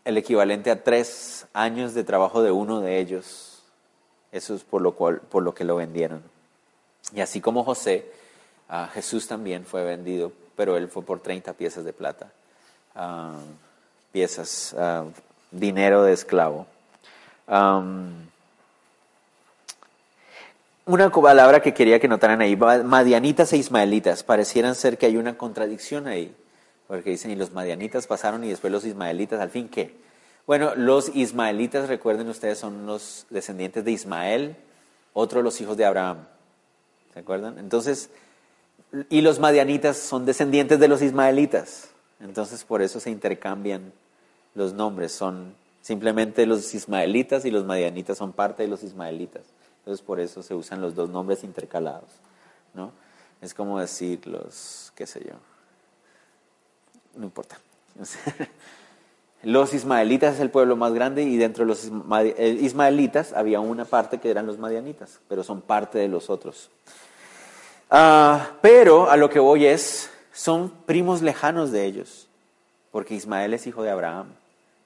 el 0.04 0.18
equivalente 0.18 0.70
a 0.70 0.84
tres 0.84 1.46
años 1.54 1.94
de 1.94 2.04
trabajo 2.04 2.42
de 2.42 2.50
uno 2.50 2.82
de 2.82 2.98
ellos. 2.98 3.62
Eso 4.30 4.54
es 4.54 4.62
por 4.62 4.82
lo, 4.82 4.92
cual, 4.92 5.22
por 5.22 5.42
lo 5.42 5.54
que 5.54 5.64
lo 5.64 5.76
vendieron. 5.76 6.22
Y 7.14 7.22
así 7.22 7.40
como 7.40 7.64
José, 7.64 8.12
Jesús 8.92 9.26
también 9.26 9.64
fue 9.64 9.82
vendido, 9.82 10.32
pero 10.54 10.76
él 10.76 10.88
fue 10.88 11.02
por 11.02 11.20
30 11.20 11.54
piezas 11.54 11.82
de 11.86 11.94
plata. 11.94 12.30
Ah, 12.94 13.38
piezas, 14.12 14.76
ah, 14.78 15.06
dinero 15.50 16.02
de 16.02 16.12
esclavo. 16.12 16.66
Una 20.87 21.11
palabra 21.11 21.61
que 21.61 21.75
quería 21.75 22.01
que 22.01 22.09
notaran 22.09 22.40
ahí, 22.40 22.57
madianitas 22.57 23.53
e 23.53 23.57
ismaelitas, 23.57 24.23
parecieran 24.23 24.75
ser 24.75 24.99
que 24.99 25.07
hay 25.07 25.16
una 25.16 25.37
contradicción 25.37 26.07
ahí, 26.07 26.35
porque 26.88 27.11
dicen, 27.11 27.31
y 27.31 27.37
los 27.37 27.53
madianitas 27.53 28.07
pasaron 28.07 28.45
y 28.45 28.49
después 28.49 28.73
los 28.73 28.85
ismaelitas, 28.85 29.40
al 29.40 29.51
fin, 29.51 29.69
¿qué? 29.69 29.95
Bueno, 30.47 30.75
los 30.75 31.14
ismaelitas, 31.14 31.88
recuerden 31.88 32.29
ustedes, 32.29 32.59
son 32.59 32.87
los 32.87 33.27
descendientes 33.31 33.85
de 33.85 33.93
Ismael, 33.93 34.57
otro 35.12 35.43
los 35.43 35.61
hijos 35.61 35.77
de 35.77 35.85
Abraham, 35.85 36.27
¿se 37.14 37.21
acuerdan? 37.21 37.59
Entonces, 37.59 38.11
y 39.09 39.21
los 39.21 39.38
madianitas 39.38 39.97
son 39.97 40.27
descendientes 40.27 40.81
de 40.81 40.88
los 40.88 41.03
ismaelitas, 41.03 41.90
entonces 42.21 42.64
por 42.64 42.83
eso 42.83 42.99
se 42.99 43.11
intercambian 43.11 43.93
los 44.55 44.73
nombres, 44.73 45.12
son 45.12 45.55
simplemente 45.83 46.47
los 46.47 46.75
ismaelitas 46.75 47.45
y 47.45 47.51
los 47.51 47.64
madianitas 47.64 48.19
son 48.19 48.33
parte 48.33 48.64
de 48.64 48.69
los 48.69 48.83
ismaelitas. 48.83 49.43
Entonces 49.81 50.05
por 50.05 50.21
eso 50.21 50.43
se 50.43 50.55
usan 50.55 50.81
los 50.81 50.95
dos 50.95 51.11
nombres 51.11 51.43
intercalados, 51.45 52.11
¿no? 52.75 52.93
Es 53.40 53.55
como 53.55 53.81
decir 53.81 54.27
los, 54.27 54.93
qué 54.95 55.07
sé 55.07 55.25
yo, 55.25 55.35
no 57.16 57.25
importa. 57.25 57.59
Los 59.43 59.73
ismaelitas 59.73 60.35
es 60.35 60.40
el 60.40 60.51
pueblo 60.51 60.77
más 60.77 60.93
grande 60.93 61.23
y 61.23 61.38
dentro 61.38 61.64
de 61.64 61.69
los 61.69 61.87
eh, 61.87 62.59
ismaelitas 62.61 63.33
había 63.33 63.59
una 63.61 63.87
parte 63.87 64.19
que 64.19 64.31
eran 64.31 64.47
los 64.47 64.59
madianitas, 64.59 65.19
pero 65.29 65.43
son 65.43 65.62
parte 65.62 65.99
de 65.99 66.09
los 66.09 66.29
otros. 66.29 66.69
Ah, 67.90 68.51
pero 68.61 69.11
a 69.11 69.16
lo 69.16 69.31
que 69.31 69.38
voy 69.38 69.64
es, 69.64 70.11
son 70.31 70.69
primos 70.85 71.23
lejanos 71.23 71.73
de 71.73 71.87
ellos, 71.87 72.29
porque 72.93 73.14
Ismael 73.14 73.55
es 73.55 73.66
hijo 73.66 73.83
de 73.83 73.90
Abraham 73.90 74.27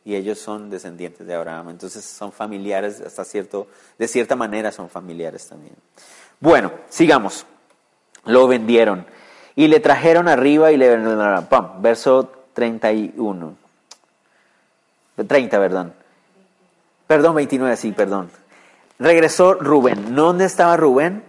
y 0.04 0.14
ellos 0.14 0.38
son 0.38 0.70
descendientes 0.70 1.26
de 1.26 1.34
Abraham. 1.34 1.70
Entonces 1.70 2.04
son 2.04 2.32
familiares 2.32 3.00
hasta 3.00 3.24
cierto, 3.24 3.68
de 3.98 4.08
cierta 4.08 4.36
manera 4.36 4.70
son 4.70 4.88
familiares 4.88 5.48
también. 5.48 5.74
Bueno, 6.40 6.72
sigamos. 6.88 7.46
Lo 8.26 8.46
vendieron 8.46 9.06
y 9.56 9.68
le 9.68 9.80
trajeron 9.80 10.28
arriba 10.28 10.72
y 10.72 10.76
le 10.76 10.96
pam, 11.48 11.82
verso 11.82 12.30
31. 12.54 13.56
30, 15.26 15.58
perdón. 15.58 15.94
Perdón, 17.06 17.34
29, 17.36 17.76
sí, 17.76 17.92
perdón. 17.92 18.30
Regresó 18.98 19.54
Rubén. 19.54 20.14
¿Dónde 20.14 20.46
estaba 20.46 20.76
Rubén? 20.76 21.22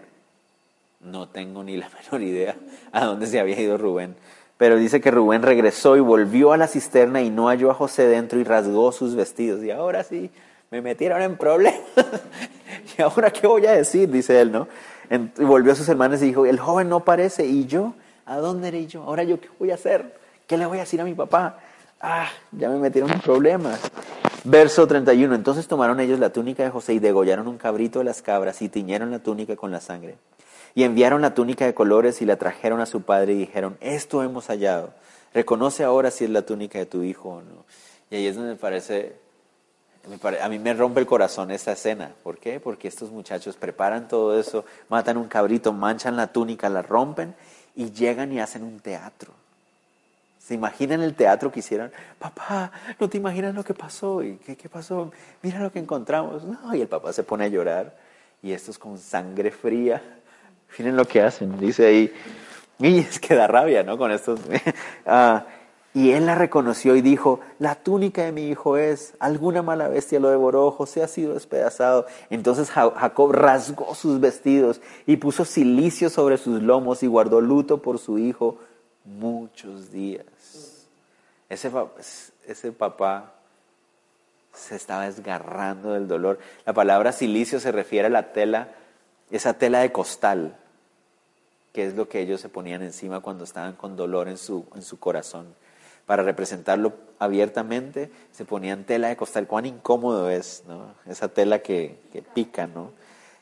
No 1.02 1.28
tengo 1.28 1.64
ni 1.64 1.78
la 1.78 1.90
menor 2.04 2.22
idea 2.22 2.56
a 2.92 3.06
dónde 3.06 3.28
se 3.28 3.40
había 3.40 3.60
ido 3.60 3.78
Rubén. 3.78 4.16
Pero 4.58 4.78
dice 4.78 5.02
que 5.02 5.12
Rubén 5.12 5.42
regresó 5.42 5.98
y 5.98 6.00
volvió 6.00 6.54
a 6.54 6.58
la 6.58 6.68
cisterna 6.68 7.22
y 7.22 7.30
no 7.30 7.48
halló 7.48 7.72
a 7.72 7.74
José 7.74 8.08
dentro 8.08 8.40
y 8.40 8.44
rasgó 8.44 8.92
sus 8.92 9.16
vestidos. 9.16 9.64
Y 9.64 9.72
ahora 9.72 10.04
sí, 10.04 10.32
me 10.72 10.82
metieron 10.82 11.22
en 11.22 11.38
problemas. 11.38 11.82
¿Y 12.98 13.02
ahora 13.02 13.32
qué 13.32 13.48
voy 13.48 13.66
a 13.66 13.74
decir? 13.74 14.10
Dice 14.10 14.40
él, 14.40 14.52
¿no? 14.52 14.68
Y 15.10 15.44
volvió 15.44 15.74
a 15.74 15.76
sus 15.76 15.90
hermanos 15.90 16.22
y 16.22 16.28
dijo, 16.28 16.46
el 16.46 16.60
joven 16.60 16.88
no 16.90 17.02
parece. 17.02 17.46
¿Y 17.46 17.66
yo? 17.66 17.94
¿A 18.26 18.38
dónde 18.38 18.70
iré 18.70 18.88
yo? 18.88 19.04
Ahora 19.04 19.24
yo 19.24 19.40
qué 19.40 19.50
voy 19.60 19.72
a 19.72 19.76
hacer? 19.76 20.16
¿Qué 20.48 20.58
le 20.58 20.66
voy 20.66 20.78
a 20.78 20.82
decir 20.82 21.02
a 21.02 21.04
mi 21.04 21.14
papá? 21.14 21.60
Ah, 22.00 22.28
ya 22.52 22.70
me 22.70 22.78
metieron 22.78 23.12
en 23.12 23.20
problemas. 23.20 23.80
Verso 24.46 24.88
31. 24.88 25.36
Entonces 25.36 25.68
tomaron 25.68 26.00
ellos 26.00 26.20
la 26.20 26.30
túnica 26.30 26.64
de 26.64 26.70
José 26.70 26.94
y 26.94 27.00
degollaron 27.00 27.48
un 27.48 27.58
cabrito 27.58 28.00
de 28.00 28.06
las 28.06 28.22
cabras 28.22 28.62
y 28.62 28.70
tiñeron 28.70 29.12
la 29.12 29.20
túnica 29.20 29.56
con 29.56 29.72
la 29.72 29.82
sangre. 29.82 30.16
Y 30.76 30.84
enviaron 30.84 31.22
la 31.22 31.34
túnica 31.34 31.66
de 31.66 31.74
colores 31.74 32.22
y 32.22 32.26
la 32.26 32.36
trajeron 32.36 32.82
a 32.82 32.86
su 32.86 33.02
padre 33.02 33.34
y 33.34 33.38
dijeron, 33.38 33.78
esto 33.80 34.22
hemos 34.22 34.48
hallado. 34.48 34.94
Reconoce 35.34 35.86
ahora 35.86 36.12
si 36.12 36.26
es 36.26 36.30
la 36.30 36.42
túnica 36.42 36.78
de 36.78 36.86
tu 36.86 37.02
hijo 37.02 37.30
o 37.30 37.42
no. 37.42 37.66
Y 38.12 38.18
ahí 38.18 38.28
es 38.28 38.36
donde 38.36 38.52
me 38.52 38.58
parece, 38.58 39.16
a 40.42 40.50
mí 40.50 40.60
me 40.60 40.74
rompe 40.74 41.00
el 41.00 41.06
corazón 41.06 41.50
esta 41.50 41.72
escena. 41.72 42.12
¿Por 42.24 42.38
qué? 42.38 42.60
Porque 42.60 42.90
estos 42.90 43.10
muchachos 43.10 43.56
preparan 43.56 44.10
todo 44.10 44.38
eso, 44.38 44.66
matan 44.90 45.16
un 45.16 45.30
cabrito, 45.30 45.72
manchan 45.72 46.18
la 46.18 46.28
túnica, 46.28 46.68
la 46.68 46.82
rompen 46.82 47.36
y 47.74 47.92
llegan 47.92 48.34
y 48.34 48.42
hacen 48.42 48.64
un 48.64 48.82
teatro. 48.82 49.32
¿Se 50.40 50.56
imaginan 50.56 51.02
el 51.02 51.16
teatro 51.16 51.54
que 51.54 51.62
hicieron? 51.62 51.90
Papá, 52.20 52.72
no 53.00 53.10
te 53.10 53.18
imaginas 53.18 53.56
lo 53.56 53.64
que 53.64 53.74
pasó. 53.74 54.22
¿Y 54.22 54.36
qué, 54.38 54.58
qué 54.58 54.68
pasó? 54.68 55.12
Mira 55.42 55.60
lo 55.60 55.72
que 55.72 55.80
encontramos. 55.80 56.44
No, 56.44 56.76
y 56.76 56.82
el 56.82 56.88
papá 56.88 57.14
se 57.14 57.24
pone 57.24 57.46
a 57.46 57.48
llorar. 57.48 57.98
Y 58.44 58.52
esto 58.52 58.72
es 58.72 58.78
con 58.78 59.00
sangre 59.00 59.50
fría 59.50 60.04
Miren 60.78 60.96
lo 60.96 61.06
que 61.06 61.22
hacen, 61.22 61.60
dice 61.60 61.86
ahí. 61.86 62.14
Y 62.80 63.00
es 63.00 63.20
que 63.20 63.36
da 63.36 63.48
rabia, 63.48 63.84
¿no? 63.84 63.98
Con 63.98 64.12
estos. 64.12 64.40
Ah, 65.06 65.46
y 65.96 66.12
él 66.12 66.26
la 66.26 66.36
reconoció 66.36 66.98
y 66.98 67.02
dijo, 67.02 67.40
la 67.58 67.76
túnica 67.76 68.26
de 68.26 68.34
mi 68.34 68.50
hijo 68.50 68.76
es, 68.76 69.14
alguna 69.18 69.62
mala 69.62 69.88
bestia 69.88 70.20
lo 70.20 70.30
devoró, 70.30 70.70
José 70.72 71.02
ha 71.02 71.08
sido 71.08 71.36
despedazado. 71.36 72.06
Entonces 72.30 72.70
Jacob 72.70 73.32
rasgó 73.32 73.96
sus 73.96 74.20
vestidos 74.20 74.82
y 75.06 75.16
puso 75.16 75.46
silicio 75.46 76.10
sobre 76.10 76.38
sus 76.38 76.62
lomos 76.62 77.02
y 77.02 77.08
guardó 77.08 77.40
luto 77.40 77.82
por 77.82 77.98
su 77.98 78.18
hijo 78.18 78.58
muchos 79.06 79.90
días. 79.90 80.26
Ese, 81.48 81.72
ese 82.46 82.72
papá 82.74 83.32
se 84.52 84.76
estaba 84.76 85.06
desgarrando 85.06 85.94
del 85.94 86.10
dolor. 86.10 86.40
La 86.66 86.74
palabra 86.74 87.14
silicio 87.14 87.62
se 87.62 87.72
refiere 87.72 88.08
a 88.08 88.12
la 88.12 88.34
tela, 88.34 88.70
esa 89.32 89.54
tela 89.54 89.80
de 89.80 89.92
costal 89.92 90.58
que 91.76 91.86
es 91.86 91.94
lo 91.94 92.08
que 92.08 92.22
ellos 92.22 92.40
se 92.40 92.48
ponían 92.48 92.82
encima 92.84 93.20
cuando 93.20 93.44
estaban 93.44 93.74
con 93.74 93.98
dolor 93.98 94.30
en 94.30 94.38
su, 94.38 94.66
en 94.76 94.82
su 94.82 94.98
corazón. 94.98 95.54
Para 96.06 96.24
representarlo 96.24 96.94
abiertamente, 97.20 98.10
se 98.32 98.46
ponían 98.46 98.86
tela 98.86 99.10
de 99.10 99.18
costal. 99.18 99.46
Cuán 99.46 99.66
incómodo 99.66 100.30
es, 100.30 100.64
¿no? 100.70 100.96
Esa 101.06 101.28
tela 101.28 101.60
que, 101.60 102.00
que 102.14 102.22
pica, 102.22 102.66
¿no? 102.66 102.92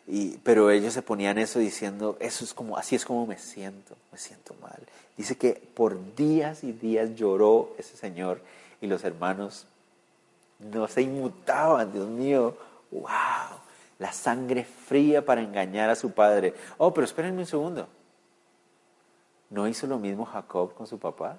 Y, 0.07 0.37
pero 0.39 0.71
ellos 0.71 0.93
se 0.93 1.03
ponían 1.03 1.37
eso 1.37 1.59
diciendo, 1.59 2.17
eso 2.19 2.43
es 2.43 2.55
como, 2.55 2.75
así 2.75 2.95
es 2.95 3.05
como 3.05 3.27
me 3.27 3.37
siento, 3.37 3.95
me 4.11 4.17
siento 4.17 4.55
mal. 4.59 4.79
Dice 5.15 5.37
que 5.37 5.53
por 5.75 6.15
días 6.15 6.63
y 6.63 6.71
días 6.71 7.13
lloró 7.13 7.75
ese 7.77 7.95
señor 7.95 8.41
y 8.81 8.87
los 8.87 9.03
hermanos 9.03 9.67
no 10.57 10.87
se 10.87 11.03
inmutaban, 11.03 11.93
Dios 11.93 12.09
mío, 12.09 12.57
wow, 12.89 13.59
la 14.03 14.11
sangre 14.11 14.65
fría 14.65 15.23
para 15.23 15.39
engañar 15.39 15.89
a 15.89 15.95
su 15.95 16.11
padre. 16.11 16.53
Oh, 16.77 16.93
pero 16.93 17.05
espérenme 17.05 17.39
un 17.39 17.45
segundo. 17.45 17.87
¿No 19.49 19.65
hizo 19.65 19.87
lo 19.87 19.97
mismo 19.97 20.25
Jacob 20.25 20.73
con 20.73 20.85
su 20.87 20.99
papá? 20.99 21.37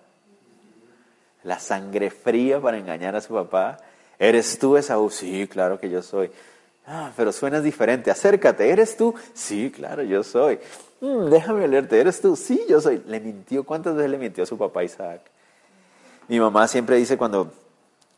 La 1.42 1.58
sangre 1.58 2.08
fría 2.08 2.62
para 2.62 2.78
engañar 2.78 3.14
a 3.16 3.20
su 3.20 3.34
papá. 3.34 3.76
¿Eres 4.18 4.58
tú 4.58 4.78
Esaú? 4.78 5.10
Sí, 5.10 5.46
claro 5.46 5.78
que 5.78 5.90
yo 5.90 6.00
soy. 6.00 6.30
Ah, 6.86 7.12
pero 7.14 7.32
suenas 7.32 7.62
diferente. 7.62 8.10
Acércate. 8.10 8.70
¿Eres 8.70 8.96
tú? 8.96 9.14
Sí, 9.34 9.70
claro, 9.70 10.02
yo 10.02 10.24
soy. 10.24 10.58
Mm, 11.02 11.26
déjame 11.28 11.68
leerte. 11.68 12.00
¿Eres 12.00 12.18
tú? 12.22 12.34
Sí, 12.34 12.64
yo 12.66 12.80
soy. 12.80 13.02
Le 13.06 13.20
mintió. 13.20 13.64
¿Cuántas 13.64 13.94
veces 13.94 14.10
le 14.10 14.16
mintió 14.16 14.44
a 14.44 14.46
su 14.46 14.56
papá 14.56 14.82
Isaac? 14.82 15.20
Mi 16.28 16.40
mamá 16.40 16.66
siempre 16.66 16.96
dice 16.96 17.18
cuando, 17.18 17.52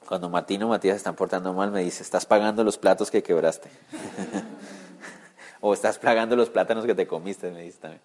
cuando 0.06 0.28
Martín 0.28 0.62
o 0.62 0.68
Matías 0.68 0.96
están 0.96 1.14
portando 1.14 1.52
mal, 1.52 1.70
me 1.70 1.82
dice, 1.82 2.02
estás 2.02 2.26
pagando 2.26 2.64
los 2.64 2.78
platos 2.78 3.10
que 3.10 3.22
quebraste. 3.22 3.68
o 5.60 5.74
estás 5.74 5.98
pagando 5.98 6.36
los 6.36 6.48
plátanos 6.48 6.86
que 6.86 6.94
te 6.94 7.06
comiste, 7.06 7.50
me 7.50 7.62
dice 7.62 7.78
también. 7.80 8.00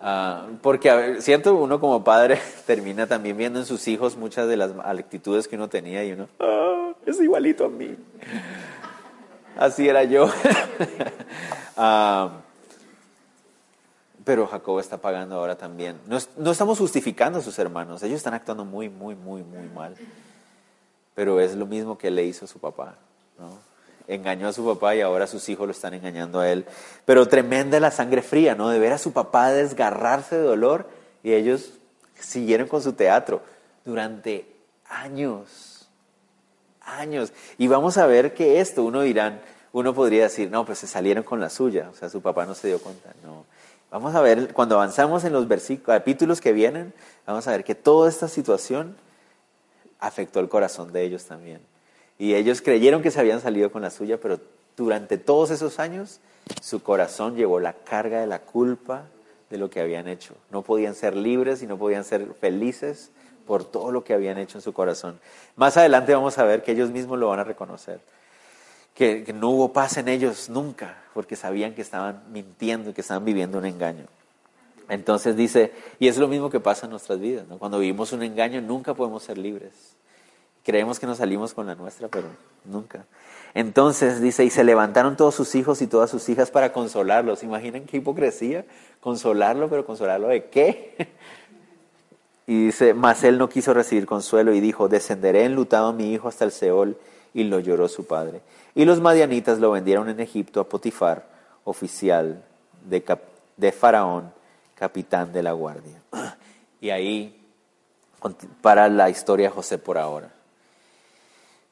Ah, 0.00 0.46
porque, 0.60 1.16
cierto, 1.20 1.54
uno 1.54 1.80
como 1.80 2.04
padre 2.04 2.38
termina 2.66 3.06
también 3.06 3.36
viendo 3.36 3.58
en 3.58 3.66
sus 3.66 3.88
hijos 3.88 4.16
muchas 4.16 4.48
de 4.48 4.56
las 4.56 4.72
actitudes 4.84 5.48
que 5.48 5.56
uno 5.56 5.68
tenía 5.68 6.04
y 6.04 6.12
uno, 6.12 6.28
ah, 6.40 6.92
es 7.06 7.20
igualito 7.20 7.64
a 7.64 7.68
mí. 7.68 7.96
Así 9.56 9.88
era 9.88 10.04
yo. 10.04 10.28
Ah, 11.76 12.30
pero 14.24 14.46
Jacob 14.46 14.78
está 14.78 14.98
pagando 14.98 15.34
ahora 15.34 15.56
también. 15.56 15.98
No, 16.06 16.50
estamos 16.50 16.78
justificando 16.78 17.40
a 17.40 17.42
sus 17.42 17.58
hermanos, 17.58 18.00
ellos 18.04 18.18
están 18.18 18.34
actuando 18.34 18.64
muy, 18.64 18.88
muy, 18.88 19.16
muy, 19.16 19.42
muy 19.42 19.68
mal. 19.74 19.96
Pero 21.14 21.40
es 21.40 21.54
lo 21.54 21.66
mismo 21.66 21.96
que 21.98 22.10
le 22.10 22.24
hizo 22.24 22.46
su 22.46 22.58
papá. 22.58 22.96
¿no? 23.38 23.74
engañó 24.06 24.48
a 24.48 24.52
su 24.52 24.64
papá 24.64 24.94
y 24.94 25.00
ahora 25.00 25.26
sus 25.26 25.48
hijos 25.48 25.66
lo 25.66 25.72
están 25.72 25.94
engañando 25.94 26.40
a 26.40 26.50
él. 26.50 26.66
Pero 27.04 27.26
tremenda 27.26 27.80
la 27.80 27.90
sangre 27.90 28.22
fría, 28.22 28.54
¿no? 28.54 28.68
De 28.68 28.78
ver 28.78 28.92
a 28.92 28.98
su 28.98 29.12
papá 29.12 29.50
desgarrarse 29.50 30.36
de 30.36 30.42
dolor 30.42 30.88
y 31.22 31.32
ellos 31.32 31.72
siguieron 32.18 32.68
con 32.68 32.82
su 32.82 32.92
teatro 32.92 33.42
durante 33.84 34.46
años, 34.88 35.88
años. 36.80 37.32
Y 37.58 37.68
vamos 37.68 37.96
a 37.96 38.06
ver 38.06 38.34
que 38.34 38.60
esto, 38.60 38.84
uno 38.84 39.02
dirán, 39.02 39.40
uno 39.72 39.94
podría 39.94 40.24
decir, 40.24 40.50
no, 40.50 40.64
pues 40.64 40.78
se 40.78 40.86
salieron 40.86 41.24
con 41.24 41.40
la 41.40 41.50
suya, 41.50 41.88
o 41.90 41.94
sea, 41.94 42.08
su 42.08 42.20
papá 42.20 42.46
no 42.46 42.54
se 42.54 42.68
dio 42.68 42.78
cuenta. 42.78 43.10
No. 43.24 43.44
Vamos 43.90 44.14
a 44.14 44.20
ver, 44.20 44.52
cuando 44.52 44.74
avanzamos 44.74 45.24
en 45.24 45.32
los 45.32 45.46
capítulos 45.84 46.40
que 46.40 46.52
vienen, 46.52 46.92
vamos 47.26 47.46
a 47.46 47.52
ver 47.52 47.64
que 47.64 47.74
toda 47.74 48.08
esta 48.08 48.28
situación 48.28 48.96
afectó 49.98 50.40
el 50.40 50.48
corazón 50.48 50.92
de 50.92 51.02
ellos 51.02 51.24
también. 51.24 51.60
Y 52.18 52.34
ellos 52.34 52.62
creyeron 52.62 53.02
que 53.02 53.10
se 53.10 53.20
habían 53.20 53.40
salido 53.40 53.72
con 53.72 53.82
la 53.82 53.90
suya, 53.90 54.20
pero 54.20 54.38
durante 54.76 55.18
todos 55.18 55.50
esos 55.50 55.78
años 55.78 56.20
su 56.62 56.82
corazón 56.82 57.36
llevó 57.36 57.60
la 57.60 57.72
carga 57.72 58.20
de 58.20 58.26
la 58.26 58.40
culpa 58.40 59.04
de 59.50 59.58
lo 59.58 59.70
que 59.70 59.80
habían 59.80 60.08
hecho. 60.08 60.34
No 60.50 60.62
podían 60.62 60.94
ser 60.94 61.16
libres 61.16 61.62
y 61.62 61.66
no 61.66 61.78
podían 61.78 62.04
ser 62.04 62.26
felices 62.40 63.10
por 63.46 63.64
todo 63.64 63.92
lo 63.92 64.04
que 64.04 64.14
habían 64.14 64.38
hecho 64.38 64.58
en 64.58 64.62
su 64.62 64.72
corazón. 64.72 65.20
Más 65.56 65.76
adelante 65.76 66.14
vamos 66.14 66.38
a 66.38 66.44
ver 66.44 66.62
que 66.62 66.72
ellos 66.72 66.90
mismos 66.90 67.18
lo 67.18 67.28
van 67.28 67.40
a 67.40 67.44
reconocer, 67.44 68.00
que, 68.94 69.32
no 69.34 69.50
hubo 69.50 69.72
paz 69.72 69.96
en 69.96 70.08
ellos 70.08 70.48
nunca, 70.48 71.02
porque 71.12 71.36
sabían 71.36 71.74
que 71.74 71.82
estaban 71.82 72.22
mintiendo 72.32 72.90
y 72.90 72.92
que 72.94 73.00
estaban 73.00 73.24
viviendo 73.24 73.58
un 73.58 73.66
engaño. 73.66 74.06
Entonces 74.88 75.36
dice, 75.36 75.72
y 75.98 76.08
es 76.08 76.18
lo 76.18 76.28
mismo 76.28 76.50
que 76.50 76.60
pasa 76.60 76.86
en 76.86 76.90
nuestras 76.90 77.20
vidas, 77.20 77.44
cuando 77.58 77.78
vivimos 77.78 78.12
un 78.12 78.22
engaño 78.22 78.60
nunca 78.60 78.94
podemos 78.94 79.22
ser 79.22 79.38
libres. 79.38 79.72
Creemos 80.64 80.98
que 80.98 81.06
nos 81.06 81.18
salimos 81.18 81.52
con 81.54 81.66
la 81.66 81.74
nuestra, 81.74 82.08
pero 82.08 82.28
nunca. 82.64 83.04
Entonces 83.52 84.20
dice, 84.20 84.44
y 84.44 84.50
se 84.50 84.64
levantaron 84.64 85.16
todos 85.16 85.34
sus 85.34 85.54
hijos 85.54 85.82
y 85.82 85.86
todas 85.86 86.10
sus 86.10 86.28
hijas 86.28 86.50
para 86.50 86.72
consolarlos. 86.72 87.42
¿Imaginan 87.42 87.84
qué 87.84 87.98
hipocresía? 87.98 88.64
Consolarlo, 89.00 89.68
pero 89.68 89.84
consolarlo 89.86 90.28
de 90.28 90.46
qué? 90.46 91.08
Y 92.46 92.66
dice, 92.66 92.92
mas 92.92 93.24
él 93.24 93.38
no 93.38 93.48
quiso 93.48 93.72
recibir 93.72 94.04
consuelo 94.04 94.52
y 94.52 94.60
dijo, 94.60 94.88
descenderé 94.88 95.44
enlutado 95.44 95.88
a 95.88 95.92
mi 95.94 96.12
hijo 96.12 96.28
hasta 96.28 96.44
el 96.44 96.52
Seol, 96.52 96.98
y 97.32 97.44
lo 97.44 97.58
lloró 97.58 97.88
su 97.88 98.06
padre. 98.06 98.40
Y 98.74 98.84
los 98.84 99.00
madianitas 99.00 99.58
lo 99.58 99.70
vendieron 99.70 100.08
en 100.08 100.20
Egipto 100.20 100.60
a 100.60 100.68
Potifar, 100.68 101.26
oficial 101.64 102.44
de, 102.84 103.02
de 103.56 103.72
Faraón, 103.72 104.32
capitán 104.74 105.32
de 105.32 105.42
la 105.42 105.52
guardia. 105.52 106.00
Y 106.80 106.90
ahí 106.90 107.40
para 108.60 108.88
la 108.88 109.08
historia 109.08 109.48
de 109.48 109.54
José 109.54 109.78
por 109.78 109.96
ahora. 109.96 110.28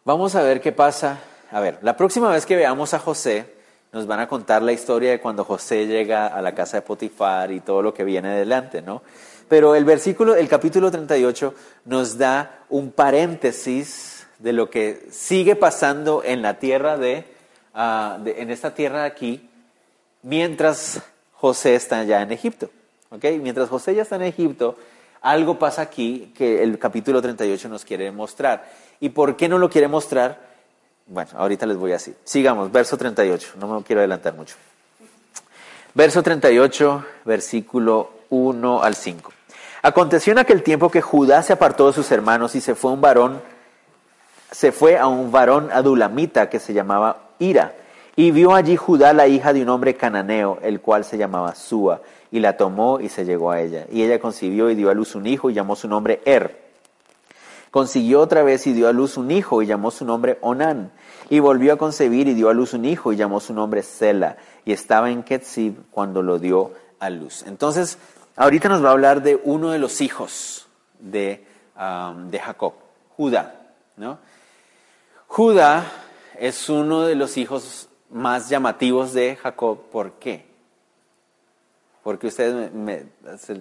Vamos 0.04 0.34
a 0.34 0.42
ver 0.42 0.60
qué 0.62 0.72
pasa. 0.72 1.18
A 1.50 1.60
ver, 1.60 1.78
la 1.82 1.96
próxima 1.98 2.30
vez 2.30 2.46
que 2.46 2.56
veamos 2.56 2.94
a 2.94 2.98
José, 2.98 3.46
nos 3.92 4.06
van 4.06 4.20
a 4.20 4.26
contar 4.26 4.62
la 4.62 4.72
historia 4.72 5.10
de 5.10 5.20
cuando 5.20 5.44
José 5.44 5.86
llega 5.86 6.26
a 6.26 6.40
la 6.40 6.54
casa 6.54 6.78
de 6.78 6.82
Potifar 6.82 7.52
y 7.52 7.60
todo 7.60 7.82
lo 7.82 7.92
que 7.92 8.04
viene 8.04 8.30
adelante, 8.30 8.80
¿no? 8.80 9.02
Pero 9.48 9.74
el 9.74 9.84
versículo, 9.84 10.34
el 10.34 10.48
capítulo 10.48 10.90
38 10.90 11.54
nos 11.84 12.16
da 12.16 12.64
un 12.70 12.90
paréntesis 12.90 14.26
de 14.38 14.54
lo 14.54 14.70
que 14.70 15.08
sigue 15.10 15.56
pasando 15.56 16.22
en 16.24 16.40
la 16.40 16.58
tierra 16.58 16.98
ah, 17.74 18.18
de, 18.18 18.40
en 18.40 18.50
esta 18.50 18.74
tierra 18.74 19.02
de 19.02 19.06
aquí, 19.06 19.50
mientras 20.22 21.02
José 21.34 21.74
está 21.74 22.02
ya 22.04 22.22
en 22.22 22.32
Egipto. 22.32 22.70
Mientras 23.20 23.68
José 23.68 23.94
ya 23.94 24.02
está 24.02 24.16
en 24.16 24.22
Egipto, 24.22 24.76
algo 25.20 25.58
pasa 25.58 25.82
aquí 25.82 26.32
que 26.36 26.62
el 26.62 26.78
capítulo 26.78 27.20
38 27.20 27.68
nos 27.68 27.84
quiere 27.84 28.10
mostrar. 28.10 28.70
¿Y 29.00 29.10
por 29.10 29.36
qué 29.36 29.48
no 29.48 29.58
lo 29.58 29.68
quiere 29.68 29.86
mostrar? 29.86 30.40
Bueno, 31.06 31.30
ahorita 31.36 31.66
les 31.66 31.76
voy 31.76 31.90
a 31.90 31.94
decir. 31.94 32.16
Sigamos, 32.24 32.72
verso 32.72 32.96
38, 32.96 33.54
no 33.58 33.68
me 33.68 33.82
quiero 33.84 34.00
adelantar 34.00 34.34
mucho. 34.34 34.56
Verso 35.94 36.22
38, 36.22 37.04
versículo 37.24 38.10
1 38.30 38.82
al 38.82 38.94
5. 38.94 39.32
Aconteció 39.82 40.32
en 40.32 40.38
aquel 40.38 40.62
tiempo 40.62 40.90
que 40.90 41.02
Judá 41.02 41.42
se 41.42 41.52
apartó 41.52 41.88
de 41.88 41.92
sus 41.92 42.10
hermanos 42.12 42.54
y 42.54 42.60
se 42.60 42.74
fue 42.74 42.90
a 42.90 42.94
un 42.94 43.00
varón, 43.00 43.42
se 44.50 44.72
fue 44.72 44.96
a 44.96 45.06
un 45.06 45.30
varón 45.30 45.70
adulamita 45.70 46.48
que 46.48 46.60
se 46.60 46.72
llamaba 46.72 47.30
Ira. 47.38 47.74
Y 48.16 48.30
vio 48.30 48.54
allí 48.54 48.76
Judá 48.76 49.12
la 49.12 49.26
hija 49.26 49.52
de 49.52 49.62
un 49.62 49.68
hombre 49.68 49.96
cananeo, 49.96 50.58
el 50.62 50.80
cual 50.80 51.04
se 51.04 51.18
llamaba 51.18 51.54
Sua, 51.54 52.00
y 52.32 52.40
la 52.40 52.56
tomó 52.56 52.98
y 52.98 53.08
se 53.08 53.24
llegó 53.24 53.52
a 53.52 53.60
ella. 53.60 53.86
Y 53.92 54.02
ella 54.02 54.18
concibió 54.18 54.70
y 54.70 54.74
dio 54.74 54.90
a 54.90 54.94
luz 54.94 55.14
un 55.14 55.28
hijo 55.28 55.50
y 55.50 55.54
llamó 55.54 55.76
su 55.76 55.86
nombre 55.86 56.20
Er. 56.24 56.60
Consiguió 57.70 58.20
otra 58.20 58.42
vez 58.42 58.66
y 58.66 58.72
dio 58.72 58.88
a 58.88 58.92
luz 58.92 59.16
un 59.16 59.30
hijo 59.30 59.62
y 59.62 59.66
llamó 59.66 59.92
su 59.92 60.04
nombre 60.04 60.38
Onán. 60.40 60.90
Y 61.30 61.38
volvió 61.38 61.72
a 61.72 61.76
concebir 61.76 62.26
y 62.26 62.34
dio 62.34 62.48
a 62.48 62.54
luz 62.54 62.74
un 62.74 62.84
hijo 62.84 63.12
y 63.12 63.16
llamó 63.16 63.38
su 63.38 63.54
nombre 63.54 63.84
Sela. 63.84 64.36
Y 64.64 64.72
estaba 64.72 65.10
en 65.10 65.22
Ketzib 65.22 65.74
cuando 65.92 66.22
lo 66.22 66.40
dio 66.40 66.72
a 66.98 67.08
luz. 67.08 67.44
Entonces, 67.46 67.98
Ahorita 68.34 68.70
nos 68.70 68.82
va 68.82 68.88
a 68.88 68.92
hablar 68.92 69.22
de 69.22 69.38
uno 69.44 69.70
de 69.70 69.78
los 69.78 70.00
hijos 70.00 70.66
de, 70.98 71.46
de 72.30 72.38
Jacob, 72.38 72.72
Judá. 73.14 73.54
¿no? 73.96 74.18
Judá 75.26 75.84
es 76.38 76.70
uno 76.70 77.02
de 77.02 77.14
los 77.14 77.36
hijos 77.36 77.88
más 78.10 78.48
llamativos 78.48 79.12
de 79.12 79.36
Jacob. 79.36 79.90
¿Por 79.90 80.12
qué? 80.12 80.46
Porque 82.02 82.26
ustedes 82.26 82.70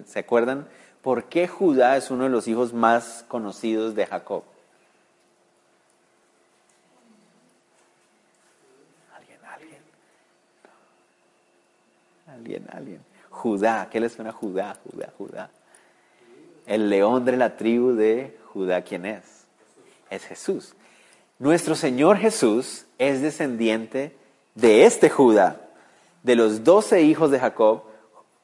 se, 0.06 0.18
acuerdan, 0.18 0.66
¿por 1.00 1.24
qué 1.24 1.46
Judá 1.46 1.96
es 1.96 2.10
uno 2.10 2.24
de 2.24 2.30
los 2.30 2.48
hijos 2.48 2.72
más 2.72 3.24
conocidos 3.28 3.94
de 3.94 4.06
Jacob? 4.06 4.42
Alguien, 9.14 9.38
alguien. 9.44 9.82
Alguien, 12.26 12.66
alguien. 12.72 13.00
Judá. 13.30 13.88
¿Qué 13.90 14.00
le 14.00 14.08
suena 14.08 14.32
Judá? 14.32 14.76
Judá, 14.84 15.12
Judá. 15.16 15.50
El 16.66 16.90
león 16.90 17.24
de 17.24 17.36
la 17.36 17.56
tribu 17.56 17.92
de 17.92 18.36
Judá, 18.52 18.82
¿quién 18.82 19.06
es? 19.06 19.46
Es 20.10 20.24
Jesús. 20.24 20.74
Nuestro 21.38 21.74
Señor 21.74 22.18
Jesús 22.18 22.86
es 22.98 23.22
descendiente 23.22 24.16
de 24.54 24.84
este 24.84 25.10
Judá. 25.10 25.60
De 26.22 26.36
los 26.36 26.62
doce 26.62 27.02
hijos 27.02 27.30
de 27.30 27.40
Jacob, 27.40 27.82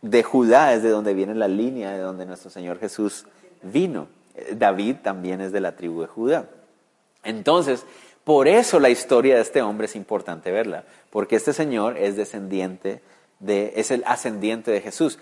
de 0.03 0.23
Judá 0.23 0.75
es 0.75 0.83
de 0.83 0.91
donde 0.91 1.15
viene 1.15 1.35
la 1.35 1.49
línea 1.49 1.93
de 1.93 2.01
donde 2.01 2.27
nuestro 2.27 2.51
Señor 2.51 2.79
Jesús 2.79 3.27
vino. 3.63 4.09
David 4.53 4.97
también 5.03 5.41
es 5.41 5.53
de 5.53 5.61
la 5.61 5.77
tribu 5.77 6.03
de 6.03 6.07
Judá. 6.07 6.49
Entonces, 7.25 7.85
por 8.25 8.47
eso 8.47 8.79
la 8.79 8.91
historia 8.91 9.37
de 9.37 9.43
este 9.43 9.63
hombre 9.63 9.87
es 9.87 9.97
importante 9.97 10.53
verla, 10.53 10.85
porque 11.11 11.37
este 11.37 11.53
Señor 11.53 11.97
es 11.97 12.17
descendiente 12.17 13.03
es 13.47 13.91
el 13.91 14.03
ascendiente 14.07 14.71
de 14.71 14.81
Jesús. 14.81 15.19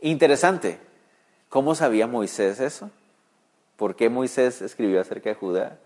Interesante, 0.00 0.78
¿cómo 1.48 1.74
sabía 1.74 2.06
Moisés 2.06 2.60
eso? 2.60 2.90
¿Por 3.76 3.94
qué 3.94 4.08
Moisés 4.08 4.62
escribió 4.62 5.00
acerca 5.00 5.30
de 5.30 5.34
Judá? 5.34 5.78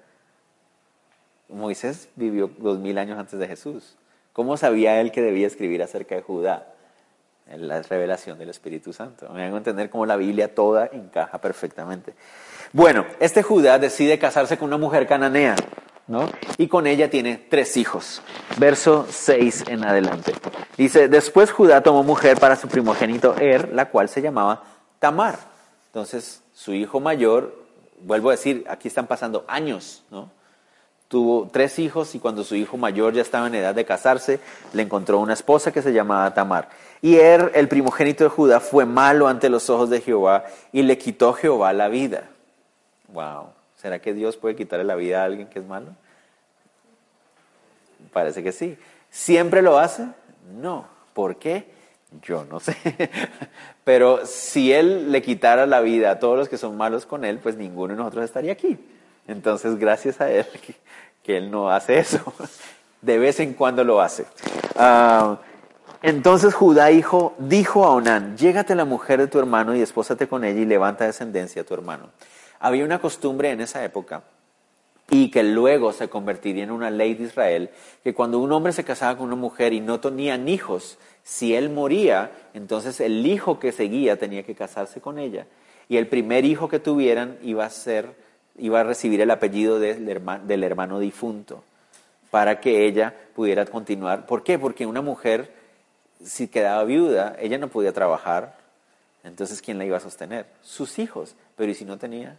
Moisés 1.48 2.08
vivió 2.16 2.50
dos 2.58 2.78
mil 2.78 2.98
años 2.98 3.18
antes 3.18 3.38
de 3.38 3.48
Jesús. 3.48 3.96
¿Cómo 4.32 4.56
sabía 4.56 5.00
él 5.00 5.10
que 5.10 5.22
debía 5.22 5.46
escribir 5.46 5.82
acerca 5.82 6.14
de 6.14 6.22
Judá? 6.22 6.72
La 7.58 7.82
revelación 7.82 8.38
del 8.38 8.50
Espíritu 8.50 8.92
Santo. 8.92 9.28
Me 9.30 9.46
hago 9.46 9.56
entender 9.56 9.90
cómo 9.90 10.06
la 10.06 10.16
Biblia 10.16 10.54
toda 10.54 10.88
encaja 10.92 11.38
perfectamente. 11.38 12.14
Bueno, 12.72 13.04
este 13.18 13.42
Judá 13.42 13.78
decide 13.78 14.18
casarse 14.18 14.56
con 14.56 14.68
una 14.68 14.78
mujer 14.78 15.06
cananea. 15.06 15.56
Y 16.58 16.66
con 16.66 16.86
ella 16.86 17.08
tiene 17.08 17.36
tres 17.48 17.76
hijos. 17.76 18.22
Verso 18.56 19.06
6 19.08 19.64
en 19.68 19.84
adelante. 19.84 20.32
Dice, 20.76 21.08
después 21.08 21.52
Judá 21.52 21.82
tomó 21.82 22.02
mujer 22.02 22.38
para 22.38 22.56
su 22.56 22.68
primogénito 22.68 23.36
Er, 23.38 23.72
la 23.72 23.90
cual 23.90 24.08
se 24.08 24.20
llamaba 24.20 24.64
Tamar. 24.98 25.38
Entonces, 25.86 26.42
su 26.52 26.72
hijo 26.72 27.00
mayor, 27.00 27.54
vuelvo 28.00 28.30
a 28.30 28.32
decir, 28.32 28.64
aquí 28.68 28.88
están 28.88 29.06
pasando 29.06 29.44
años, 29.46 30.04
¿no? 30.10 30.30
Tuvo 31.10 31.48
tres 31.50 31.80
hijos 31.80 32.14
y 32.14 32.20
cuando 32.20 32.44
su 32.44 32.54
hijo 32.54 32.76
mayor 32.76 33.14
ya 33.14 33.22
estaba 33.22 33.48
en 33.48 33.56
edad 33.56 33.74
de 33.74 33.84
casarse, 33.84 34.38
le 34.72 34.82
encontró 34.82 35.18
una 35.18 35.32
esposa 35.32 35.72
que 35.72 35.82
se 35.82 35.92
llamaba 35.92 36.32
Tamar. 36.34 36.68
Y 37.02 37.16
Er, 37.16 37.50
el 37.56 37.66
primogénito 37.66 38.22
de 38.22 38.30
Judá, 38.30 38.60
fue 38.60 38.86
malo 38.86 39.26
ante 39.26 39.48
los 39.48 39.68
ojos 39.70 39.90
de 39.90 40.00
Jehová 40.00 40.44
y 40.70 40.82
le 40.82 40.98
quitó 40.98 41.32
Jehová 41.32 41.72
la 41.72 41.88
vida. 41.88 42.28
Wow. 43.08 43.48
¿Será 43.74 43.98
que 43.98 44.14
Dios 44.14 44.36
puede 44.36 44.54
quitarle 44.54 44.84
la 44.84 44.94
vida 44.94 45.22
a 45.22 45.24
alguien 45.24 45.48
que 45.48 45.58
es 45.58 45.66
malo? 45.66 45.88
Parece 48.12 48.44
que 48.44 48.52
sí. 48.52 48.78
¿Siempre 49.10 49.62
lo 49.62 49.80
hace? 49.80 50.06
No. 50.60 50.86
¿Por 51.12 51.40
qué? 51.40 51.72
Yo 52.22 52.44
no 52.44 52.60
sé. 52.60 52.76
Pero 53.82 54.24
si 54.26 54.72
Él 54.72 55.10
le 55.10 55.22
quitara 55.22 55.66
la 55.66 55.80
vida 55.80 56.12
a 56.12 56.18
todos 56.20 56.38
los 56.38 56.48
que 56.48 56.56
son 56.56 56.76
malos 56.76 57.04
con 57.04 57.24
Él, 57.24 57.40
pues 57.40 57.56
ninguno 57.56 57.94
de 57.94 57.98
nosotros 57.98 58.24
estaría 58.26 58.52
aquí. 58.52 58.78
Entonces, 59.30 59.78
gracias 59.78 60.20
a 60.20 60.30
Él 60.30 60.46
que, 61.22 61.36
Él 61.36 61.50
no 61.50 61.70
hace 61.70 61.98
eso. 61.98 62.32
De 63.00 63.18
vez 63.18 63.40
en 63.40 63.54
cuando 63.54 63.84
lo 63.84 64.00
hace. 64.00 64.26
Ah, 64.76 65.38
entonces 66.02 66.54
Judá 66.54 66.90
hijo, 66.90 67.34
dijo 67.38 67.84
a 67.84 67.90
Onán, 67.90 68.36
llégate 68.36 68.74
la 68.74 68.84
mujer 68.84 69.20
de 69.20 69.26
tu 69.26 69.38
hermano 69.38 69.76
y 69.76 69.82
espósate 69.82 70.28
con 70.28 70.44
ella 70.44 70.60
y 70.60 70.64
levanta 70.64 71.04
descendencia 71.04 71.62
a 71.62 71.64
tu 71.64 71.74
hermano. 71.74 72.10
Había 72.58 72.84
una 72.84 73.00
costumbre 73.00 73.50
en 73.50 73.60
esa 73.60 73.84
época 73.84 74.22
y 75.10 75.30
que 75.30 75.42
luego 75.42 75.92
se 75.92 76.08
convertiría 76.08 76.64
en 76.64 76.70
una 76.70 76.90
ley 76.90 77.14
de 77.14 77.24
Israel, 77.24 77.70
que 78.02 78.14
cuando 78.14 78.38
un 78.38 78.50
hombre 78.52 78.72
se 78.72 78.84
casaba 78.84 79.18
con 79.18 79.26
una 79.26 79.36
mujer 79.36 79.72
y 79.72 79.80
no 79.80 80.00
tenían 80.00 80.48
hijos, 80.48 80.98
si 81.22 81.54
él 81.54 81.68
moría, 81.68 82.30
entonces 82.54 83.00
el 83.00 83.26
hijo 83.26 83.58
que 83.58 83.72
seguía 83.72 84.18
tenía 84.18 84.44
que 84.44 84.54
casarse 84.54 85.00
con 85.00 85.18
ella. 85.18 85.46
Y 85.88 85.96
el 85.96 86.06
primer 86.06 86.44
hijo 86.44 86.68
que 86.68 86.78
tuvieran 86.78 87.38
iba 87.42 87.64
a 87.64 87.70
ser, 87.70 88.14
iba 88.56 88.80
a 88.80 88.84
recibir 88.84 89.20
el 89.20 89.30
apellido 89.30 89.78
del 89.78 90.08
hermano, 90.08 90.98
difunto. 90.98 91.62
para 92.30 92.60
que 92.60 92.86
ella 92.86 93.12
pudiera 93.34 93.66
continuar. 93.66 94.26
¿Por 94.26 94.44
qué? 94.44 94.58
Porque 94.58 94.86
una 94.86 95.02
mujer, 95.02 95.52
si 96.24 96.46
quedaba 96.46 96.84
viuda, 96.84 97.36
ella 97.40 97.58
no 97.58 97.68
podía 97.68 97.92
trabajar, 97.92 98.56
entonces 99.24 99.60
¿quién 99.60 99.78
la 99.78 99.84
iba 99.84 99.96
a 99.96 100.00
sostener? 100.00 100.46
Sus 100.62 100.98
hijos, 101.00 101.34
pero 101.56 101.72
¿y 101.72 101.74
si 101.74 101.84
no 101.84 101.98
tenía? 101.98 102.36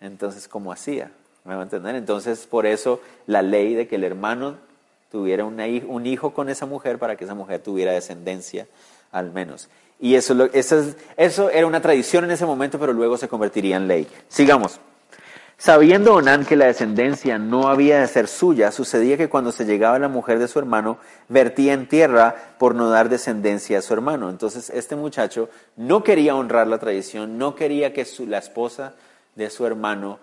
Entonces, 0.00 0.48
¿cómo 0.48 0.72
hacía? 0.72 1.10
¿Me 1.44 1.54
va 1.54 1.60
a 1.60 1.64
entender? 1.64 1.94
Entonces, 1.94 2.46
por 2.46 2.64
eso 2.64 3.00
la 3.26 3.42
ley 3.42 3.74
de 3.74 3.86
que 3.86 3.96
el 3.96 4.04
hermano 4.04 4.56
tuviera 5.12 5.44
un 5.44 6.06
hijo 6.06 6.32
con 6.32 6.48
esa 6.48 6.66
mujer 6.66 6.98
para 6.98 7.16
que 7.16 7.24
esa 7.24 7.34
mujer 7.34 7.60
tuviera 7.60 7.92
descendencia 7.92 8.66
al 9.12 9.30
menos. 9.30 9.68
Y 10.00 10.16
eso, 10.16 10.48
eso, 10.52 10.94
eso 11.16 11.50
era 11.50 11.66
una 11.66 11.80
tradición 11.80 12.24
en 12.24 12.32
ese 12.32 12.46
momento, 12.46 12.78
pero 12.78 12.92
luego 12.92 13.16
se 13.16 13.28
convertiría 13.28 13.76
en 13.76 13.88
ley. 13.88 14.06
Sigamos. 14.28 14.80
Sabiendo 15.56 16.14
Onán 16.14 16.44
que 16.44 16.56
la 16.56 16.66
descendencia 16.66 17.38
no 17.38 17.68
había 17.68 18.00
de 18.00 18.08
ser 18.08 18.26
suya, 18.26 18.72
sucedía 18.72 19.16
que 19.16 19.28
cuando 19.28 19.52
se 19.52 19.64
llegaba 19.64 19.98
la 20.00 20.08
mujer 20.08 20.40
de 20.40 20.48
su 20.48 20.58
hermano, 20.58 20.98
vertía 21.28 21.72
en 21.72 21.88
tierra 21.88 22.34
por 22.58 22.74
no 22.74 22.90
dar 22.90 23.08
descendencia 23.08 23.78
a 23.78 23.82
su 23.82 23.94
hermano. 23.94 24.30
Entonces 24.30 24.68
este 24.70 24.96
muchacho 24.96 25.48
no 25.76 26.02
quería 26.02 26.34
honrar 26.34 26.66
la 26.66 26.78
tradición, 26.78 27.38
no 27.38 27.54
quería 27.54 27.92
que 27.92 28.04
la 28.26 28.38
esposa 28.38 28.94
de 29.36 29.48
su 29.48 29.64
hermano 29.64 30.18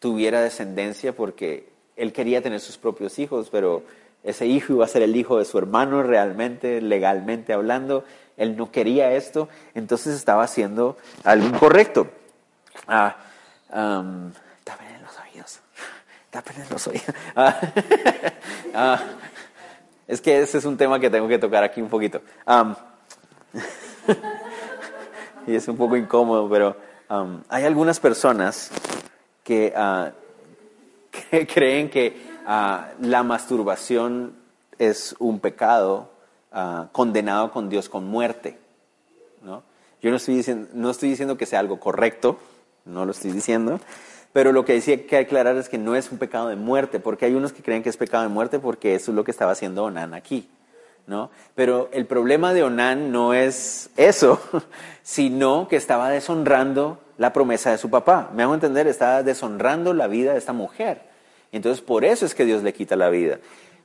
tuviera 0.00 0.42
descendencia 0.42 1.14
porque 1.14 1.70
él 1.96 2.12
quería 2.12 2.42
tener 2.42 2.60
sus 2.60 2.76
propios 2.76 3.18
hijos, 3.20 3.50
pero 3.50 3.84
ese 4.22 4.46
hijo 4.46 4.74
iba 4.74 4.84
a 4.84 4.88
ser 4.88 5.02
el 5.02 5.16
hijo 5.16 5.38
de 5.38 5.44
su 5.44 5.58
hermano 5.58 6.02
realmente, 6.02 6.80
legalmente 6.80 7.52
hablando. 7.52 8.04
Él 8.36 8.56
no 8.56 8.70
quería 8.70 9.12
esto, 9.12 9.48
entonces 9.74 10.14
estaba 10.14 10.44
haciendo 10.44 10.96
algo 11.24 11.46
incorrecto. 11.46 12.08
Ah, 12.86 13.16
um, 13.72 14.26
en 14.26 15.02
los 15.02 15.18
oídos. 15.18 15.60
Tapen 16.30 16.62
en 16.62 16.70
los 16.70 16.86
oídos. 16.86 17.14
Ah, 17.34 17.60
ah, 18.74 19.00
es 20.06 20.20
que 20.20 20.40
ese 20.40 20.58
es 20.58 20.64
un 20.64 20.76
tema 20.76 21.00
que 21.00 21.10
tengo 21.10 21.28
que 21.28 21.38
tocar 21.38 21.64
aquí 21.64 21.80
un 21.80 21.88
poquito. 21.88 22.20
y 25.46 25.54
es 25.54 25.68
un 25.68 25.76
poco 25.76 25.96
incómodo, 25.96 26.48
pero 26.48 26.76
hay 27.48 27.64
algunas 27.64 27.98
personas 27.98 28.70
que, 29.42 29.74
que 31.30 31.46
creen 31.46 31.90
que 31.90 32.29
la 32.50 33.22
masturbación 33.22 34.34
es 34.78 35.14
un 35.18 35.38
pecado 35.38 36.10
condenado 36.92 37.52
con 37.52 37.68
Dios 37.68 37.88
con 37.88 38.06
muerte. 38.06 38.58
¿no? 39.42 39.62
Yo 40.02 40.10
no 40.10 40.16
estoy, 40.16 40.36
diciendo, 40.36 40.68
no 40.72 40.90
estoy 40.90 41.10
diciendo 41.10 41.36
que 41.36 41.46
sea 41.46 41.60
algo 41.60 41.78
correcto, 41.78 42.38
no 42.84 43.04
lo 43.04 43.12
estoy 43.12 43.30
diciendo, 43.30 43.78
pero 44.32 44.52
lo 44.52 44.64
que 44.64 44.72
hay 44.72 44.80
que 44.80 45.18
aclarar 45.18 45.56
es 45.56 45.68
que 45.68 45.78
no 45.78 45.94
es 45.94 46.10
un 46.10 46.18
pecado 46.18 46.48
de 46.48 46.56
muerte, 46.56 46.98
porque 46.98 47.26
hay 47.26 47.34
unos 47.34 47.52
que 47.52 47.62
creen 47.62 47.82
que 47.82 47.88
es 47.88 47.96
pecado 47.96 48.24
de 48.24 48.28
muerte 48.28 48.58
porque 48.58 48.94
eso 48.94 49.12
es 49.12 49.14
lo 49.14 49.22
que 49.22 49.30
estaba 49.30 49.52
haciendo 49.52 49.84
Onán 49.84 50.14
aquí. 50.14 50.48
¿no? 51.06 51.30
Pero 51.54 51.88
el 51.92 52.06
problema 52.06 52.52
de 52.52 52.62
Onán 52.62 53.12
no 53.12 53.32
es 53.32 53.90
eso, 53.96 54.40
sino 55.02 55.68
que 55.68 55.76
estaba 55.76 56.10
deshonrando 56.10 56.98
la 57.16 57.32
promesa 57.32 57.70
de 57.70 57.78
su 57.78 57.90
papá. 57.90 58.30
Me 58.34 58.42
hago 58.42 58.54
entender, 58.54 58.86
estaba 58.86 59.22
deshonrando 59.22 59.94
la 59.94 60.08
vida 60.08 60.32
de 60.32 60.38
esta 60.38 60.52
mujer. 60.52 61.09
Entonces, 61.52 61.82
por 61.82 62.04
eso 62.04 62.26
es 62.26 62.34
que 62.34 62.44
Dios 62.44 62.62
le 62.62 62.72
quita 62.72 62.96
la 62.96 63.10
vida. 63.10 63.38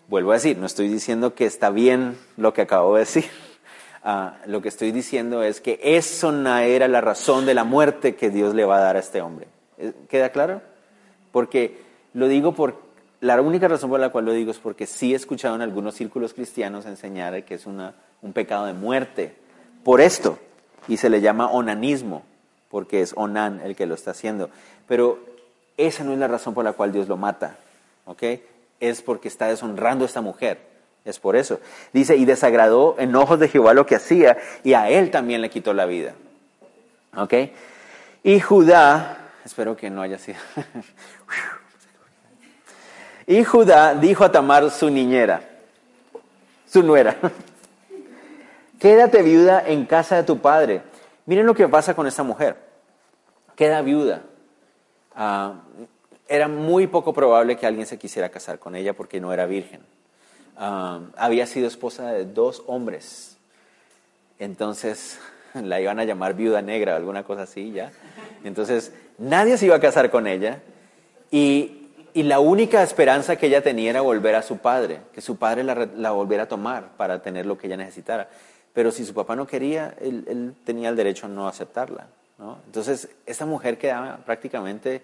Vuelvo 0.07 0.31
a 0.31 0.35
decir, 0.35 0.57
no 0.57 0.65
estoy 0.65 0.87
diciendo 0.87 1.33
que 1.33 1.45
está 1.45 1.71
bien 1.71 2.17
lo 2.37 2.53
que 2.53 2.61
acabo 2.61 2.93
de 2.95 3.01
decir. 3.01 3.25
Ah, 4.07 4.37
lo 4.45 4.61
que 4.61 4.69
estoy 4.69 4.91
diciendo 4.91 5.41
es 5.41 5.61
que 5.61 5.79
eso 5.81 6.31
no 6.31 6.55
era 6.59 6.87
la 6.87 7.01
razón 7.01 7.47
de 7.47 7.55
la 7.55 7.63
muerte 7.63 8.13
que 8.13 8.29
Dios 8.29 8.53
le 8.53 8.63
va 8.63 8.77
a 8.77 8.79
dar 8.79 8.97
a 8.97 8.99
este 8.99 9.19
hombre. 9.19 9.47
¿Eh? 9.79 9.93
¿Queda 10.07 10.29
claro? 10.29 10.61
Porque 11.31 11.79
lo 12.13 12.27
digo 12.27 12.53
por... 12.53 12.83
La 13.19 13.41
única 13.41 13.67
razón 13.67 13.89
por 13.89 13.99
la 13.99 14.09
cual 14.09 14.25
lo 14.25 14.33
digo 14.33 14.51
es 14.51 14.59
porque 14.59 14.85
sí 14.85 15.13
he 15.13 15.15
escuchado 15.15 15.55
en 15.55 15.63
algunos 15.63 15.95
círculos 15.95 16.35
cristianos 16.35 16.85
enseñar 16.85 17.45
que 17.45 17.55
es 17.55 17.65
un 17.65 18.33
pecado 18.33 18.67
de 18.67 18.73
muerte 18.73 19.33
por 19.83 20.01
esto. 20.01 20.37
Y 20.87 20.97
se 20.97 21.09
le 21.09 21.19
llama 21.19 21.49
onanismo, 21.49 22.21
porque 22.69 23.01
es 23.01 23.11
onan 23.15 23.59
el 23.61 23.75
que 23.75 23.87
lo 23.87 23.95
está 23.95 24.11
haciendo. 24.11 24.51
Pero 24.87 25.17
esa 25.77 26.03
no 26.03 26.13
es 26.13 26.19
la 26.19 26.27
razón 26.27 26.53
por 26.53 26.63
la 26.63 26.73
cual 26.73 26.91
Dios 26.91 27.07
lo 27.07 27.17
mata, 27.17 27.57
¿ok? 28.05 28.23
Es 28.79 29.01
porque 29.01 29.27
está 29.27 29.47
deshonrando 29.47 30.05
a 30.05 30.07
esta 30.07 30.21
mujer. 30.21 30.75
Es 31.05 31.19
por 31.19 31.35
eso. 31.35 31.59
Dice, 31.93 32.15
y 32.15 32.25
desagradó 32.25 32.95
en 32.97 33.15
ojos 33.15 33.39
de 33.39 33.47
Jehová 33.47 33.73
lo 33.73 33.85
que 33.85 33.95
hacía, 33.95 34.37
y 34.63 34.73
a 34.73 34.89
él 34.89 35.11
también 35.11 35.41
le 35.41 35.49
quitó 35.49 35.73
la 35.73 35.85
vida. 35.85 36.13
¿Ok? 37.15 37.33
Y 38.23 38.39
Judá, 38.39 39.17
espero 39.45 39.77
que 39.77 39.91
no 39.91 40.01
haya 40.01 40.17
sido. 40.17 40.39
y 43.27 43.43
Judá 43.43 43.93
dijo 43.93 44.23
a 44.23 44.31
Tamar, 44.31 44.69
su 44.71 44.89
niñera, 44.89 45.41
su 46.67 46.81
nuera, 46.81 47.15
quédate 48.79 49.21
viuda 49.21 49.63
en 49.65 49.85
casa 49.85 50.15
de 50.15 50.23
tu 50.23 50.39
padre. 50.39 50.81
Miren 51.27 51.45
lo 51.45 51.53
que 51.53 51.67
pasa 51.67 51.93
con 51.93 52.07
esta 52.07 52.23
mujer. 52.23 52.57
Queda 53.55 53.81
viuda. 53.81 54.23
Ah, 55.15 55.61
era 56.27 56.47
muy 56.47 56.87
poco 56.87 57.13
probable 57.13 57.55
que 57.55 57.65
alguien 57.65 57.85
se 57.85 57.97
quisiera 57.97 58.29
casar 58.29 58.59
con 58.59 58.75
ella 58.75 58.93
porque 58.93 59.19
no 59.19 59.31
era 59.31 59.45
virgen. 59.45 59.81
Ah, 60.57 61.01
había 61.17 61.45
sido 61.45 61.67
esposa 61.67 62.11
de 62.11 62.25
dos 62.25 62.63
hombres. 62.67 63.37
Entonces 64.39 65.19
la 65.53 65.79
iban 65.79 65.99
a 65.99 66.03
llamar 66.03 66.33
viuda 66.33 66.61
negra 66.61 66.93
o 66.93 66.97
alguna 66.97 67.23
cosa 67.23 67.43
así 67.43 67.71
ya. 67.71 67.91
Entonces 68.43 68.93
nadie 69.17 69.57
se 69.57 69.65
iba 69.65 69.75
a 69.75 69.79
casar 69.79 70.09
con 70.09 70.27
ella 70.27 70.61
y, 71.31 71.81
la 72.13 72.39
única 72.39 72.81
esperanza 72.81 73.35
que 73.35 73.47
ella 73.47 73.61
tenía 73.61 73.89
era 73.89 73.99
volver 73.99 74.35
a 74.35 74.41
su 74.41 74.59
padre, 74.59 75.01
que 75.13 75.19
su 75.19 75.35
padre 75.35 75.65
la, 75.65 76.11
volviera 76.11 76.43
a 76.43 76.47
tomar 76.47 76.95
para 76.95 77.21
tener 77.21 77.45
lo 77.45 77.57
que 77.57 77.67
ella 77.67 77.75
necesitara. 77.75 78.29
Pero 78.71 78.89
si 78.89 79.03
su 79.03 79.13
papá 79.13 79.35
no 79.35 79.45
quería, 79.45 79.93
él, 79.99 80.55
tenía 80.63 80.87
el 80.87 80.95
derecho 80.95 81.25
a 81.25 81.29
no 81.29 81.45
aceptarla. 81.45 82.07
Entonces, 82.65 83.09
esta 83.25 83.45
mujer 83.45 83.77
quedaba 83.77 84.17
prácticamente 84.17 85.01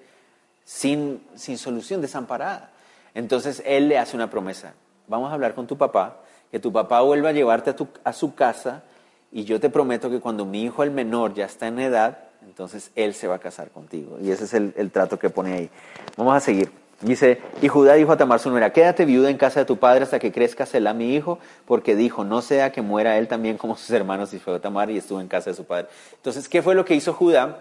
sin, 0.63 1.25
sin 1.35 1.57
solución, 1.57 2.01
desamparada. 2.01 2.71
Entonces, 3.13 3.63
él 3.65 3.87
le 3.87 3.97
hace 3.97 4.15
una 4.15 4.29
promesa. 4.29 4.73
Vamos 5.07 5.31
a 5.31 5.33
hablar 5.33 5.55
con 5.55 5.67
tu 5.67 5.77
papá, 5.77 6.17
que 6.51 6.59
tu 6.59 6.71
papá 6.71 7.01
vuelva 7.01 7.29
a 7.29 7.31
llevarte 7.33 7.73
a, 8.03 8.13
su 8.13 8.35
casa 8.35 8.83
y 9.31 9.45
yo 9.45 9.59
te 9.59 9.69
prometo 9.69 10.09
que 10.09 10.19
cuando 10.19 10.45
mi 10.45 10.63
hijo 10.63 10.83
el 10.83 10.91
menor 10.91 11.33
ya 11.33 11.45
está 11.45 11.67
en 11.67 11.79
edad, 11.79 12.17
entonces 12.45 12.91
él 12.95 13.13
se 13.13 13.27
va 13.27 13.35
a 13.35 13.39
casar 13.39 13.71
contigo. 13.71 14.17
Y 14.21 14.31
ese 14.31 14.45
es 14.45 14.53
el, 14.53 14.73
el 14.75 14.91
trato 14.91 15.17
que 15.17 15.29
pone 15.29 15.53
ahí. 15.53 15.69
Vamos 16.17 16.35
a 16.35 16.39
seguir. 16.39 16.80
Dice, 17.01 17.41
y 17.63 17.67
Judá 17.67 17.95
dijo 17.95 18.11
a 18.11 18.17
Tamar 18.17 18.39
su 18.39 18.51
nuera, 18.51 18.71
quédate 18.71 19.05
viuda 19.05 19.31
en 19.31 19.37
casa 19.37 19.61
de 19.61 19.65
tu 19.65 19.77
padre 19.77 20.03
hasta 20.03 20.19
que 20.19 20.31
crezca 20.31 20.67
Selah 20.67 20.93
mi 20.93 21.15
hijo, 21.15 21.39
porque 21.65 21.95
dijo, 21.95 22.23
no 22.23 22.43
sea 22.43 22.71
que 22.71 22.83
muera 22.83 23.17
él 23.17 23.27
también 23.27 23.57
como 23.57 23.75
sus 23.75 23.89
hermanos, 23.89 24.33
y 24.33 24.39
fue 24.39 24.59
Tamar 24.59 24.91
y 24.91 24.97
estuvo 24.97 25.19
en 25.19 25.27
casa 25.27 25.49
de 25.49 25.55
su 25.55 25.65
padre. 25.65 25.87
Entonces, 26.13 26.47
¿qué 26.47 26.61
fue 26.61 26.75
lo 26.75 26.85
que 26.85 26.93
hizo 26.93 27.13
Judá? 27.13 27.59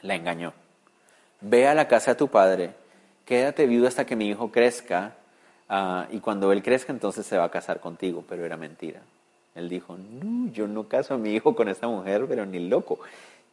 La 0.00 0.14
engañó. 0.14 0.54
Ve 1.42 1.68
a 1.68 1.74
la 1.74 1.86
casa 1.86 2.12
de 2.12 2.16
tu 2.16 2.28
padre, 2.28 2.70
quédate 3.26 3.66
viuda 3.66 3.88
hasta 3.88 4.06
que 4.06 4.16
mi 4.16 4.28
hijo 4.28 4.50
crezca, 4.50 5.16
ah, 5.68 6.06
y 6.10 6.20
cuando 6.20 6.50
él 6.50 6.62
crezca 6.62 6.92
entonces 6.92 7.26
se 7.26 7.36
va 7.36 7.44
a 7.44 7.50
casar 7.50 7.80
contigo, 7.80 8.24
pero 8.26 8.46
era 8.46 8.56
mentira. 8.56 9.02
Él 9.54 9.68
dijo, 9.68 9.98
no, 9.98 10.50
yo 10.50 10.66
no 10.66 10.88
caso 10.88 11.12
a 11.12 11.18
mi 11.18 11.34
hijo 11.34 11.54
con 11.54 11.68
esta 11.68 11.88
mujer, 11.88 12.24
pero 12.26 12.46
ni 12.46 12.58
loco 12.58 13.00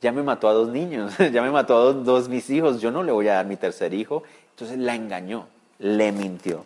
ya 0.01 0.11
me 0.11 0.23
mató 0.23 0.47
a 0.47 0.53
dos 0.53 0.69
niños, 0.69 1.17
ya 1.31 1.41
me 1.41 1.51
mató 1.51 1.77
a 1.77 1.93
dos, 1.93 2.29
mis 2.29 2.49
hijos, 2.49 2.81
yo 2.81 2.91
no 2.91 3.03
le 3.03 3.11
voy 3.11 3.27
a 3.27 3.35
dar 3.35 3.45
mi 3.45 3.57
tercer 3.57 3.93
hijo. 3.93 4.23
Entonces 4.59 4.85
la 4.85 4.93
engañó, 4.93 5.47
le 5.77 6.11
mintió. 6.11 6.65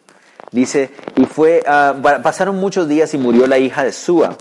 Dice, 0.52 0.90
y 1.16 1.28
fue, 1.28 1.62
ah, 1.68 1.94
pasaron 2.24 2.56
muchos 2.56 2.88
días 2.88 3.14
y 3.14 3.20
murió 3.20 3.46
la 3.46 3.60
hija 3.60 3.84
de 3.84 3.92
Sua, 3.92 4.36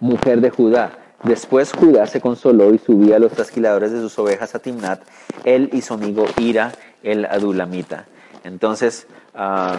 mujer 0.00 0.40
de 0.40 0.50
Judá. 0.50 0.98
Después 1.22 1.72
Judá 1.72 2.08
se 2.08 2.20
consoló 2.20 2.74
y 2.74 2.78
subía 2.78 3.14
a 3.14 3.18
los 3.20 3.30
trasquiladores 3.30 3.92
de 3.92 4.00
sus 4.00 4.18
ovejas 4.18 4.56
a 4.56 4.58
Timnat, 4.58 5.02
él 5.44 5.70
y 5.72 5.82
su 5.82 5.94
amigo 5.94 6.26
Ira, 6.36 6.72
el 7.04 7.26
adulamita. 7.26 8.06
Entonces, 8.42 9.06
ah, 9.36 9.76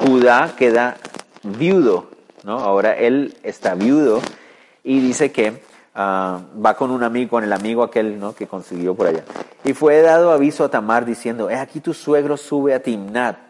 Judá 0.00 0.54
queda 0.56 0.96
viudo, 1.42 2.08
¿no? 2.42 2.60
Ahora 2.60 2.96
él 2.96 3.36
está 3.42 3.74
viudo 3.74 4.22
y 4.82 5.00
dice 5.00 5.30
que 5.30 5.60
Ah, 5.98 6.40
va 6.64 6.76
con 6.76 6.90
un 6.90 7.02
amigo, 7.02 7.30
con 7.30 7.44
el 7.44 7.52
amigo 7.54 7.82
aquel 7.82 8.20
¿no? 8.20 8.34
que 8.34 8.46
consiguió 8.46 8.94
por 8.94 9.06
allá. 9.06 9.24
Y 9.64 9.72
fue 9.72 10.02
dado 10.02 10.30
aviso 10.30 10.62
a 10.64 10.68
Tamar 10.68 11.06
diciendo, 11.06 11.48
he 11.48 11.56
aquí 11.56 11.80
tu 11.80 11.94
suegro 11.94 12.36
sube 12.36 12.74
a 12.74 12.82
Timnat 12.82 13.45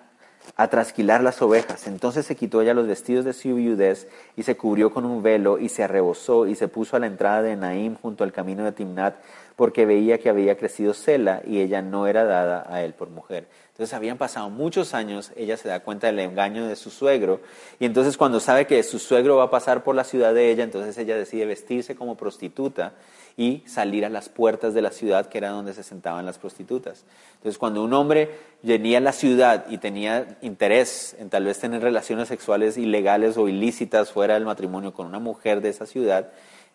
a 0.54 0.68
trasquilar 0.68 1.22
las 1.22 1.42
ovejas. 1.42 1.86
Entonces 1.86 2.26
se 2.26 2.36
quitó 2.36 2.62
ella 2.62 2.74
los 2.74 2.86
vestidos 2.86 3.24
de 3.24 3.32
su 3.32 3.54
viudez 3.54 4.08
y 4.36 4.44
se 4.44 4.56
cubrió 4.56 4.90
con 4.90 5.04
un 5.04 5.22
velo 5.22 5.58
y 5.58 5.68
se 5.68 5.82
arrebozó 5.82 6.46
y 6.46 6.54
se 6.54 6.68
puso 6.68 6.96
a 6.96 7.00
la 7.00 7.06
entrada 7.06 7.42
de 7.42 7.56
Naim 7.56 7.96
junto 8.00 8.24
al 8.24 8.32
camino 8.32 8.64
de 8.64 8.72
Timnat 8.72 9.16
porque 9.56 9.86
veía 9.86 10.18
que 10.18 10.28
había 10.28 10.56
crecido 10.56 10.92
Sela 10.94 11.42
y 11.46 11.60
ella 11.60 11.82
no 11.82 12.06
era 12.06 12.24
dada 12.24 12.66
a 12.68 12.82
él 12.82 12.92
por 12.92 13.08
mujer. 13.08 13.48
Entonces 13.70 13.94
habían 13.94 14.16
pasado 14.16 14.48
muchos 14.48 14.94
años, 14.94 15.32
ella 15.36 15.56
se 15.56 15.68
da 15.68 15.80
cuenta 15.80 16.06
del 16.06 16.18
engaño 16.20 16.66
de 16.66 16.76
su 16.76 16.90
suegro 16.90 17.40
y 17.78 17.84
entonces 17.84 18.16
cuando 18.16 18.40
sabe 18.40 18.66
que 18.66 18.82
su 18.82 18.98
suegro 18.98 19.36
va 19.36 19.44
a 19.44 19.50
pasar 19.50 19.82
por 19.82 19.94
la 19.94 20.04
ciudad 20.04 20.32
de 20.32 20.50
ella, 20.50 20.64
entonces 20.64 20.96
ella 20.98 21.16
decide 21.16 21.46
vestirse 21.46 21.94
como 21.94 22.16
prostituta 22.16 22.94
y 23.36 23.62
salir 23.66 24.06
a 24.06 24.08
las 24.08 24.28
puertas 24.30 24.72
de 24.72 24.80
la 24.80 24.90
ciudad, 24.90 25.26
que 25.26 25.38
era 25.38 25.50
donde 25.50 25.74
se 25.74 25.82
sentaban 25.82 26.24
las 26.24 26.38
prostitutas. 26.38 27.04
Entonces, 27.34 27.58
cuando 27.58 27.84
un 27.84 27.92
hombre 27.92 28.30
venía 28.62 28.98
a 28.98 29.02
la 29.02 29.12
ciudad 29.12 29.66
y 29.68 29.78
tenía 29.78 30.38
interés 30.40 31.14
en 31.18 31.28
tal 31.28 31.44
vez 31.44 31.58
tener 31.58 31.82
relaciones 31.82 32.28
sexuales 32.28 32.78
ilegales 32.78 33.36
o 33.36 33.48
ilícitas 33.48 34.10
fuera 34.10 34.34
del 34.34 34.46
matrimonio 34.46 34.94
con 34.94 35.06
una 35.06 35.18
mujer 35.18 35.60
de 35.60 35.68
esa 35.68 35.84
ciudad, 35.84 36.32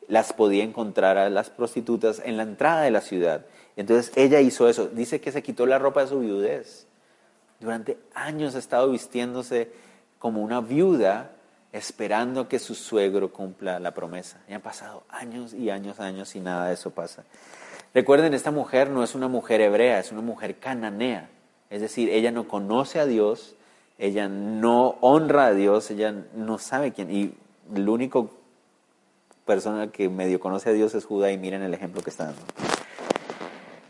las 0.07 0.33
podía 0.33 0.63
encontrar 0.63 1.17
a 1.17 1.29
las 1.29 1.49
prostitutas 1.49 2.21
en 2.23 2.37
la 2.37 2.43
entrada 2.43 2.83
de 2.83 2.91
la 2.91 3.01
ciudad. 3.01 3.45
Entonces 3.75 4.11
ella 4.15 4.39
hizo 4.39 4.69
eso. 4.69 4.87
Dice 4.87 5.19
que 5.19 5.31
se 5.31 5.41
quitó 5.41 5.65
la 5.65 5.79
ropa 5.79 6.01
de 6.01 6.09
su 6.09 6.19
viudez. 6.19 6.85
Durante 7.59 7.97
años 8.13 8.55
ha 8.55 8.59
estado 8.59 8.91
vistiéndose 8.91 9.71
como 10.19 10.41
una 10.43 10.61
viuda 10.61 11.31
esperando 11.71 12.47
que 12.47 12.59
su 12.59 12.75
suegro 12.75 13.31
cumpla 13.31 13.79
la 13.79 13.91
promesa. 13.91 14.41
Y 14.49 14.53
han 14.53 14.61
pasado 14.61 15.03
años 15.09 15.53
y 15.53 15.69
años, 15.69 15.99
años 15.99 16.35
y 16.35 16.39
nada 16.39 16.67
de 16.67 16.73
eso 16.73 16.91
pasa. 16.91 17.23
Recuerden, 17.93 18.33
esta 18.33 18.51
mujer 18.51 18.89
no 18.89 19.03
es 19.03 19.15
una 19.15 19.27
mujer 19.27 19.61
hebrea, 19.61 19.99
es 19.99 20.11
una 20.11 20.21
mujer 20.21 20.57
cananea. 20.57 21.29
Es 21.69 21.81
decir, 21.81 22.09
ella 22.09 22.31
no 22.31 22.47
conoce 22.47 22.99
a 22.99 23.05
Dios, 23.05 23.55
ella 23.97 24.27
no 24.27 24.97
honra 25.01 25.47
a 25.47 25.53
Dios, 25.53 25.91
ella 25.91 26.13
no 26.35 26.57
sabe 26.57 26.91
quién. 26.91 27.11
Y 27.11 27.33
el 27.73 27.87
único 27.87 28.31
persona 29.45 29.91
que 29.91 30.09
medio 30.09 30.39
conoce 30.39 30.69
a 30.69 30.73
Dios 30.73 30.95
es 30.95 31.05
Judá 31.05 31.31
y 31.31 31.37
miren 31.37 31.61
el 31.61 31.73
ejemplo 31.73 32.01
que 32.01 32.09
está 32.09 32.25
dando. 32.25 32.41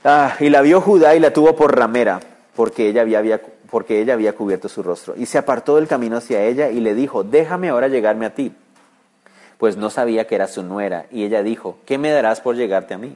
Ah, 0.03 0.35
y 0.39 0.49
la 0.49 0.61
vio 0.61 0.81
Judá 0.81 1.15
y 1.15 1.19
la 1.19 1.31
tuvo 1.31 1.55
por 1.55 1.77
ramera, 1.77 2.19
porque 2.55 2.89
ella 2.89 3.01
había, 3.01 3.41
porque 3.71 4.01
ella 4.01 4.13
había 4.13 4.33
cubierto 4.33 4.69
su 4.69 4.83
rostro. 4.83 5.15
Y 5.17 5.25
se 5.25 5.37
apartó 5.37 5.77
del 5.77 5.87
camino 5.87 6.17
hacia 6.17 6.43
ella 6.43 6.69
y 6.69 6.81
le 6.81 6.93
dijo, 6.93 7.23
déjame 7.23 7.69
ahora 7.69 7.87
llegarme 7.87 8.25
a 8.25 8.35
ti. 8.35 8.53
Pues 9.57 9.77
no 9.77 9.89
sabía 9.89 10.27
que 10.27 10.35
era 10.35 10.47
su 10.47 10.61
nuera. 10.61 11.05
Y 11.09 11.23
ella 11.23 11.41
dijo, 11.41 11.77
¿qué 11.85 11.97
me 11.97 12.11
darás 12.11 12.41
por 12.41 12.55
llegarte 12.55 12.93
a 12.93 12.97
mí? 12.97 13.15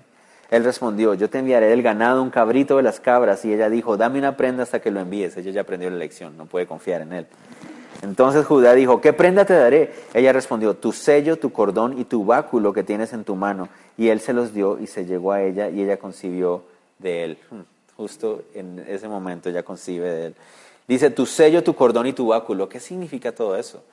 Él 0.50 0.64
respondió, 0.64 1.14
yo 1.14 1.30
te 1.30 1.40
enviaré 1.40 1.74
el 1.74 1.84
ganado, 1.84 2.24
un 2.24 2.30
cabrito 2.30 2.78
de 2.78 2.84
las 2.84 3.02
cabras. 3.02 3.44
Y 3.44 3.54
ella 3.54 3.70
dijo, 3.70 3.98
dame 3.98 4.18
una 4.18 4.38
prenda 4.38 4.64
hasta 4.64 4.80
que 4.80 4.92
lo 4.92 5.02
envíes. 5.02 5.36
Ella 5.36 5.52
ya 5.52 5.62
aprendió 5.62 5.90
la 5.90 5.98
lección, 5.98 6.38
no 6.38 6.46
puede 6.46 6.68
confiar 6.68 7.02
en 7.02 7.12
él. 7.14 7.28
Entonces 8.02 8.46
Judá 8.46 8.74
dijo, 8.76 9.02
¿qué 9.02 9.12
prenda 9.12 9.46
te 9.46 9.54
daré? 9.54 9.92
Ella 10.14 10.32
respondió, 10.32 10.76
tu 10.76 10.94
sello, 10.94 11.38
tu 11.38 11.52
cordón 11.52 12.00
y 12.00 12.06
tu 12.06 12.24
báculo 12.24 12.72
que 12.72 12.84
tienes 12.84 13.12
en 13.12 13.26
tu 13.26 13.36
mano. 13.36 13.68
Y 13.98 14.08
él 14.10 14.22
se 14.22 14.32
los 14.32 14.54
dio 14.54 14.80
y 14.80 14.88
se 14.88 15.06
llegó 15.06 15.34
a 15.34 15.42
ella 15.42 15.70
y 15.70 15.82
ella 15.82 15.98
concibió 15.98 16.64
de 17.00 17.24
él. 17.26 17.38
Justo 17.98 18.44
en 18.54 18.86
ese 18.88 19.08
momento 19.08 19.50
ella 19.50 19.64
concibe 19.64 20.10
de 20.10 20.26
él. 20.28 20.36
Dice, 20.88 21.10
tu 21.10 21.26
sello, 21.26 21.64
tu 21.64 21.74
cordón 21.76 22.08
y 22.08 22.14
tu 22.14 22.28
báculo. 22.28 22.70
¿Qué 22.70 22.80
significa 22.80 23.32
todo 23.32 23.56
eso? 23.58 23.84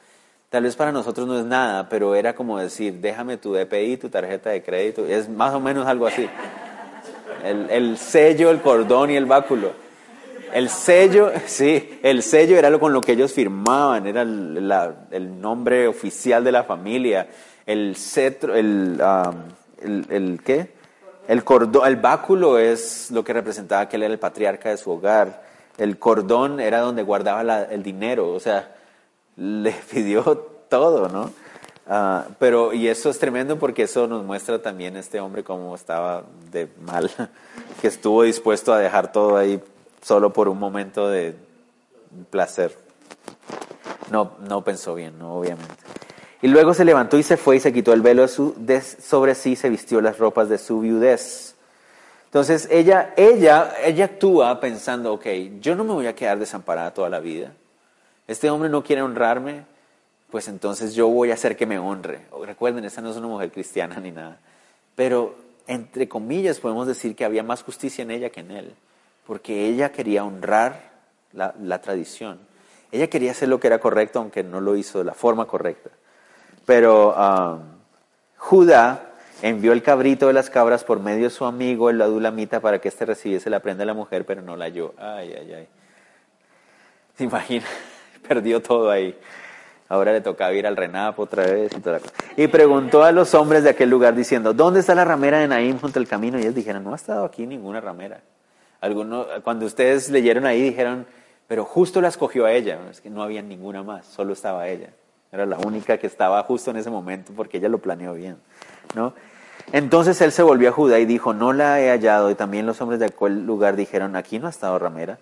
Tal 0.50 0.64
vez 0.64 0.76
para 0.76 0.92
nosotros 0.92 1.26
no 1.26 1.38
es 1.38 1.46
nada, 1.46 1.88
pero 1.88 2.14
era 2.14 2.34
como 2.34 2.58
decir, 2.58 2.94
déjame 3.00 3.38
tu 3.38 3.54
DPI, 3.54 3.96
tu 3.96 4.10
tarjeta 4.10 4.50
de 4.50 4.62
crédito. 4.62 5.06
Es 5.06 5.28
más 5.28 5.54
o 5.54 5.60
menos 5.60 5.86
algo 5.86 6.06
así. 6.06 6.28
El, 7.42 7.70
el 7.70 7.96
sello, 7.96 8.50
el 8.50 8.60
cordón 8.60 9.10
y 9.10 9.16
el 9.16 9.24
báculo. 9.24 9.72
El 10.52 10.68
sello, 10.68 11.32
sí, 11.46 11.98
el 12.02 12.22
sello 12.22 12.58
era 12.58 12.70
lo 12.70 12.78
con 12.78 12.92
lo 12.92 13.00
que 13.00 13.12
ellos 13.12 13.32
firmaban, 13.32 14.06
era 14.06 14.22
el, 14.22 15.40
nombre 15.40 15.88
oficial 15.88 16.44
de 16.44 16.52
la 16.52 16.64
familia. 16.64 17.28
El 17.64 17.96
cetro, 17.96 18.54
el, 18.54 19.00
el, 19.80 20.06
el, 20.10 20.40
¿qué? 20.44 20.81
El 21.32 21.44
cordón, 21.44 21.86
el 21.86 21.96
báculo 21.96 22.58
es 22.58 23.10
lo 23.10 23.24
que 23.24 23.32
representaba 23.32 23.88
que 23.88 23.96
él 23.96 24.02
era 24.02 24.12
el 24.12 24.18
patriarca 24.18 24.68
de 24.68 24.76
su 24.76 24.90
hogar. 24.90 25.42
El 25.78 25.98
cordón 25.98 26.60
era 26.60 26.80
donde 26.80 27.02
guardaba 27.02 27.62
el 27.62 27.82
dinero, 27.82 28.34
o 28.34 28.38
sea, 28.38 28.76
le 29.36 29.72
pidió 29.90 30.22
todo, 30.68 31.08
¿no? 31.08 31.30
Ah, 31.88 32.26
pero, 32.38 32.74
y 32.74 32.86
eso 32.86 33.08
es 33.08 33.18
tremendo 33.18 33.58
porque 33.58 33.84
eso 33.84 34.06
nos 34.06 34.22
muestra 34.26 34.60
también 34.60 34.94
este 34.98 35.20
hombre 35.20 35.42
cómo 35.42 35.74
estaba 35.74 36.24
de 36.50 36.68
mal, 36.82 37.10
que 37.80 37.88
estuvo 37.88 38.24
dispuesto 38.24 38.74
a 38.74 38.78
dejar 38.78 39.10
todo 39.10 39.38
ahí 39.38 39.58
solo 40.02 40.34
por 40.34 40.50
un 40.50 40.58
momento 40.58 41.08
de 41.08 41.34
placer. 42.28 42.76
No, 44.10 44.32
no 44.46 44.62
pensó 44.62 44.94
bien, 44.94 45.18
no, 45.18 45.36
obviamente. 45.36 45.76
Y 46.42 46.48
luego 46.48 46.74
se 46.74 46.84
levantó 46.84 47.16
y 47.16 47.22
se 47.22 47.36
fue 47.36 47.56
y 47.56 47.60
se 47.60 47.72
quitó 47.72 47.92
el 47.92 48.02
velo 48.02 48.22
de 48.22 48.28
su, 48.28 48.54
sobre 49.00 49.34
sí, 49.34 49.56
se 49.56 49.70
vistió 49.70 50.00
las 50.00 50.18
ropas 50.18 50.48
de 50.48 50.58
su 50.58 50.80
viudez. 50.80 51.54
Entonces 52.26 52.68
ella, 52.70 53.14
ella, 53.16 53.74
ella 53.84 54.06
actúa 54.06 54.60
pensando, 54.60 55.12
ok, 55.14 55.26
yo 55.60 55.74
no 55.74 55.84
me 55.84 55.92
voy 55.92 56.06
a 56.06 56.14
quedar 56.14 56.38
desamparada 56.38 56.92
toda 56.92 57.08
la 57.08 57.20
vida. 57.20 57.52
Este 58.26 58.50
hombre 58.50 58.68
no 58.68 58.82
quiere 58.82 59.02
honrarme, 59.02 59.64
pues 60.30 60.48
entonces 60.48 60.94
yo 60.94 61.08
voy 61.08 61.30
a 61.30 61.34
hacer 61.34 61.56
que 61.56 61.66
me 61.66 61.78
honre. 61.78 62.22
Recuerden, 62.44 62.84
esta 62.84 63.00
no 63.00 63.10
es 63.10 63.16
una 63.16 63.28
mujer 63.28 63.50
cristiana 63.52 64.00
ni 64.00 64.10
nada. 64.10 64.38
Pero, 64.96 65.36
entre 65.66 66.08
comillas, 66.08 66.58
podemos 66.58 66.86
decir 66.86 67.14
que 67.14 67.24
había 67.24 67.42
más 67.42 67.62
justicia 67.62 68.02
en 68.02 68.10
ella 68.10 68.30
que 68.30 68.40
en 68.40 68.50
él 68.50 68.74
porque 69.26 69.66
ella 69.66 69.92
quería 69.92 70.24
honrar 70.24 70.90
la, 71.32 71.80
tradición. 71.80 72.38
Ella 72.90 73.08
quería 73.08 73.30
hacer 73.30 73.48
lo 73.48 73.60
que 73.60 73.68
era 73.68 73.78
correcto, 73.78 74.18
aunque 74.18 74.42
no 74.42 74.60
lo 74.60 74.76
hizo 74.76 74.98
de 74.98 75.04
la 75.04 75.14
forma 75.14 75.46
correcta. 75.46 75.90
Pero 76.64 77.14
um, 77.14 77.60
Judá 78.36 79.12
envió 79.42 79.72
el 79.72 79.82
cabrito 79.82 80.28
de 80.28 80.32
las 80.32 80.50
cabras 80.50 80.84
por 80.84 81.00
medio 81.00 81.24
de 81.24 81.30
su 81.30 81.44
amigo, 81.44 81.90
el 81.90 82.00
adulamita, 82.00 82.60
para 82.60 82.80
que 82.80 82.88
éste 82.88 83.04
recibiese 83.04 83.50
la 83.50 83.60
prenda 83.60 83.82
de 83.82 83.86
la 83.86 83.94
mujer, 83.94 84.24
pero 84.24 84.40
no 84.42 84.56
la 84.56 84.66
halló. 84.66 84.94
Ay, 84.96 85.34
ay, 85.38 85.52
ay. 85.52 85.68
¿Se 87.16 87.24
imagina? 87.24 87.66
Perdió 88.28 88.62
todo 88.62 88.90
ahí. 88.90 89.18
Ahora 89.88 90.12
le 90.12 90.22
tocaba 90.22 90.52
ir 90.54 90.66
al 90.66 90.76
Renapo 90.76 91.22
otra 91.22 91.44
vez 91.44 91.72
y 91.76 91.80
toda 91.80 91.96
la 91.96 92.00
cosa. 92.00 92.14
Y 92.36 92.46
preguntó 92.46 93.02
a 93.02 93.12
los 93.12 93.34
hombres 93.34 93.62
de 93.62 93.70
aquel 93.70 93.90
lugar 93.90 94.14
diciendo, 94.14 94.54
¿dónde 94.54 94.80
está 94.80 94.94
la 94.94 95.04
ramera 95.04 95.38
de 95.38 95.48
Naim 95.48 95.78
junto 95.78 95.98
al 95.98 96.08
camino? 96.08 96.38
Y 96.38 96.42
ellos 96.42 96.54
dijeron, 96.54 96.82
no 96.82 96.92
ha 96.92 96.96
estado 96.96 97.24
aquí 97.24 97.46
ninguna 97.46 97.80
ramera. 97.80 98.20
Algunos, 98.80 99.26
cuando 99.42 99.66
ustedes 99.66 100.08
leyeron 100.08 100.46
ahí 100.46 100.62
dijeron, 100.62 101.06
pero 101.46 101.64
justo 101.66 102.00
la 102.00 102.08
escogió 102.08 102.46
a 102.46 102.52
ella. 102.52 102.78
Es 102.90 103.02
que 103.02 103.10
no 103.10 103.22
había 103.22 103.42
ninguna 103.42 103.82
más, 103.82 104.06
solo 104.06 104.32
estaba 104.32 104.66
ella. 104.66 104.88
Era 105.32 105.46
la 105.46 105.56
única 105.56 105.96
que 105.96 106.06
estaba 106.06 106.42
justo 106.42 106.70
en 106.70 106.76
ese 106.76 106.90
momento 106.90 107.32
porque 107.34 107.56
ella 107.56 107.70
lo 107.70 107.78
planeó 107.78 108.12
bien. 108.12 108.36
¿no? 108.94 109.14
Entonces 109.72 110.20
él 110.20 110.30
se 110.30 110.42
volvió 110.42 110.68
a 110.68 110.72
Judá 110.72 110.98
y 110.98 111.06
dijo, 111.06 111.32
no 111.32 111.54
la 111.54 111.80
he 111.80 111.88
hallado. 111.88 112.30
Y 112.30 112.34
también 112.34 112.66
los 112.66 112.82
hombres 112.82 113.00
de 113.00 113.06
aquel 113.06 113.46
lugar 113.46 113.74
dijeron, 113.74 114.14
aquí 114.14 114.38
no 114.38 114.46
ha 114.46 114.50
estado 114.50 114.78
ramera. 114.78 115.18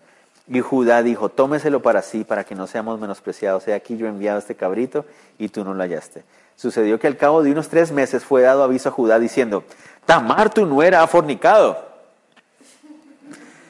Y 0.49 0.59
Judá 0.61 1.05
dijo, 1.05 1.29
tómeselo 1.29 1.81
para 1.81 2.03
sí, 2.03 2.25
para 2.25 2.43
que 2.43 2.57
no 2.57 2.67
seamos 2.67 2.99
menospreciados. 2.99 3.69
He 3.69 3.73
aquí 3.73 3.97
yo 3.97 4.07
he 4.07 4.09
enviado 4.09 4.41
este 4.41 4.57
cabrito 4.57 5.05
y 5.39 5.49
tú 5.49 5.63
no 5.63 5.75
lo 5.75 5.83
hallaste. 5.85 6.25
Sucedió 6.57 6.99
que 6.99 7.07
al 7.07 7.17
cabo 7.17 7.45
de 7.45 7.53
unos 7.53 7.69
tres 7.69 7.93
meses 7.93 8.25
fue 8.25 8.43
dado 8.43 8.65
aviso 8.65 8.89
a 8.89 8.93
Judá 8.93 9.21
diciendo, 9.21 9.63
Tamar 10.07 10.53
tu 10.53 10.67
nuera 10.67 11.03
ha 11.03 11.07
fornicado 11.07 11.89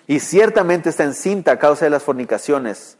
y 0.06 0.18
ciertamente 0.20 0.88
está 0.88 1.04
encinta 1.04 1.52
a 1.52 1.58
causa 1.58 1.84
de 1.84 1.90
las 1.90 2.02
fornicaciones. 2.02 2.96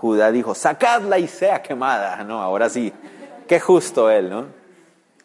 Judá 0.00 0.32
dijo, 0.32 0.54
sacadla 0.54 1.18
y 1.18 1.28
sea 1.28 1.60
quemada. 1.60 2.24
No, 2.24 2.40
ahora 2.40 2.70
sí, 2.70 2.90
qué 3.46 3.60
justo 3.60 4.08
él, 4.10 4.30
¿no? 4.30 4.46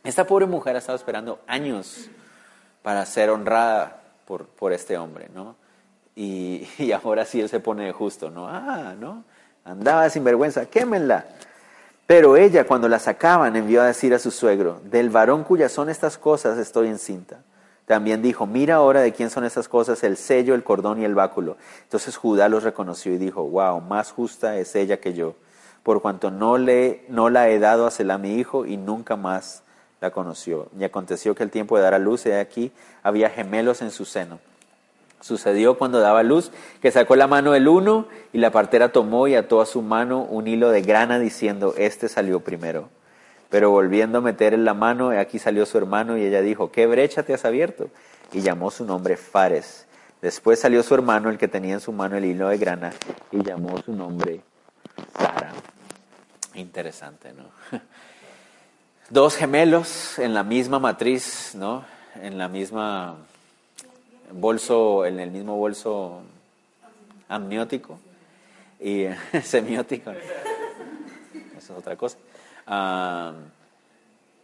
Esta 0.03 0.27
pobre 0.27 0.47
mujer 0.47 0.75
ha 0.75 0.79
estado 0.79 0.97
esperando 0.97 1.39
años 1.47 2.09
para 2.81 3.05
ser 3.05 3.29
honrada 3.29 4.01
por, 4.25 4.47
por 4.47 4.73
este 4.73 4.97
hombre, 4.97 5.29
¿no? 5.33 5.55
Y, 6.13 6.67
y, 6.77 6.91
ahora 6.91 7.23
sí 7.23 7.39
él 7.39 7.47
se 7.47 7.61
pone 7.61 7.89
justo, 7.93 8.29
¿no? 8.29 8.49
Ah, 8.49 8.95
¿no? 8.99 9.23
Andaba 9.63 10.09
sin 10.09 10.25
vergüenza, 10.25 10.65
quémenla. 10.65 11.25
Pero 12.05 12.35
ella, 12.35 12.65
cuando 12.67 12.89
la 12.89 12.99
sacaban, 12.99 13.55
envió 13.55 13.81
a 13.81 13.85
decir 13.85 14.13
a 14.13 14.19
su 14.19 14.29
suegro, 14.29 14.81
del 14.83 15.09
varón 15.09 15.45
cuyas 15.45 15.71
son 15.71 15.89
estas 15.89 16.17
cosas 16.17 16.57
estoy 16.57 16.89
encinta. 16.89 17.39
También 17.85 18.23
dijo, 18.23 18.47
mira 18.47 18.75
ahora 18.75 19.01
de 19.01 19.13
quién 19.13 19.29
son 19.29 19.45
esas 19.45 19.67
cosas, 19.67 20.03
el 20.03 20.17
sello, 20.17 20.55
el 20.55 20.63
cordón 20.63 21.01
y 21.01 21.05
el 21.05 21.13
báculo. 21.13 21.57
Entonces 21.83 22.17
Judá 22.17 22.49
los 22.49 22.63
reconoció 22.63 23.13
y 23.13 23.17
dijo, 23.17 23.43
wow, 23.43 23.79
más 23.81 24.11
justa 24.11 24.57
es 24.57 24.75
ella 24.75 24.99
que 24.99 25.13
yo, 25.13 25.35
por 25.83 26.01
cuanto 26.01 26.31
no, 26.31 26.57
le, 26.57 27.05
no 27.09 27.29
la 27.29 27.49
he 27.49 27.59
dado 27.59 27.85
a 27.85 27.91
Selah 27.91 28.17
mi 28.17 28.35
hijo 28.35 28.65
y 28.65 28.77
nunca 28.77 29.15
más 29.15 29.61
la 30.01 30.09
conoció. 30.09 30.67
Y 30.79 30.83
aconteció 30.83 31.35
que 31.35 31.43
el 31.43 31.51
tiempo 31.51 31.77
de 31.77 31.83
dar 31.83 31.93
a 31.93 31.99
luz, 31.99 32.23
de 32.23 32.39
aquí, 32.39 32.71
había 33.03 33.29
gemelos 33.29 33.83
en 33.83 33.91
su 33.91 34.05
seno. 34.05 34.39
Sucedió 35.21 35.77
cuando 35.77 35.99
daba 35.99 36.23
luz 36.23 36.51
que 36.81 36.91
sacó 36.91 37.15
la 37.15 37.27
mano 37.27 37.55
el 37.55 37.67
uno 37.67 38.07
y 38.33 38.39
la 38.39 38.51
partera 38.51 38.91
tomó 38.91 39.27
y 39.27 39.35
ató 39.35 39.61
a 39.61 39.65
su 39.65 39.81
mano 39.81 40.23
un 40.23 40.47
hilo 40.47 40.69
de 40.69 40.81
grana 40.81 41.19
diciendo, 41.19 41.73
este 41.77 42.09
salió 42.09 42.41
primero. 42.41 42.89
Pero 43.55 43.71
volviendo 43.71 44.17
a 44.17 44.21
meter 44.21 44.53
en 44.53 44.65
la 44.65 44.73
mano, 44.73 45.11
aquí 45.11 45.39
salió 45.39 45.65
su 45.65 45.77
hermano 45.77 46.17
y 46.17 46.25
ella 46.25 46.41
dijo, 46.41 46.73
¿qué 46.73 46.87
brecha 46.87 47.23
te 47.23 47.33
has 47.33 47.45
abierto? 47.45 47.89
Y 48.33 48.41
llamó 48.41 48.69
su 48.69 48.83
nombre 48.83 49.15
Fares. 49.15 49.85
Después 50.21 50.59
salió 50.59 50.83
su 50.83 50.93
hermano, 50.93 51.29
el 51.29 51.37
que 51.37 51.47
tenía 51.47 51.75
en 51.75 51.79
su 51.79 51.93
mano 51.93 52.17
el 52.17 52.25
hilo 52.25 52.49
de 52.49 52.57
grana, 52.57 52.91
y 53.31 53.41
llamó 53.41 53.81
su 53.81 53.93
nombre 53.93 54.41
Sara. 55.17 55.53
Interesante, 56.53 57.31
¿no? 57.31 57.45
Dos 59.09 59.37
gemelos 59.37 60.19
en 60.19 60.33
la 60.33 60.43
misma 60.43 60.79
matriz, 60.79 61.55
¿no? 61.55 61.85
En 62.21 62.37
la 62.37 62.49
misma 62.49 63.15
bolso, 64.33 65.05
en 65.05 65.21
el 65.21 65.31
mismo 65.31 65.55
bolso 65.55 66.23
amniótico 67.29 67.99
y 68.81 69.05
semiótico. 69.45 70.11
Eso 70.11 70.17
es 71.57 71.69
otra 71.69 71.95
cosa 71.95 72.17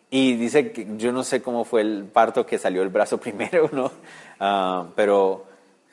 Y 0.10 0.36
dice 0.36 0.72
que 0.72 0.88
yo 0.98 1.12
no 1.12 1.24
sé 1.24 1.42
cómo 1.42 1.64
fue 1.64 1.82
el 1.82 2.06
parto 2.06 2.46
que 2.46 2.58
salió 2.58 2.82
el 2.82 2.90
brazo 2.90 3.18
primero, 3.22 3.70
¿no? 3.72 3.92
Pero 4.96 5.46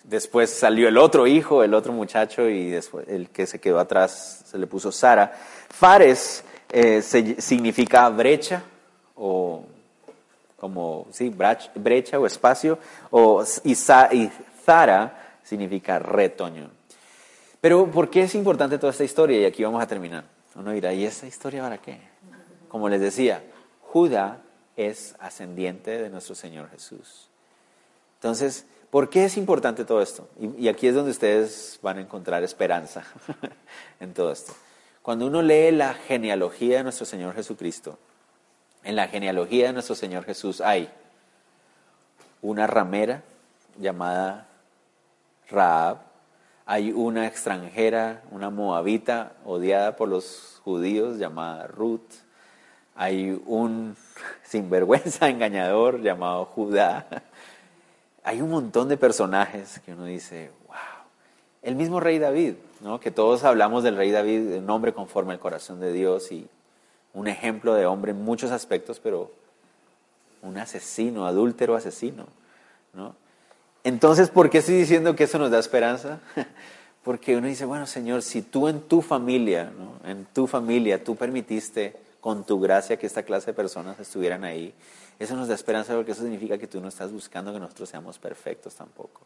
después 0.04 0.50
salió 0.50 0.88
el 0.88 0.98
otro 0.98 1.26
hijo, 1.26 1.62
el 1.62 1.74
otro 1.74 1.92
muchacho, 1.92 2.48
y 2.48 2.70
después 2.70 3.06
el 3.08 3.28
que 3.30 3.46
se 3.46 3.60
quedó 3.60 3.78
atrás 3.78 4.44
se 4.46 4.58
le 4.58 4.66
puso 4.66 4.90
Sara. 4.90 5.32
Fares 5.68 6.44
eh, 6.70 7.02
significa 7.02 8.08
brecha 8.08 8.62
o 9.14 9.64
como, 10.58 11.06
sí, 11.12 11.30
brecha 11.30 12.18
o 12.18 12.26
espacio, 12.26 12.78
o, 13.10 13.44
y, 13.62 13.72
y 13.72 14.30
Zara 14.64 15.38
significa 15.44 16.00
retoño. 16.00 16.68
Pero 17.60 17.86
¿por 17.86 18.10
qué 18.10 18.22
es 18.22 18.34
importante 18.34 18.78
toda 18.78 18.90
esta 18.90 19.04
historia? 19.04 19.40
Y 19.40 19.44
aquí 19.44 19.62
vamos 19.62 19.82
a 19.82 19.86
terminar. 19.86 20.24
Uno 20.56 20.72
dirá, 20.72 20.92
¿y 20.92 21.04
esta 21.04 21.26
historia 21.26 21.62
para 21.62 21.78
qué? 21.78 22.07
Como 22.68 22.88
les 22.88 23.00
decía, 23.00 23.42
Judá 23.82 24.40
es 24.76 25.14
ascendiente 25.18 26.02
de 26.02 26.10
nuestro 26.10 26.34
Señor 26.34 26.70
Jesús. 26.70 27.28
Entonces, 28.16 28.66
¿por 28.90 29.10
qué 29.10 29.24
es 29.24 29.36
importante 29.36 29.84
todo 29.84 30.02
esto? 30.02 30.28
Y, 30.38 30.64
y 30.64 30.68
aquí 30.68 30.86
es 30.86 30.94
donde 30.94 31.10
ustedes 31.10 31.78
van 31.82 31.98
a 31.98 32.00
encontrar 32.02 32.42
esperanza 32.42 33.04
en 34.00 34.14
todo 34.14 34.32
esto. 34.32 34.52
Cuando 35.02 35.26
uno 35.26 35.40
lee 35.42 35.70
la 35.70 35.94
genealogía 35.94 36.78
de 36.78 36.82
nuestro 36.82 37.06
Señor 37.06 37.34
Jesucristo, 37.34 37.98
en 38.84 38.96
la 38.96 39.08
genealogía 39.08 39.68
de 39.68 39.72
nuestro 39.72 39.94
Señor 39.94 40.24
Jesús 40.24 40.60
hay 40.60 40.90
una 42.42 42.66
ramera 42.66 43.22
llamada 43.78 44.48
Raab, 45.50 45.98
hay 46.66 46.92
una 46.92 47.26
extranjera, 47.26 48.22
una 48.30 48.50
moabita 48.50 49.32
odiada 49.44 49.96
por 49.96 50.08
los 50.08 50.60
judíos 50.62 51.18
llamada 51.18 51.66
Ruth, 51.66 52.12
hay 52.98 53.40
un 53.46 53.96
sinvergüenza 54.42 55.28
engañador 55.30 56.02
llamado 56.02 56.44
Judá, 56.46 57.06
hay 58.24 58.42
un 58.42 58.50
montón 58.50 58.88
de 58.88 58.96
personajes 58.96 59.80
que 59.86 59.92
uno 59.92 60.04
dice, 60.04 60.50
wow, 60.66 60.76
el 61.62 61.76
mismo 61.76 62.00
rey 62.00 62.18
David, 62.18 62.54
¿no? 62.80 62.98
que 62.98 63.12
todos 63.12 63.44
hablamos 63.44 63.84
del 63.84 63.96
rey 63.96 64.10
David, 64.10 64.56
un 64.56 64.68
hombre 64.68 64.92
conforme 64.92 65.32
al 65.32 65.38
corazón 65.38 65.78
de 65.78 65.92
Dios 65.92 66.32
y 66.32 66.48
un 67.14 67.28
ejemplo 67.28 67.74
de 67.74 67.86
hombre 67.86 68.10
en 68.10 68.24
muchos 68.24 68.50
aspectos, 68.50 68.98
pero 68.98 69.30
un 70.42 70.58
asesino, 70.58 71.24
adúltero 71.24 71.76
asesino, 71.76 72.26
¿no? 72.92 73.14
Entonces, 73.84 74.28
¿por 74.28 74.50
qué 74.50 74.58
estoy 74.58 74.74
diciendo 74.74 75.14
que 75.14 75.24
eso 75.24 75.38
nos 75.38 75.52
da 75.52 75.60
esperanza? 75.60 76.20
Porque 77.04 77.36
uno 77.36 77.46
dice, 77.46 77.64
bueno, 77.64 77.86
Señor, 77.86 78.22
si 78.22 78.42
tú 78.42 78.68
en 78.68 78.80
tu 78.82 79.02
familia, 79.02 79.70
¿no? 79.76 80.08
en 80.08 80.26
tu 80.26 80.46
familia, 80.48 81.02
tú 81.02 81.14
permitiste 81.16 82.07
con 82.20 82.44
tu 82.44 82.60
gracia 82.60 82.96
que 82.96 83.06
esta 83.06 83.22
clase 83.22 83.46
de 83.46 83.54
personas 83.54 83.98
estuvieran 84.00 84.44
ahí, 84.44 84.74
eso 85.18 85.34
nos 85.34 85.48
da 85.48 85.54
esperanza 85.54 85.94
porque 85.94 86.12
eso 86.12 86.22
significa 86.22 86.58
que 86.58 86.66
tú 86.66 86.80
no 86.80 86.88
estás 86.88 87.12
buscando 87.12 87.52
que 87.52 87.60
nosotros 87.60 87.88
seamos 87.88 88.18
perfectos 88.18 88.74
tampoco. 88.74 89.22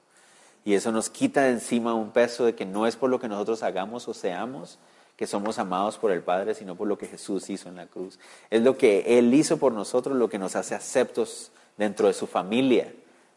Y 0.64 0.74
eso 0.74 0.92
nos 0.92 1.10
quita 1.10 1.42
de 1.42 1.50
encima 1.50 1.94
un 1.94 2.12
peso 2.12 2.44
de 2.44 2.54
que 2.54 2.64
no 2.64 2.86
es 2.86 2.96
por 2.96 3.10
lo 3.10 3.18
que 3.18 3.28
nosotros 3.28 3.62
hagamos 3.62 4.06
o 4.08 4.14
seamos, 4.14 4.78
que 5.16 5.26
somos 5.26 5.58
amados 5.58 5.98
por 5.98 6.12
el 6.12 6.22
Padre, 6.22 6.54
sino 6.54 6.76
por 6.76 6.88
lo 6.88 6.96
que 6.96 7.06
Jesús 7.06 7.50
hizo 7.50 7.68
en 7.68 7.76
la 7.76 7.86
cruz. 7.86 8.18
Es 8.48 8.62
lo 8.62 8.78
que 8.78 9.18
Él 9.18 9.34
hizo 9.34 9.56
por 9.58 9.72
nosotros 9.72 10.16
lo 10.16 10.28
que 10.28 10.38
nos 10.38 10.56
hace 10.56 10.74
aceptos 10.74 11.50
dentro 11.76 12.06
de 12.06 12.14
su 12.14 12.26
familia. 12.26 12.92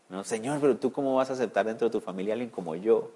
¿no? 0.09 0.23
Señor, 0.23 0.59
pero 0.61 0.77
tú 0.77 0.91
cómo 0.91 1.15
vas 1.15 1.29
a 1.31 1.33
aceptar 1.33 1.65
dentro 1.65 1.87
de 1.87 1.91
tu 1.91 1.99
familia 1.99 2.33
a 2.33 2.35
alguien 2.35 2.49
como 2.51 2.75
yo? 2.75 3.11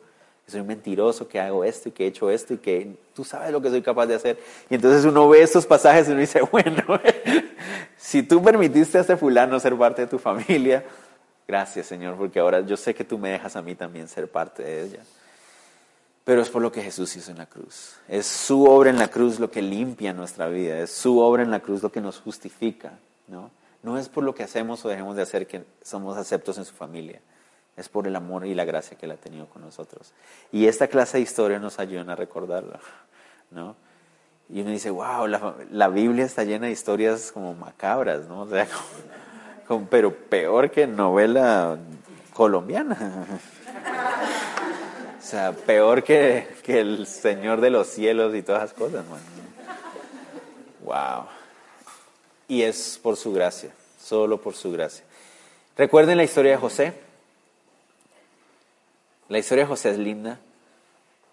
Soy 0.49 0.63
mentiroso, 0.63 1.27
que 1.27 1.39
hago 1.39 1.63
esto 1.63 1.89
y 1.89 1.91
que 1.91 2.05
he 2.05 2.07
hecho 2.07 2.29
esto 2.29 2.53
y 2.53 2.57
que 2.57 2.95
tú 3.13 3.23
sabes 3.23 3.51
lo 3.51 3.61
que 3.61 3.69
soy 3.69 3.81
capaz 3.81 4.07
de 4.07 4.15
hacer. 4.15 4.39
Y 4.69 4.75
entonces 4.75 5.05
uno 5.05 5.29
ve 5.29 5.41
estos 5.41 5.65
pasajes 5.65 6.07
y 6.07 6.11
uno 6.11 6.21
dice, 6.21 6.41
bueno, 6.51 6.83
si 7.97 8.23
tú 8.23 8.41
permitiste 8.41 8.97
a 8.97 9.01
este 9.01 9.17
fulano 9.17 9.59
ser 9.59 9.75
parte 9.77 10.01
de 10.03 10.07
tu 10.07 10.19
familia, 10.19 10.83
gracias 11.47 11.85
Señor, 11.85 12.15
porque 12.15 12.39
ahora 12.39 12.61
yo 12.61 12.75
sé 12.75 12.93
que 12.93 13.03
tú 13.03 13.17
me 13.17 13.29
dejas 13.29 13.55
a 13.55 13.61
mí 13.61 13.75
también 13.75 14.07
ser 14.07 14.27
parte 14.27 14.63
de 14.63 14.83
ella 14.83 14.99
pero 16.29 16.43
es 16.43 16.49
por 16.49 16.61
lo 16.61 16.71
que 16.71 16.83
Jesús 16.83 17.15
hizo 17.15 17.31
en 17.31 17.39
la 17.39 17.47
cruz. 17.47 17.95
Es 18.07 18.27
su 18.27 18.65
obra 18.65 18.91
en 18.91 18.99
la 18.99 19.07
cruz 19.07 19.39
lo 19.39 19.49
que 19.49 19.63
limpia 19.63 20.13
nuestra 20.13 20.47
vida, 20.47 20.77
es 20.77 20.91
su 20.91 21.17
obra 21.17 21.41
en 21.41 21.49
la 21.49 21.59
cruz 21.59 21.81
lo 21.81 21.91
que 21.91 22.01
nos 22.01 22.19
justifica, 22.19 22.99
¿no? 23.27 23.49
No 23.81 23.97
es 23.97 24.09
por 24.09 24.23
lo 24.23 24.35
que 24.35 24.43
hacemos 24.43 24.85
o 24.85 24.89
dejemos 24.89 25.15
de 25.15 25.23
hacer 25.23 25.47
que 25.47 25.63
somos 25.81 26.17
aceptos 26.17 26.59
en 26.59 26.65
su 26.65 26.75
familia, 26.75 27.19
es 27.79 27.89
por 27.89 28.07
el 28.07 28.15
amor 28.15 28.45
y 28.45 28.53
la 28.53 28.65
gracia 28.65 28.97
que 28.97 29.05
Él 29.05 29.13
ha 29.13 29.17
tenido 29.17 29.47
con 29.47 29.61
nosotros. 29.61 30.11
Y 30.51 30.67
esta 30.67 30.87
clase 30.87 31.17
de 31.17 31.23
historia 31.23 31.59
nos 31.59 31.79
ayuda 31.79 32.11
a 32.11 32.15
recordarlo, 32.15 32.77
¿no? 33.51 33.75
Y 34.49 34.61
uno 34.61 34.71
dice, 34.71 34.89
wow, 34.89 35.27
la, 35.27 35.87
Biblia 35.89 36.25
está 36.25 36.43
llena 36.43 36.65
de 36.65 36.73
historias 36.73 37.31
como 37.31 37.53
macabras, 37.53 38.27
¿no? 38.27 38.41
O 38.41 38.47
sea, 38.47 38.67
pero 39.89 40.13
peor 40.13 40.71
que 40.71 40.87
novela 40.87 41.77
colombiana. 42.33 42.97
O 45.19 45.31
sea, 45.31 45.51
peor 45.51 46.01
que, 46.01 46.47
el 46.65 47.05
Señor 47.05 47.61
de 47.61 47.69
los 47.69 47.87
cielos 47.87 48.33
y 48.33 48.41
todas 48.41 48.63
esas 48.63 48.73
cosas, 48.75 49.05
Wow. 50.81 51.25
Y 52.47 52.63
es 52.63 52.99
por 53.03 53.15
su 53.15 53.31
gracia, 53.31 53.69
solo 54.01 54.41
por 54.41 54.55
su 54.55 54.71
gracia. 54.71 55.05
Recuerden 55.77 56.17
la 56.17 56.23
historia 56.23 56.51
de 56.51 56.57
José. 56.57 57.08
La 59.29 59.39
historia 59.39 59.63
de 59.63 59.69
José 59.69 59.91
es 59.91 59.97
linda 59.97 60.39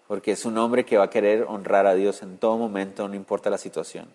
porque 0.07 0.31
es 0.31 0.45
un 0.45 0.57
hombre 0.57 0.85
que 0.85 0.97
va 0.97 1.05
a 1.05 1.09
querer 1.09 1.43
honrar 1.49 1.85
a 1.85 1.93
Dios 1.93 2.21
en 2.21 2.37
todo 2.37 2.57
momento, 2.57 3.07
no 3.07 3.15
importa 3.15 3.49
la 3.49 3.57
situación. 3.57 4.07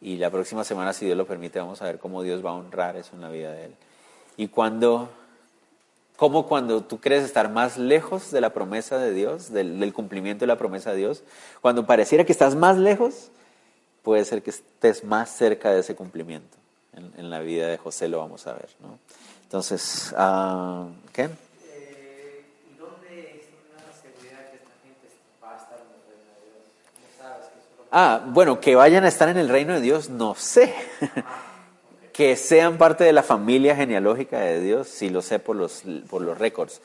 Y 0.00 0.16
la 0.16 0.30
próxima 0.30 0.62
semana, 0.62 0.92
si 0.92 1.04
Dios 1.04 1.18
lo 1.18 1.26
permite, 1.26 1.58
vamos 1.58 1.82
a 1.82 1.86
ver 1.86 1.98
cómo 1.98 2.22
Dios 2.22 2.44
va 2.44 2.50
a 2.50 2.54
honrar 2.54 2.96
eso 2.96 3.14
en 3.14 3.20
la 3.20 3.28
vida 3.28 3.50
de 3.52 3.64
él. 3.64 3.74
Y 4.36 4.48
cuando 4.48 5.10
como 6.20 6.46
cuando 6.46 6.82
tú 6.82 7.00
crees 7.00 7.24
estar 7.24 7.48
más 7.50 7.78
lejos 7.78 8.30
de 8.30 8.42
la 8.42 8.50
promesa 8.50 8.98
de 8.98 9.14
Dios, 9.14 9.50
del, 9.54 9.90
cumplimiento 9.94 10.42
de 10.42 10.48
la 10.48 10.58
promesa 10.58 10.90
de 10.90 10.98
Dios, 10.98 11.22
cuando 11.62 11.86
pareciera 11.86 12.26
que 12.26 12.32
estás 12.32 12.54
más 12.54 12.76
lejos, 12.76 13.30
puede 14.02 14.26
ser 14.26 14.42
que 14.42 14.50
estés 14.50 15.02
más 15.02 15.30
cerca 15.30 15.70
de 15.70 15.80
ese 15.80 15.94
cumplimiento. 15.94 16.58
En, 16.92 17.30
la 17.30 17.40
vida 17.40 17.68
de 17.68 17.78
José 17.78 18.06
lo 18.08 18.18
vamos 18.18 18.46
a 18.46 18.52
ver. 18.52 18.68
¿no? 18.80 18.98
Entonces, 19.44 20.12
uh, 20.12 20.90
¿qué? 21.14 21.30
Eh, 21.64 22.44
¿Y 22.70 22.78
dónde 22.78 23.40
está 23.40 23.86
la 23.86 23.92
seguridad 23.96 24.50
que 24.50 24.56
esta 24.56 24.76
gente 24.82 25.08
va 25.42 25.54
a 25.54 25.56
estar 25.56 25.78
en 25.78 25.88
el 25.88 26.04
reino 26.04 26.32
de 26.36 26.44
Dios? 26.52 26.68
¿No 27.00 27.24
sabes 27.24 27.46
que 27.46 27.79
Ah, 27.92 28.22
bueno, 28.24 28.60
que 28.60 28.76
vayan 28.76 29.04
a 29.04 29.08
estar 29.08 29.28
en 29.28 29.36
el 29.36 29.48
reino 29.48 29.74
de 29.74 29.80
Dios, 29.80 30.10
no 30.10 30.34
sé. 30.36 30.74
que 32.12 32.36
sean 32.36 32.78
parte 32.78 33.02
de 33.02 33.12
la 33.12 33.22
familia 33.22 33.74
genealógica 33.74 34.38
de 34.40 34.60
Dios, 34.60 34.88
si 34.88 35.10
lo 35.10 35.22
sé 35.22 35.38
por 35.38 35.56
los, 35.56 35.82
por 36.08 36.22
los 36.22 36.38
récords. 36.38 36.80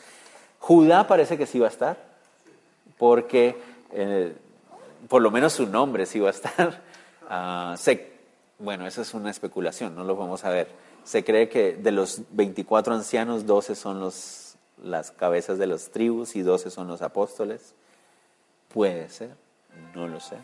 Judá 0.60 1.08
parece 1.08 1.38
que 1.38 1.46
sí 1.46 1.60
va 1.60 1.68
a 1.68 1.70
estar, 1.70 1.98
porque 2.98 3.56
eh, 3.92 4.34
por 5.08 5.22
lo 5.22 5.30
menos 5.32 5.54
su 5.54 5.68
nombre 5.68 6.06
sí 6.06 6.20
va 6.20 6.30
a 6.30 6.32
estar. 6.32 6.82
Ah, 7.28 7.76
bueno, 8.60 8.86
esa 8.86 9.02
es 9.02 9.16
una 9.16 9.32
especulación, 9.32 9.96
no 9.96 10.04
lo 10.04 10.16
vamos 10.16 10.46
a 10.46 10.50
ver. 10.50 10.68
Se 11.04 11.24
cree 11.24 11.50
que 11.50 11.74
de 11.74 11.90
los 11.90 12.22
24 12.30 12.94
ancianos, 12.94 13.48
12 13.48 13.74
son 13.74 14.00
los, 14.00 14.58
las 14.84 15.10
cabezas 15.10 15.58
de 15.58 15.66
las 15.66 15.90
tribus 15.90 16.36
y 16.36 16.44
12 16.44 16.70
son 16.70 16.88
los 16.88 17.02
apóstoles. 17.02 17.74
Puede 18.72 19.10
ser, 19.10 19.32
no 19.96 20.08
lo 20.08 20.20
sé. 20.20 20.38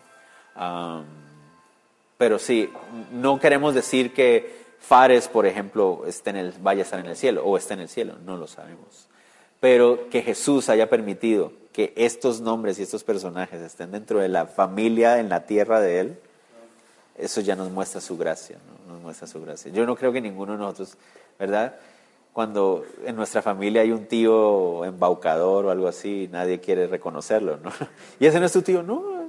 Pero 2.17 2.39
sí, 2.39 2.69
no 3.11 3.39
queremos 3.39 3.73
decir 3.73 4.13
que 4.13 4.61
Fares, 4.79 5.27
por 5.27 5.45
ejemplo, 5.45 6.03
esté 6.07 6.31
en 6.31 6.37
el, 6.37 6.53
vaya 6.59 6.81
a 6.81 6.83
estar 6.83 6.99
en 6.99 7.05
el 7.05 7.15
cielo 7.15 7.43
o 7.45 7.55
está 7.55 7.75
en 7.75 7.81
el 7.81 7.89
cielo, 7.89 8.15
no 8.25 8.35
lo 8.35 8.47
sabemos. 8.47 9.07
Pero 9.59 10.09
que 10.09 10.23
Jesús 10.23 10.69
haya 10.69 10.89
permitido 10.89 11.53
que 11.71 11.93
estos 11.95 12.41
nombres 12.41 12.79
y 12.79 12.83
estos 12.83 13.03
personajes 13.03 13.61
estén 13.61 13.91
dentro 13.91 14.19
de 14.19 14.27
la 14.27 14.47
familia 14.47 15.19
en 15.19 15.29
la 15.29 15.45
tierra 15.45 15.79
de 15.79 15.99
Él, 15.99 16.19
eso 17.17 17.41
ya 17.41 17.55
nos 17.55 17.69
muestra 17.69 18.01
su 18.01 18.17
gracia, 18.17 18.57
¿no? 18.67 18.93
nos 18.93 19.01
muestra 19.01 19.27
su 19.27 19.41
gracia. 19.41 19.71
Yo 19.71 19.85
no 19.85 19.95
creo 19.95 20.11
que 20.11 20.19
ninguno 20.19 20.53
de 20.53 20.57
nosotros, 20.57 20.97
¿verdad? 21.37 21.75
Cuando 22.33 22.83
en 23.05 23.15
nuestra 23.15 23.41
familia 23.41 23.81
hay 23.81 23.91
un 23.91 24.05
tío 24.05 24.83
embaucador 24.85 25.65
o 25.65 25.69
algo 25.69 25.87
así, 25.87 26.27
nadie 26.31 26.59
quiere 26.59 26.87
reconocerlo, 26.87 27.57
¿no? 27.57 27.71
Y 28.19 28.25
ese 28.25 28.39
no 28.39 28.47
es 28.47 28.53
tu 28.53 28.61
tío, 28.61 28.81
no. 28.81 29.20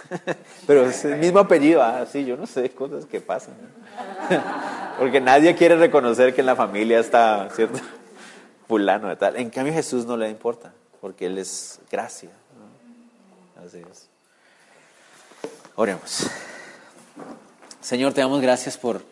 Pero 0.66 0.86
es 0.86 1.04
el 1.04 1.18
mismo 1.18 1.40
apellido, 1.40 1.82
ah, 1.82 2.06
sí, 2.10 2.24
yo 2.24 2.36
no 2.36 2.46
sé, 2.46 2.70
cosas 2.70 3.04
que 3.06 3.20
pasan. 3.20 3.54
Porque 4.98 5.20
nadie 5.20 5.54
quiere 5.56 5.76
reconocer 5.76 6.34
que 6.34 6.40
en 6.40 6.46
la 6.46 6.56
familia 6.56 6.98
está, 7.00 7.48
¿cierto? 7.54 7.80
Fulano 8.68 9.08
de 9.08 9.16
tal. 9.16 9.36
En 9.36 9.50
cambio, 9.50 9.74
Jesús 9.74 10.06
no 10.06 10.16
le 10.16 10.30
importa, 10.30 10.72
porque 11.00 11.26
Él 11.26 11.36
es 11.36 11.78
gracia. 11.90 12.30
Así 13.64 13.78
es. 13.90 14.08
Oremos. 15.74 16.26
Señor, 17.80 18.12
te 18.14 18.20
damos 18.20 18.40
gracias 18.40 18.78
por 18.78 19.02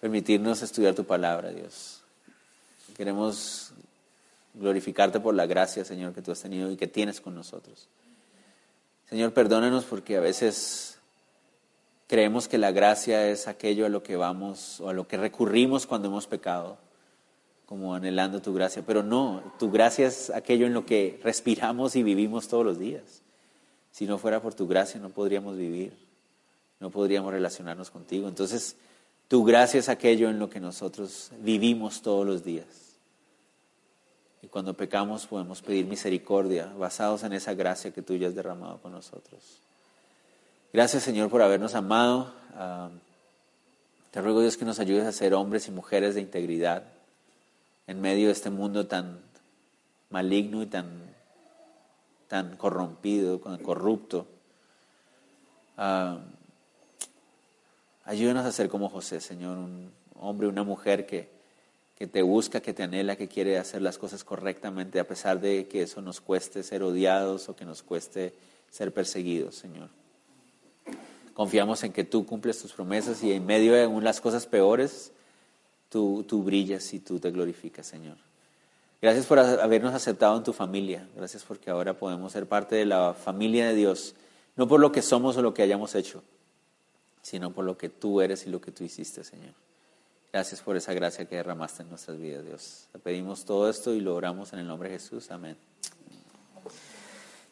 permitirnos 0.00 0.62
estudiar 0.62 0.94
tu 0.94 1.04
palabra, 1.04 1.50
Dios. 1.50 2.02
Queremos 2.96 3.72
glorificarte 4.54 5.20
por 5.20 5.34
la 5.34 5.46
gracia, 5.46 5.84
Señor, 5.84 6.12
que 6.12 6.22
tú 6.22 6.32
has 6.32 6.40
tenido 6.40 6.70
y 6.70 6.76
que 6.76 6.86
tienes 6.86 7.20
con 7.20 7.34
nosotros. 7.34 7.88
Señor, 9.10 9.32
perdónanos 9.32 9.86
porque 9.86 10.16
a 10.16 10.20
veces 10.20 11.00
creemos 12.06 12.46
que 12.46 12.58
la 12.58 12.70
gracia 12.70 13.28
es 13.28 13.48
aquello 13.48 13.84
a 13.84 13.88
lo 13.88 14.04
que 14.04 14.14
vamos 14.14 14.80
o 14.80 14.88
a 14.88 14.92
lo 14.92 15.08
que 15.08 15.16
recurrimos 15.16 15.84
cuando 15.84 16.06
hemos 16.06 16.28
pecado, 16.28 16.78
como 17.66 17.92
anhelando 17.92 18.40
tu 18.40 18.54
gracia. 18.54 18.84
Pero 18.86 19.02
no, 19.02 19.42
tu 19.58 19.68
gracia 19.68 20.06
es 20.06 20.30
aquello 20.30 20.64
en 20.66 20.74
lo 20.74 20.86
que 20.86 21.18
respiramos 21.24 21.96
y 21.96 22.04
vivimos 22.04 22.46
todos 22.46 22.64
los 22.64 22.78
días. 22.78 23.22
Si 23.90 24.06
no 24.06 24.16
fuera 24.16 24.40
por 24.40 24.54
tu 24.54 24.68
gracia 24.68 25.00
no 25.00 25.10
podríamos 25.10 25.56
vivir, 25.56 25.92
no 26.78 26.90
podríamos 26.90 27.32
relacionarnos 27.32 27.90
contigo. 27.90 28.28
Entonces, 28.28 28.76
tu 29.26 29.42
gracia 29.42 29.80
es 29.80 29.88
aquello 29.88 30.30
en 30.30 30.38
lo 30.38 30.48
que 30.48 30.60
nosotros 30.60 31.32
vivimos 31.40 32.00
todos 32.00 32.24
los 32.24 32.44
días. 32.44 32.89
Y 34.42 34.48
cuando 34.48 34.74
pecamos 34.74 35.26
podemos 35.26 35.60
pedir 35.62 35.86
misericordia 35.86 36.66
basados 36.78 37.22
en 37.24 37.32
esa 37.32 37.54
gracia 37.54 37.92
que 37.92 38.02
tú 38.02 38.16
ya 38.16 38.28
has 38.28 38.34
derramado 38.34 38.78
con 38.78 38.92
nosotros. 38.92 39.60
Gracias 40.72 41.02
Señor 41.02 41.30
por 41.30 41.42
habernos 41.42 41.74
amado. 41.74 42.32
Ah, 42.54 42.90
te 44.10 44.20
ruego 44.20 44.40
Dios 44.40 44.56
que 44.56 44.64
nos 44.64 44.80
ayudes 44.80 45.06
a 45.06 45.12
ser 45.12 45.34
hombres 45.34 45.68
y 45.68 45.70
mujeres 45.70 46.14
de 46.14 46.20
integridad 46.20 46.84
en 47.86 48.00
medio 48.00 48.26
de 48.26 48.32
este 48.32 48.50
mundo 48.50 48.86
tan 48.86 49.20
maligno 50.10 50.62
y 50.62 50.66
tan, 50.66 50.86
tan 52.28 52.56
corrompido, 52.56 53.40
corrupto. 53.40 54.26
Uh, 55.78 56.18
ayúdanos 58.04 58.44
a 58.44 58.52
ser 58.52 58.68
como 58.68 58.88
José, 58.88 59.20
Señor, 59.20 59.56
un 59.56 59.92
hombre, 60.14 60.48
una 60.48 60.62
mujer 60.62 61.06
que, 61.06 61.28
que 62.00 62.06
te 62.06 62.22
busca, 62.22 62.62
que 62.62 62.72
te 62.72 62.82
anhela, 62.82 63.14
que 63.14 63.28
quiere 63.28 63.58
hacer 63.58 63.82
las 63.82 63.98
cosas 63.98 64.24
correctamente, 64.24 65.00
a 65.00 65.06
pesar 65.06 65.38
de 65.38 65.68
que 65.68 65.82
eso 65.82 66.00
nos 66.00 66.22
cueste 66.22 66.62
ser 66.62 66.82
odiados 66.82 67.50
o 67.50 67.54
que 67.54 67.66
nos 67.66 67.82
cueste 67.82 68.32
ser 68.70 68.94
perseguidos, 68.94 69.56
Señor. 69.56 69.90
Confiamos 71.34 71.84
en 71.84 71.92
que 71.92 72.04
tú 72.04 72.24
cumples 72.24 72.58
tus 72.58 72.72
promesas 72.72 73.22
y 73.22 73.32
en 73.32 73.44
medio 73.44 73.74
de 73.74 73.86
las 74.00 74.22
cosas 74.22 74.46
peores, 74.46 75.12
tú, 75.90 76.24
tú 76.26 76.42
brillas 76.42 76.90
y 76.94 77.00
tú 77.00 77.20
te 77.20 77.30
glorificas, 77.30 77.86
Señor. 77.86 78.16
Gracias 79.02 79.26
por 79.26 79.38
habernos 79.38 79.92
aceptado 79.92 80.38
en 80.38 80.42
tu 80.42 80.54
familia. 80.54 81.06
Gracias 81.14 81.44
porque 81.44 81.68
ahora 81.68 81.98
podemos 81.98 82.32
ser 82.32 82.46
parte 82.46 82.76
de 82.76 82.86
la 82.86 83.12
familia 83.12 83.68
de 83.68 83.74
Dios, 83.74 84.14
no 84.56 84.66
por 84.66 84.80
lo 84.80 84.90
que 84.90 85.02
somos 85.02 85.36
o 85.36 85.42
lo 85.42 85.52
que 85.52 85.60
hayamos 85.60 85.94
hecho, 85.94 86.22
sino 87.20 87.52
por 87.52 87.66
lo 87.66 87.76
que 87.76 87.90
tú 87.90 88.22
eres 88.22 88.46
y 88.46 88.48
lo 88.48 88.58
que 88.58 88.72
tú 88.72 88.84
hiciste, 88.84 89.22
Señor. 89.22 89.52
Gracias 90.32 90.60
por 90.62 90.76
esa 90.76 90.94
gracia 90.94 91.24
que 91.24 91.36
derramaste 91.36 91.82
en 91.82 91.88
nuestras 91.88 92.16
vidas, 92.16 92.44
Dios. 92.44 92.88
Te 92.92 92.98
pedimos 93.00 93.44
todo 93.44 93.68
esto 93.68 93.92
y 93.92 94.00
lo 94.00 94.14
oramos 94.14 94.52
en 94.52 94.60
el 94.60 94.66
nombre 94.66 94.88
de 94.88 94.98
Jesús. 94.98 95.30
Amén. 95.30 95.56